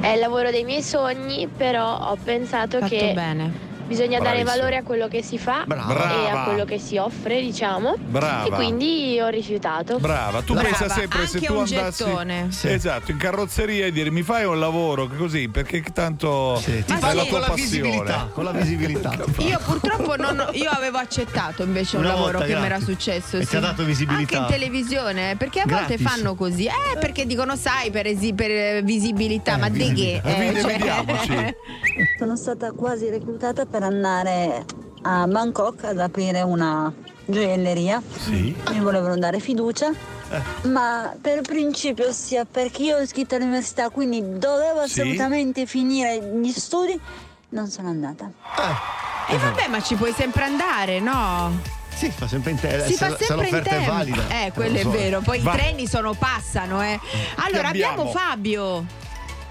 è 0.00 0.08
il 0.08 0.18
lavoro 0.18 0.50
dei 0.50 0.64
miei 0.64 0.82
sogni, 0.82 1.48
però 1.48 2.10
ho 2.10 2.16
pensato 2.22 2.78
Fatto 2.78 2.94
che 2.94 3.12
bene. 3.14 3.64
Bisogna 3.86 4.18
dare 4.18 4.42
Bravissima. 4.42 4.50
valore 4.56 4.76
a 4.76 4.82
quello 4.82 5.08
che 5.08 5.22
si 5.22 5.38
fa 5.38 5.64
Brava. 5.66 6.22
e 6.24 6.28
a 6.28 6.42
quello 6.44 6.64
che 6.64 6.78
si 6.78 6.96
offre, 6.96 7.40
diciamo. 7.40 7.96
Brava. 7.98 8.44
E 8.46 8.50
quindi 8.50 9.18
ho 9.20 9.28
rifiutato. 9.28 9.98
Brava, 9.98 10.42
tu 10.42 10.54
Brava, 10.54 10.68
pensa 10.68 10.88
sempre 10.88 11.26
se 11.26 11.36
anche 11.36 11.46
tu 11.46 11.52
un 11.54 11.58
andassi 11.60 12.04
gettone. 12.04 12.46
Sì. 12.50 12.68
esatto, 12.72 13.10
in 13.10 13.16
carrozzeria 13.18 13.86
e 13.86 13.92
dire 13.92 14.10
mi 14.10 14.22
fai 14.22 14.44
un 14.44 14.58
lavoro 14.58 15.08
così 15.08 15.48
perché 15.48 15.82
tanto 15.92 16.60
Ti 16.64 16.84
Ma 16.88 16.96
fai 16.98 17.10
sì. 17.10 17.16
la 17.16 17.20
con 17.22 17.28
tua 17.28 17.38
la 17.40 17.46
passione. 17.46 17.66
visibilità, 17.82 18.28
con 18.32 18.44
la 18.44 18.52
visibilità. 18.52 19.14
Io 19.38 19.58
purtroppo 19.64 20.16
non, 20.16 20.48
io 20.52 20.70
avevo 20.70 20.98
accettato 20.98 21.62
invece 21.62 21.96
un 21.96 22.04
Una 22.04 22.12
lavoro 22.14 22.38
volta, 22.38 22.46
che 22.46 22.58
mi 22.58 22.64
era 22.66 22.80
successo. 22.80 23.36
E 23.36 23.40
ti 23.40 23.46
sì. 23.46 23.56
ha 23.56 23.60
dato 23.60 23.84
visibilità? 23.84 24.38
Anche 24.40 24.54
in 24.54 24.60
televisione, 24.60 25.36
perché 25.36 25.60
a 25.60 25.64
volte 25.66 25.96
Gratis. 25.96 26.06
fanno 26.06 26.34
così. 26.34 26.66
Eh, 26.66 26.98
perché 26.98 27.26
dicono, 27.26 27.56
sai, 27.56 27.90
per, 27.90 28.06
esi- 28.06 28.34
per 28.34 28.50
eh, 28.50 28.80
visibilità, 28.82 29.56
ma 29.56 29.68
di 29.68 29.92
che? 29.92 30.20
Eh, 30.24 30.52
Vedi- 30.52 30.60
cioè-. 31.26 31.56
Sono 32.18 32.36
stata 32.36 32.72
quasi 32.72 33.08
reclutata 33.08 33.64
per 33.66 33.75
andare 33.82 34.64
a 35.02 35.26
Bangkok 35.26 35.84
ad 35.84 35.98
aprire 36.00 36.42
una 36.42 36.92
gioielleria. 37.24 38.02
Sì. 38.18 38.54
Mi 38.70 38.80
volevano 38.80 39.16
dare 39.16 39.38
fiducia. 39.40 39.90
Ma 40.62 41.14
per 41.20 41.40
principio 41.42 42.10
sia 42.12 42.44
perché 42.44 42.82
io 42.82 42.96
ho 42.96 43.00
iscritto 43.00 43.36
all'università, 43.36 43.90
quindi 43.90 44.38
dovevo 44.38 44.84
Sì. 44.86 45.00
assolutamente 45.00 45.66
finire 45.66 46.18
gli 46.42 46.50
studi, 46.50 46.98
non 47.50 47.68
sono 47.68 47.88
andata. 47.90 48.28
E 49.28 49.36
vabbè, 49.38 49.68
ma 49.68 49.80
ci 49.80 49.94
puoi 49.94 50.12
sempre 50.12 50.42
andare, 50.44 50.98
no? 50.98 51.60
Sì, 51.94 52.10
fa 52.10 52.26
sempre 52.28 52.50
in 52.50 52.60
te- 52.60 52.82
Si 52.86 52.92
se, 52.94 53.06
fa 53.08 53.16
se 53.16 53.24
sempre 53.24 53.46
in 53.48 53.54
l'offerta 53.54 53.70
è 53.70 53.78
tempo. 53.78 53.92
valida. 53.92 54.22
Eh, 54.28 54.52
quello 54.52 54.76
è 54.76 54.82
so. 54.82 54.90
vero. 54.90 55.20
Poi 55.20 55.38
Va. 55.40 55.52
i 55.54 55.56
treni 55.56 55.86
sono 55.86 56.12
passano, 56.14 56.82
eh. 56.82 56.98
Allora 57.36 57.68
abbiamo? 57.68 58.02
abbiamo 58.02 58.10
Fabio. 58.10 58.84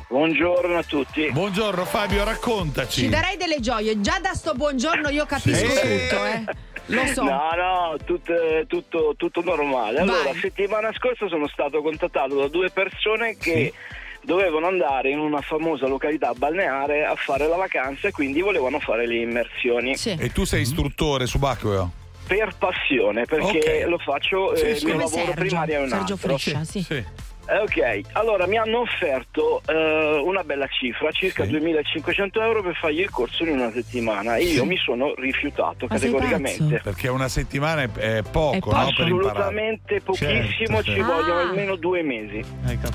Buongiorno 0.07 0.77
a 0.77 0.83
tutti. 0.83 1.31
Buongiorno 1.31 1.83
Fabio, 1.83 2.23
raccontaci. 2.23 3.01
Ci 3.01 3.09
darai 3.09 3.37
delle 3.37 3.59
gioie. 3.59 3.99
Già 4.01 4.19
da 4.21 4.33
sto 4.33 4.53
buongiorno 4.53 5.09
io 5.09 5.25
capisco 5.25 5.67
Sì. 5.67 5.79
tutto, 6.07 6.25
eh. 6.25 6.43
Lo 6.87 7.05
so. 7.07 7.23
No, 7.23 7.49
no, 7.55 7.95
tutto, 8.05 8.33
tutto, 8.67 9.15
tutto 9.17 9.41
normale. 9.43 9.99
Allora, 10.01 10.23
Vai. 10.31 10.35
settimana 10.39 10.91
scorsa 10.93 11.27
sono 11.27 11.47
stato 11.47 11.81
contattato 11.81 12.35
da 12.35 12.47
due 12.47 12.69
persone 12.69 13.35
che 13.37 13.73
dovevano 14.21 14.67
andare 14.67 15.09
in 15.09 15.17
una 15.19 15.41
famosa 15.41 15.87
località 15.87 16.33
balneare 16.33 17.03
a 17.03 17.15
fare 17.15 17.47
la 17.47 17.55
vacanza 17.55 18.07
e 18.07 18.11
quindi 18.11 18.41
volevano 18.41 18.79
fare 18.79 19.07
le 19.07 19.15
immersioni. 19.15 19.95
E 20.03 20.31
tu 20.31 20.45
sei 20.45 20.61
istruttore 20.61 21.25
subacqueo? 21.25 21.91
Per 22.27 22.55
passione, 22.57 23.25
perché 23.25 23.81
Ok. 23.83 23.89
lo 23.89 23.97
faccio, 23.97 24.55
Sì, 24.55 24.63
eh, 24.65 24.75
sì. 24.75 24.81
il 24.85 24.85
mio 24.91 24.97
lavoro 25.03 25.25
Sergio, 25.25 25.33
primario 25.33 25.75
è 25.75 25.81
un 25.81 25.89
Sergio 25.89 26.13
altro. 26.13 26.37
Friscia, 26.37 26.63
sì. 26.63 26.81
Sì. 26.83 27.03
Eh, 27.47 27.59
Ok, 27.59 28.01
allora 28.13 28.47
mi 28.47 28.57
hanno 28.57 28.79
offerto 28.79 29.61
eh, 29.67 30.21
una 30.23 30.43
bella 30.43 30.65
cifra, 30.67 31.11
circa 31.11 31.45
2500 31.45 32.41
euro 32.41 32.63
per 32.63 32.75
fargli 32.75 32.99
il 33.01 33.09
corso 33.09 33.43
in 33.43 33.49
una 33.59 33.71
settimana 33.71 34.35
e 34.37 34.43
io 34.45 34.61
Sì. 34.61 34.67
mi 34.67 34.77
sono 34.77 35.13
rifiutato 35.15 35.85
Ma 35.87 35.95
categoricamente. 35.95 36.81
Perché 36.83 37.07
una 37.07 37.27
settimana 37.27 37.83
è, 37.83 37.89
è 37.91 38.21
poco, 38.23 38.71
no? 38.71 38.91
Per 38.95 39.07
imparare. 39.07 39.29
Assolutamente 39.29 40.01
pochissimo, 40.01 40.81
Certo, 40.81 40.83
ci 40.83 40.91
certo. 40.95 41.05
vogliono 41.13 41.39
almeno 41.39 41.75
due 41.75 42.01
mesi. 42.01 42.43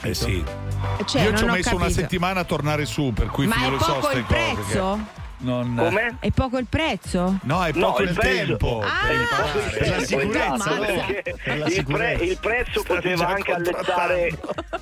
Eh 0.02 0.14
sì. 0.14 0.42
Cioè, 1.06 1.22
Io 1.22 1.36
ci 1.36 1.44
ho 1.44 1.48
ho 1.48 1.50
messo 1.52 1.74
una 1.74 1.84
capito. 1.84 2.00
settimana 2.00 2.40
a 2.40 2.44
tornare 2.44 2.86
su, 2.86 3.12
per 3.12 3.26
cui 3.28 3.46
Ma 3.46 3.66
è 3.66 3.70
lo 3.70 3.78
so 3.78 3.92
poco 3.94 4.06
ste 4.08 4.18
il 4.18 4.24
cose. 4.24 4.54
prezzo? 4.62 4.98
Non... 5.42 5.74
Come? 5.74 6.16
È 6.20 6.30
poco 6.32 6.58
il 6.58 6.66
prezzo? 6.68 7.38
No, 7.44 7.64
è 7.64 7.70
No, 7.74 7.86
poco 7.88 8.02
il 8.02 8.08
il, 8.10 8.14
prezzo- 8.14 8.46
tempo. 8.56 8.82
Ah, 8.84 9.06
per 9.72 9.88
la 9.88 10.00
sicurezza, 10.04 10.78
la 10.78 11.66
il, 11.66 11.84
pre- 11.86 12.12
il 12.20 12.38
prezzo 12.38 12.80
Stavi 12.80 13.00
poteva 13.00 13.26
anche 13.28 13.52
allettare, 13.52 14.38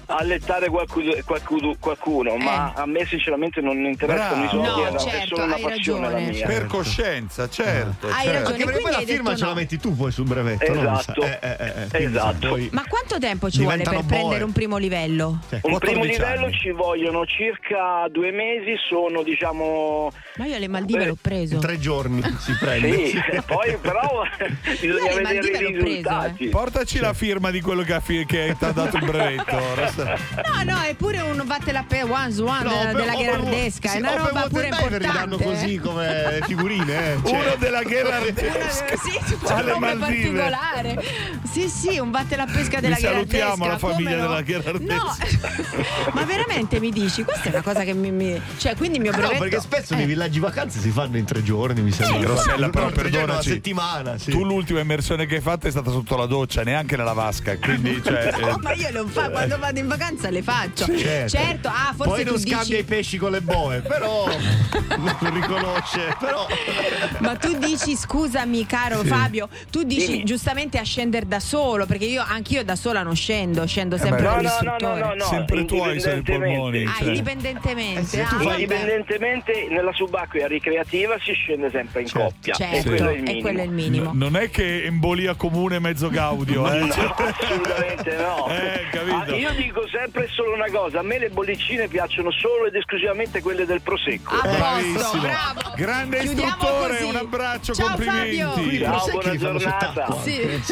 allettare 0.06 0.68
qualcuno, 0.68 1.12
qualcuno- 1.24 1.76
qualcuno, 1.78 2.36
ma 2.36 2.72
a 2.74 2.86
me 2.86 3.04
sinceramente 3.06 3.60
non 3.60 3.76
interessano 3.84 4.44
i 4.44 4.48
soldi, 4.48 4.66
No, 4.66 4.98
certo, 4.98 5.26
solo 5.36 5.44
una 5.44 5.54
hai 5.54 5.62
passione 5.62 6.00
la 6.00 6.10
ragione. 6.12 6.30
mia. 6.32 6.46
Per 6.46 6.66
coscienza, 6.66 7.48
certo. 7.48 8.08
Hai 8.08 8.24
certo. 8.24 8.50
ragione, 8.50 8.64
perché 8.64 8.80
poi 8.80 8.92
quindi 8.92 9.06
la 9.06 9.12
firma 9.16 9.34
ce 9.36 9.42
la 9.44 9.48
no. 9.50 9.54
metti 9.54 9.78
tu 9.78 9.96
poi 9.96 10.10
sul 10.10 10.24
brevetto. 10.26 10.74
no? 10.74 10.80
Esatto. 10.98 11.22
Eh, 11.22 11.38
eh, 11.40 11.56
eh, 11.58 11.86
eh, 11.92 12.02
Esatto. 12.04 12.48
poi- 12.48 12.68
Ma 12.72 12.84
quanto 12.88 13.18
tempo 13.20 13.48
ci 13.48 13.58
vuole 13.62 13.76
per 13.76 13.86
Diventano 13.86 14.08
prendere 14.08 14.38
boe. 14.38 14.46
un 14.46 14.52
primo 14.52 14.76
livello? 14.76 15.38
Cioè, 15.48 15.60
Un 15.62 15.78
primo 15.78 16.00
14 16.00 16.08
livello 16.18 16.50
ci 16.50 16.70
vogliono 16.72 17.24
circa 17.26 18.06
due 18.10 18.32
mesi, 18.32 18.74
sono 18.88 19.22
diciamo... 19.22 20.10
Ma 20.38 20.46
io 20.46 20.54
alle 20.54 20.68
Maldive 20.68 20.98
Beh, 21.00 21.06
l'ho 21.06 21.18
preso. 21.20 21.54
in 21.54 21.60
tre 21.60 21.78
giorni 21.80 22.22
si 22.38 22.52
prende. 22.58 23.06
Sì, 23.08 23.20
e 23.32 23.42
poi 23.42 23.76
però 23.80 24.22
bisogna 24.62 24.78
Io 24.80 24.92
alle 24.92 25.08
vedere 25.08 25.22
Maldive 25.22 25.58
i 25.58 25.62
l'ho 25.62 25.70
preso, 25.70 25.84
risultati. 25.84 26.48
Portaci 26.48 26.98
la 27.00 27.12
firma 27.12 27.50
di 27.50 27.60
quello 27.60 27.82
che, 27.82 27.92
ha 27.94 28.00
fi- 28.00 28.24
che 28.24 28.54
ti 28.58 28.64
ha 28.64 28.70
dato 28.72 28.96
il 28.98 29.04
brevetto. 29.04 29.56
No, 30.38 30.62
no, 30.74 30.80
è 30.82 30.94
pure 30.94 31.20
un 31.20 31.42
vatte 31.44 31.72
la 31.72 31.84
pe 31.86 32.02
one 32.02 32.32
one 32.38 32.62
No, 32.62 32.70
della, 32.70 32.84
però- 32.84 32.98
della 32.98 33.14
oh, 33.14 33.18
Gherardesca, 33.18 33.88
sì, 33.88 33.96
è 33.96 34.00
una 34.00 34.10
per 34.10 34.20
roba 34.20 34.46
pure 34.48 34.68
Diver 34.70 34.92
li 34.92 34.98
danno 35.06 35.20
importante. 35.34 35.44
così 35.44 35.78
come 35.78 36.38
figurine, 36.46 37.12
eh. 37.12 37.18
Cioè, 37.24 37.38
Uno 37.40 37.54
della 37.58 37.82
Gherardesca. 37.82 38.96
Sì, 38.96 39.36
c'è 39.44 39.52
alle 39.54 39.72
un 39.72 39.80
nome 39.80 39.94
Maldive. 39.94 40.38
particolare. 40.38 41.04
Sì, 41.50 41.68
sì, 41.68 41.98
un 41.98 42.10
batte 42.10 42.36
la 42.36 42.46
pesca 42.46 42.80
della 42.80 42.94
Vi 42.96 43.00
salutiamo 43.02 43.56
Gherardesca. 43.56 43.70
la 43.72 43.78
famiglia 43.78 44.10
come 44.10 44.20
no? 44.22 44.28
della 44.28 44.42
Gherardesca. 44.42 44.94
No, 44.94 46.10
ma 46.12 46.22
veramente 46.24 46.80
mi 46.80 46.90
dici? 46.90 47.24
Questa 47.24 47.48
è 47.48 47.52
una 47.52 47.62
cosa 47.62 47.82
che 47.84 47.94
mi. 47.94 48.10
mi- 48.12 48.40
cioè, 48.58 48.76
quindi 48.76 48.96
il 48.98 49.02
mio 49.02 49.12
Ah, 49.12 49.16
no, 49.16 49.20
brevetto. 49.20 49.42
perché 49.42 49.60
spesso 49.60 49.94
eh. 49.94 49.96
nei 49.96 50.06
villaggi 50.06 50.26
vacanze 50.38 50.80
si 50.80 50.90
fanno 50.90 51.16
in 51.16 51.24
tre 51.24 51.42
giorni, 51.42 51.80
mi 51.80 51.92
sembra. 51.92 52.18
Eh, 52.18 52.24
Rossella, 52.26 52.68
però 52.68 52.88
giorni, 52.90 53.08
una 53.08 53.10
perdonaci. 53.10 53.48
settimana, 53.48 54.18
sì. 54.18 54.30
Tu 54.30 54.44
l'ultima 54.44 54.80
immersione 54.80 55.26
che 55.26 55.36
hai 55.36 55.40
fatto 55.40 55.66
è 55.66 55.70
stata 55.70 55.90
sotto 55.90 56.16
la 56.16 56.26
doccia, 56.26 56.62
neanche 56.62 56.96
nella 56.96 57.14
vasca. 57.14 57.56
Quindi, 57.58 58.00
cioè, 58.04 58.34
No, 58.38 58.48
eh, 58.48 58.54
ma 58.60 58.72
io 58.74 58.90
non 58.92 59.08
fa, 59.08 59.30
quando 59.30 59.58
vado 59.58 59.78
in 59.78 59.88
vacanza 59.88 60.28
le 60.30 60.42
faccio. 60.42 60.86
Certo. 60.96 61.28
Certo, 61.36 61.68
ah, 61.68 61.94
forse 61.96 62.12
Poi 62.12 62.24
tu 62.24 62.30
non 62.32 62.40
scambia 62.40 62.64
dici. 62.64 62.78
i 62.78 62.84
pesci 62.84 63.16
con 63.16 63.30
le 63.30 63.40
boe, 63.40 63.80
però 63.80 64.26
non 64.98 65.32
riconosce. 65.32 66.14
Però 66.18 66.46
Ma 67.20 67.36
tu 67.36 67.56
dici, 67.58 67.96
scusami, 67.96 68.66
caro 68.66 69.02
Sì. 69.02 69.08
Fabio, 69.08 69.48
tu 69.70 69.82
dici 69.82 70.12
Dimmi. 70.12 70.24
giustamente 70.24 70.78
a 70.78 70.82
scendere 70.82 71.26
da 71.26 71.40
solo, 71.40 71.86
perché 71.86 72.04
io 72.04 72.22
anch'io 72.26 72.64
da 72.64 72.76
sola 72.76 73.02
non 73.02 73.14
scendo, 73.14 73.66
scendo 73.66 73.96
sempre 73.96 74.22
no, 74.22 74.34
con 74.34 74.42
no, 74.42 74.58
no, 74.62 74.76
no, 74.78 74.96
no, 74.98 75.14
no, 75.14 75.24
sempre 75.24 75.64
tu 75.64 75.76
hai 75.76 75.96
i 75.98 76.22
polmoni. 76.22 76.84
Ah, 76.84 76.94
cioè. 76.98 77.08
indipendentemente. 77.08 78.20
Eh, 78.20 78.24
tu 78.24 78.34
ah, 78.34 78.38
fai-. 78.40 78.62
Indipendentemente 78.62 79.66
nella 79.70 79.92
subacquea 80.18 80.46
ricreativa 80.48 81.16
si 81.22 81.32
scende 81.32 81.70
sempre 81.70 82.00
in 82.02 82.06
Certo. 82.08 82.28
coppia 82.28 82.54
e 82.54 82.56
Certo, 82.56 82.88
quello 82.88 83.08
è 83.08 83.12
il 83.12 83.18
e 83.18 83.22
minimo. 83.22 83.40
quello 83.42 83.60
è 83.60 83.62
il 83.64 83.70
minimo. 83.70 84.10
Non 84.14 84.36
è 84.36 84.50
che 84.50 84.84
embolia 84.84 85.34
comune 85.34 85.78
mezzo 85.78 86.08
gaudio, 86.08 86.66
eh? 86.72 86.78
No, 86.80 86.92
Cioè- 86.92 87.14
assolutamente 87.16 88.16
no. 88.16 88.46
Eh. 88.58 88.86
Ah, 89.10 89.34
io 89.36 89.50
dico 89.52 89.86
sempre 89.88 90.28
solo 90.28 90.54
una 90.54 90.68
cosa: 90.70 91.00
a 91.00 91.02
me 91.02 91.18
le 91.18 91.28
bollicine 91.30 91.86
piacciono 91.88 92.30
solo 92.32 92.66
ed 92.66 92.74
esclusivamente 92.74 93.40
quelle 93.40 93.64
del 93.64 93.80
prosecco. 93.80 94.34
A 94.34 94.40
posto, 94.40 94.56
Bravissimo. 94.58 95.20
bravo. 95.22 95.60
Grande 95.76 96.18
Chiudiamo 96.20 96.48
istruttore, 96.50 96.94
così. 96.96 97.08
un 97.08 97.16
abbraccio, 97.16 97.74
Ciao, 97.74 97.86
complimenti. 97.88 98.36
Fabio. 98.38 98.80
Ciao, 98.84 99.08
buona 99.10 99.36
giornata. 99.36 100.16
Sì. 100.22 100.62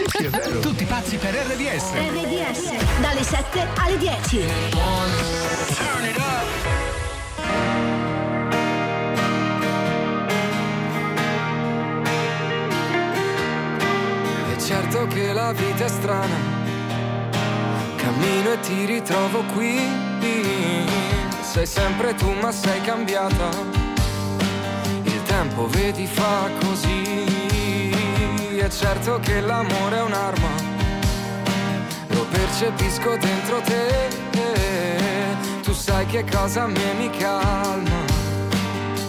Tutti 0.60 0.84
pazzi 0.84 1.16
per 1.16 1.34
RDS. 1.34 1.92
RDS 1.92 3.00
dalle 3.00 3.22
7 3.22 3.66
alle 3.76 3.98
10. 3.98 4.38
È 4.40 4.50
certo 14.66 15.06
che 15.06 15.32
la 15.32 15.52
vita 15.52 15.84
è 15.84 15.88
strana, 15.88 16.34
cammino 17.94 18.52
e 18.54 18.60
ti 18.60 18.84
ritrovo 18.84 19.44
qui. 19.54 19.78
Sei 21.40 21.64
sempre 21.64 22.14
tu 22.14 22.32
ma 22.40 22.50
sei 22.50 22.80
cambiata, 22.80 23.48
il 25.04 25.22
tempo 25.22 25.68
vedi 25.68 26.06
fa 26.06 26.50
così. 26.64 27.24
È 28.58 28.68
certo 28.68 29.20
che 29.20 29.40
l'amore 29.40 29.98
è 29.98 30.02
un'arma, 30.02 30.48
lo 32.08 32.26
percepisco 32.28 33.16
dentro 33.18 33.60
te. 33.60 34.08
Tu 35.62 35.72
sai 35.72 36.06
che 36.06 36.24
cosa 36.28 36.64
a 36.64 36.66
me 36.66 36.92
mi 36.98 37.08
calma. 37.10 38.04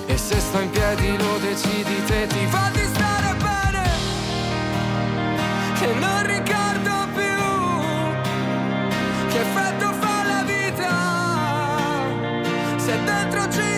E 0.06 0.18
se 0.18 0.40
sto 0.40 0.60
in 0.60 0.70
piedi 0.70 1.18
lo 1.18 1.40
decidi 1.40 2.04
te, 2.06 2.28
ti 2.28 2.46
va 2.52 2.70
di 2.72 2.80
stare 2.80 2.92
bene 2.92 2.97
che 5.80 5.94
non 5.94 6.26
ricordo 6.26 7.08
più. 7.14 7.38
Che 9.30 9.40
effetto 9.40 9.94
fa 9.94 10.24
la 10.26 10.44
vita 10.44 10.94
se 12.78 13.04
dentro 13.04 13.50
ci 13.52 13.77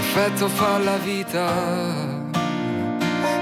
effetto 0.00 0.48
fa 0.48 0.78
la 0.78 0.96
vita 0.96 1.46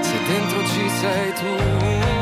se 0.01 0.17
dentro 0.27 0.59
ci 0.67 0.89
sei 0.99 1.33
tu. 1.33 2.18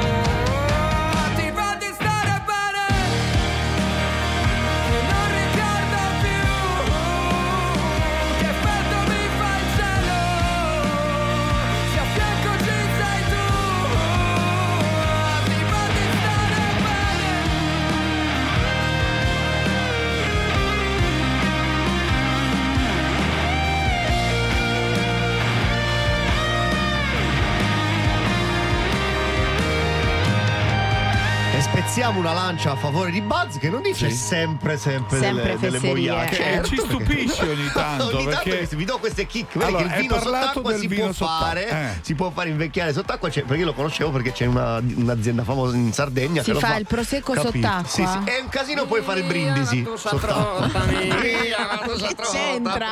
Spezziamo 31.98 32.20
una 32.20 32.34
lancia 32.34 32.74
a 32.74 32.76
favore 32.76 33.10
di 33.10 33.22
Buzz 33.22 33.58
che 33.58 33.72
non 33.72 33.82
dice 33.82 34.12
sempre, 34.12 34.78
sempre, 34.78 35.18
Sempre 35.18 35.58
delle, 35.58 35.80
delle 35.80 35.80
boiate. 35.80 36.36
Che 36.36 36.62
ci 36.66 36.76
stupisce 36.78 37.42
ogni 37.50 37.70
tanto, 37.74 38.16
ogni 38.18 38.26
tanto 38.26 38.50
perché- 38.50 38.76
vi 38.76 38.86
do 38.86 39.00
queste 39.00 39.26
kick. 39.26 39.54
Vedi 39.58 39.64
Allora, 39.66 39.88
che 39.88 39.94
il 39.96 40.02
vino 40.02 40.20
sott'acqua 40.20 40.78
si 40.78 40.86
vino 40.86 41.04
può 41.06 41.12
sott'acqua, 41.14 41.46
fare, 41.48 41.70
eh. 41.70 42.00
si 42.04 42.14
può 42.14 42.30
fare 42.30 42.50
invecchiare 42.50 42.94
sott'acqua 42.94 43.30
c'è- 43.30 43.42
perché 43.42 43.62
io 43.62 43.66
lo 43.66 43.74
conoscevo 43.74 44.12
perché 44.12 44.32
c'è 44.32 44.46
una- 44.46 44.78
un'azienda 44.78 45.44
famosa 45.44 45.76
in 45.76 45.92
Sardegna 45.92 46.42
Si 46.44 46.50
che 46.50 46.54
lo 46.54 46.60
fa 46.60 46.68
fa 46.68 46.76
il 46.78 46.86
prosecco 46.86 47.34
Capito? 47.34 47.52
sott'acqua? 47.68 47.90
Sì, 47.90 48.06
sì. 48.06 48.30
È 48.32 48.40
un 48.44 48.50
casino 48.50 48.86
puoi 48.86 49.02
fare 49.02 49.20
il 49.22 49.26
brindisi 49.26 49.84
sott'acqua. 49.96 50.70
Che 51.18 52.16
c'entra? 52.32 52.90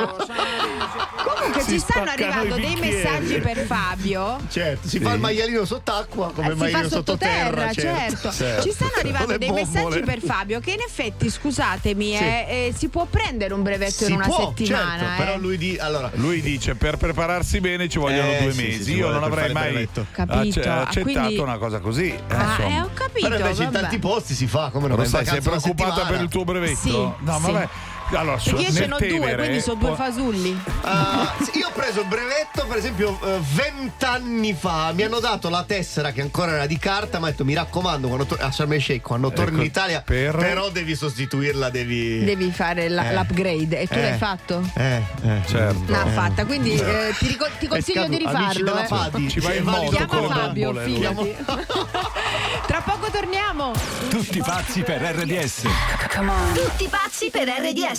Comunque 1.25 1.63
ci 1.63 1.77
stanno 1.77 2.09
arrivando 2.09 2.55
dei 2.55 2.75
messaggi 2.75 3.37
per 3.39 3.57
Fabio. 3.67 4.37
Certo, 4.49 4.87
si 4.87 4.99
fa 4.99 5.13
il 5.13 5.19
maialino 5.19 5.63
sott'acqua 5.63 6.31
come 6.33 6.47
Eh, 6.47 6.51
il 6.51 6.57
maialino 6.57 6.89
sottoterra, 6.89 7.67
sottoterra. 7.71 8.29
certo. 8.31 8.61
Ci 8.63 8.71
stanno 8.71 8.93
arrivando 8.99 9.31
Le 9.33 9.37
dei 9.37 9.47
bombole. 9.49 9.71
messaggi 9.73 9.99
per 10.01 10.19
Fabio 10.21 10.59
che 10.59 10.71
in 10.71 10.81
effetti, 10.81 11.29
scusatemi, 11.29 12.15
Sì. 12.15 12.23
eh, 12.23 12.45
eh, 12.67 12.73
si 12.75 12.87
può 12.89 13.05
prendere 13.09 13.53
un 13.53 13.63
brevetto 13.63 14.05
Si 14.05 14.09
in 14.11 14.15
una 14.17 14.25
può, 14.25 14.53
settimana. 14.55 14.97
certo, 14.99 15.13
eh. 15.13 15.25
Però 15.25 15.37
lui 15.37 15.57
di 15.57 15.77
allora 15.79 16.11
Lui 16.15 16.41
dice 16.41 16.75
per 16.75 16.97
prepararsi 16.97 17.59
bene 17.59 17.87
ci 17.89 17.99
vogliono 17.99 18.31
Eh, 18.31 18.39
due 18.41 18.51
sì, 18.51 18.59
sì, 18.59 18.65
mesi. 18.67 18.83
ci 18.91 18.95
Io 18.97 19.09
non 19.09 19.23
avrei 19.23 19.51
mai 19.51 19.87
acce- 20.15 20.61
Ah, 20.67 20.81
accettato 20.81 21.01
quindi- 21.01 21.37
una 21.39 21.57
cosa 21.57 21.79
così. 21.79 22.09
eh, 22.09 22.21
Ah, 22.29 22.57
eh, 22.61 22.81
ho 22.81 22.89
capito. 22.93 23.27
Però 23.27 23.39
invece 23.39 23.63
in 23.63 23.69
vabbè. 23.71 23.81
tanti 23.81 23.99
posti 23.99 24.33
si 24.33 24.47
fa 24.47 24.69
come 24.69 24.87
non 24.87 24.97
Lo 24.97 25.03
in 25.03 25.09
sai, 25.09 25.25
sei 25.25 25.41
preoccupata 25.41 26.05
per 26.05 26.21
il 26.21 26.29
tuo 26.29 26.43
brevetto? 26.43 26.75
Sì, 26.77 26.91
no, 26.91 27.15
sì. 27.43 27.51
vabbè. 27.51 27.67
Allora, 28.13 28.37
su- 28.37 28.51
Perché 28.55 28.65
io 28.67 28.71
ce 28.73 28.85
n'ho 28.87 28.97
due, 28.97 29.07
Tevere, 29.09 29.35
quindi 29.35 29.61
sono 29.61 29.79
due 29.79 29.95
fasulli. 29.95 30.59
Sì, 31.43 31.57
io 31.57 31.67
ho 31.67 31.71
preso 31.73 32.01
il 32.01 32.07
brevetto, 32.07 32.65
per 32.67 32.77
esempio, 32.77 33.17
eh, 33.23 33.39
vent'anni 33.53 34.53
fa. 34.53 34.91
Mi 34.93 35.01
hanno 35.03 35.19
dato 35.19 35.49
la 35.49 35.63
tessera 35.63 36.11
che 36.11 36.21
ancora 36.21 36.53
era 36.53 36.65
di 36.67 36.77
carta. 36.77 37.17
Mi 37.19 37.25
ha 37.25 37.29
detto: 37.31 37.43
Mi 37.43 37.53
raccomando, 37.55 38.07
quando 38.07 38.25
tor- 38.25 38.41
a 38.41 38.51
Sharm 38.51 38.73
el 38.73 38.81
Sheikh, 38.81 39.01
quando 39.01 39.31
torni 39.31 39.53
Ecco, 39.53 39.61
in 39.61 39.65
Italia, 39.67 40.01
per- 40.01 40.35
però 40.37 40.69
devi 40.69 40.95
sostituirla, 40.95 41.69
devi. 41.69 42.23
Devi 42.23 42.51
fare 42.51 42.87
la- 42.89 43.09
Eh. 43.09 43.13
l'upgrade 43.15 43.79
e 43.79 43.87
tu 43.87 43.93
Eh. 43.95 44.01
l'hai 44.01 44.17
fatto? 44.17 44.61
Eh, 44.75 45.01
eh, 45.23 45.41
certo. 45.47 45.91
L'ha 45.91 46.05
fatta, 46.07 46.45
quindi 46.45 46.75
eh, 46.75 47.13
ti, 47.17 47.27
rico- 47.27 47.47
ti 47.59 47.67
consiglio 47.67 48.07
di 48.07 48.17
rifarlo. 48.17 48.77
eh. 48.77 48.85
Fadi, 48.85 49.29
Ci 49.29 49.39
vai 49.39 49.57
in 49.57 49.63
moto 49.63 49.89
Chiama 49.89 50.27
Fabio, 50.27 50.73
fidati. 50.75 51.35
Tra 52.67 52.81
poco 52.81 53.09
torniamo. 53.11 53.73
Tutti 54.09 54.39
pazzi 54.39 54.81
per 54.81 55.01
RDS. 55.01 55.61
Tutti 56.53 56.87
pazzi 56.87 57.29
per 57.29 57.47
RDS. 57.47 57.94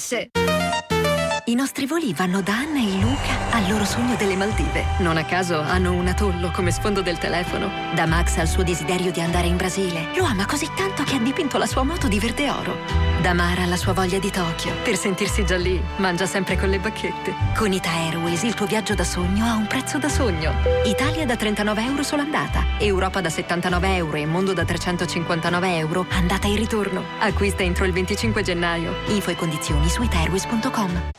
I 1.47 1.55
nostri 1.55 1.87
voli 1.87 2.13
vanno 2.13 2.43
da 2.43 2.53
Anna 2.53 2.81
e 2.81 3.01
Luca 3.01 3.51
al 3.53 3.67
loro 3.67 3.87
sogno 3.87 4.15
delle 4.17 4.37
Maldive. 4.37 4.85
Non 4.99 5.17
a 5.17 5.25
caso 5.25 5.59
hanno 5.59 5.95
un 5.95 6.07
atollo 6.07 6.51
come 6.51 6.71
sfondo 6.71 7.01
del 7.01 7.17
telefono. 7.17 7.71
Da 7.95 8.05
Max 8.05 8.37
al 8.37 8.47
suo 8.47 8.63
desiderio 8.63 9.11
di 9.11 9.21
andare 9.21 9.47
in 9.47 9.57
Brasile. 9.57 10.15
Lo 10.15 10.25
ama 10.25 10.45
così 10.45 10.69
tanto 10.77 11.03
che 11.03 11.15
ha 11.15 11.19
dipinto 11.19 11.57
la 11.57 11.65
sua 11.65 11.83
moto 11.83 12.09
di 12.09 12.19
verde 12.19 12.51
oro. 12.51 13.16
Da 13.21 13.33
Mara 13.33 13.63
alla 13.63 13.77
sua 13.77 13.93
voglia 13.93 14.19
di 14.19 14.31
Tokyo. 14.31 14.73
Per 14.85 14.97
sentirsi 14.97 15.45
già 15.45 15.57
lì, 15.57 15.83
mangia 15.97 16.27
sempre 16.27 16.57
con 16.57 16.69
le 16.69 16.79
bacchette. 16.79 17.35
Con 17.57 17.73
Ita 17.73 17.91
Airways 17.91 18.43
il 18.43 18.55
tuo 18.55 18.67
viaggio 18.67 18.95
da 18.95 19.05
sogno 19.05 19.45
ha 19.45 19.55
un 19.55 19.67
prezzo 19.67 19.99
da 19.99 20.09
sogno. 20.09 20.53
Italia 20.85 21.25
da 21.25 21.35
39 21.35 21.83
euro 21.83 22.03
sola 22.03 22.23
andata. 22.23 22.65
Europa 22.79 23.21
da 23.21 23.31
79 23.31 23.97
euro 23.97 24.17
e 24.17 24.27
Mondo 24.27 24.53
da 24.53 24.65
359 24.65 25.77
euro. 25.77 26.07
Andata 26.11 26.47
e 26.47 26.55
ritorno. 26.55 27.03
Acquista 27.19 27.63
entro 27.63 27.85
il 27.85 27.93
25 27.93 28.43
gennaio. 28.43 28.95
Info 29.09 29.31
e 29.31 29.35
condizioni 29.35 29.89
su 29.89 30.03
itairways.com. 30.03 31.11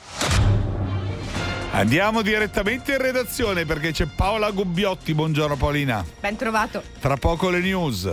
Andiamo 1.72 2.22
direttamente 2.22 2.94
in 2.94 3.00
redazione 3.00 3.66
perché 3.66 3.92
c'è 3.92 4.06
Paola 4.06 4.50
Gubbiotti. 4.52 5.14
Buongiorno 5.14 5.58
Paolina. 5.58 6.06
Ben 6.22 6.38
trovato. 6.38 6.84
Tra 7.00 7.18
poco 7.18 7.50
le 7.50 7.60
news. 7.60 8.10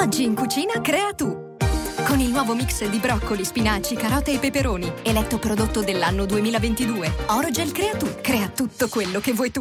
Oggi 0.00 0.24
in 0.24 0.34
cucina 0.34 0.80
crea 0.82 1.12
tu. 1.14 1.47
Con 2.08 2.20
il 2.20 2.30
nuovo 2.30 2.54
mix 2.54 2.88
di 2.88 2.96
broccoli, 2.96 3.44
spinaci, 3.44 3.94
carote 3.94 4.32
e 4.32 4.38
peperoni, 4.38 4.90
eletto 5.02 5.38
prodotto 5.38 5.82
dell'anno 5.82 6.24
2022. 6.24 7.12
Orogel 7.26 7.70
crea 7.70 7.94
tu. 7.96 8.06
Crea 8.22 8.48
tutto 8.48 8.88
quello 8.88 9.20
che 9.20 9.32
vuoi 9.34 9.50
tu. 9.50 9.60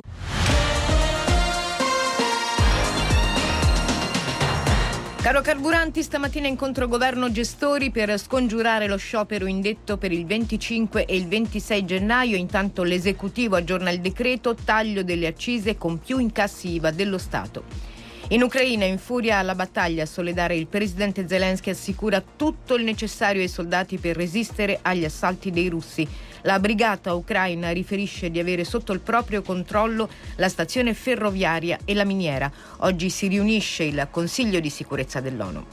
Caro 5.21 5.41
Carburanti, 5.41 6.01
stamattina 6.01 6.47
incontro 6.47 6.87
governo 6.87 7.29
gestori 7.29 7.91
per 7.91 8.17
scongiurare 8.17 8.87
lo 8.87 8.95
sciopero 8.95 9.45
indetto 9.45 9.97
per 9.97 10.13
il 10.13 10.25
25 10.25 11.03
e 11.03 11.17
il 11.17 11.27
26 11.27 11.83
gennaio. 11.83 12.37
Intanto 12.37 12.83
l'esecutivo 12.83 13.57
aggiorna 13.57 13.89
il 13.89 13.99
decreto 13.99 14.55
taglio 14.55 15.03
delle 15.03 15.27
accise 15.27 15.75
con 15.75 15.99
più 15.99 16.17
incassi 16.17 16.75
IVA 16.75 16.91
dello 16.91 17.17
Stato. 17.17 17.86
In 18.29 18.43
Ucraina 18.43 18.83
in 18.83 18.97
furia 18.97 19.37
alla 19.37 19.55
battaglia 19.55 20.03
a 20.03 20.05
Soledare 20.05 20.57
il 20.57 20.67
presidente 20.67 21.25
Zelensky 21.25 21.69
assicura 21.69 22.21
tutto 22.21 22.75
il 22.75 22.83
necessario 22.83 23.41
ai 23.41 23.47
soldati 23.47 23.97
per 23.99 24.17
resistere 24.17 24.79
agli 24.81 25.05
assalti 25.05 25.49
dei 25.49 25.69
russi. 25.69 26.05
La 26.41 26.59
brigata 26.59 27.13
ucraina 27.13 27.71
riferisce 27.71 28.29
di 28.29 28.39
avere 28.39 28.63
sotto 28.63 28.93
il 28.93 28.99
proprio 28.99 29.41
controllo 29.41 30.09
la 30.35 30.49
stazione 30.49 30.93
ferroviaria 30.93 31.79
e 31.83 31.93
la 31.93 32.05
miniera. 32.05 32.51
Oggi 32.77 33.09
si 33.09 33.27
riunisce 33.27 33.83
il 33.83 34.07
Consiglio 34.11 34.59
di 34.59 34.69
sicurezza 34.69 35.19
dell'ONU. 35.19 35.65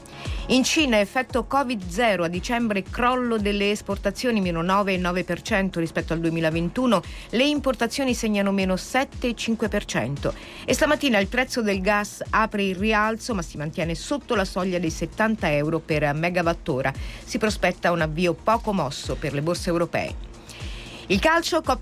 In 0.49 0.63
Cina 0.63 0.99
effetto 0.99 1.47
Covid-0 1.49 2.23
a 2.23 2.27
dicembre 2.27 2.83
crollo 2.83 3.37
delle 3.37 3.71
esportazioni 3.71 4.41
meno 4.41 4.61
9,9% 4.61 5.79
rispetto 5.79 6.13
al 6.13 6.19
2021, 6.19 7.01
le 7.31 7.43
importazioni 7.45 8.13
segnano 8.13 8.51
meno 8.51 8.75
7,5% 8.75 10.33
e 10.65 10.73
stamattina 10.73 11.17
il 11.19 11.27
prezzo 11.27 11.61
del 11.61 11.81
gas 11.81 12.23
apre 12.29 12.63
il 12.63 12.75
rialzo 12.75 13.33
ma 13.33 13.41
si 13.41 13.57
mantiene 13.57 13.95
sotto 13.95 14.35
la 14.35 14.45
soglia 14.45 14.77
dei 14.77 14.91
70 14.91 15.51
euro 15.53 15.79
per 15.79 16.13
megawattora. 16.13 16.93
Si 17.23 17.37
prospetta 17.37 17.91
un 17.91 18.01
avvio 18.01 18.33
poco 18.33 18.71
mosso 18.71 19.15
per 19.15 19.33
le 19.33 19.41
borse 19.41 19.69
europee. 19.69 20.33
Il 21.07 21.19
calcio 21.19 21.57
Coppa 21.57 21.73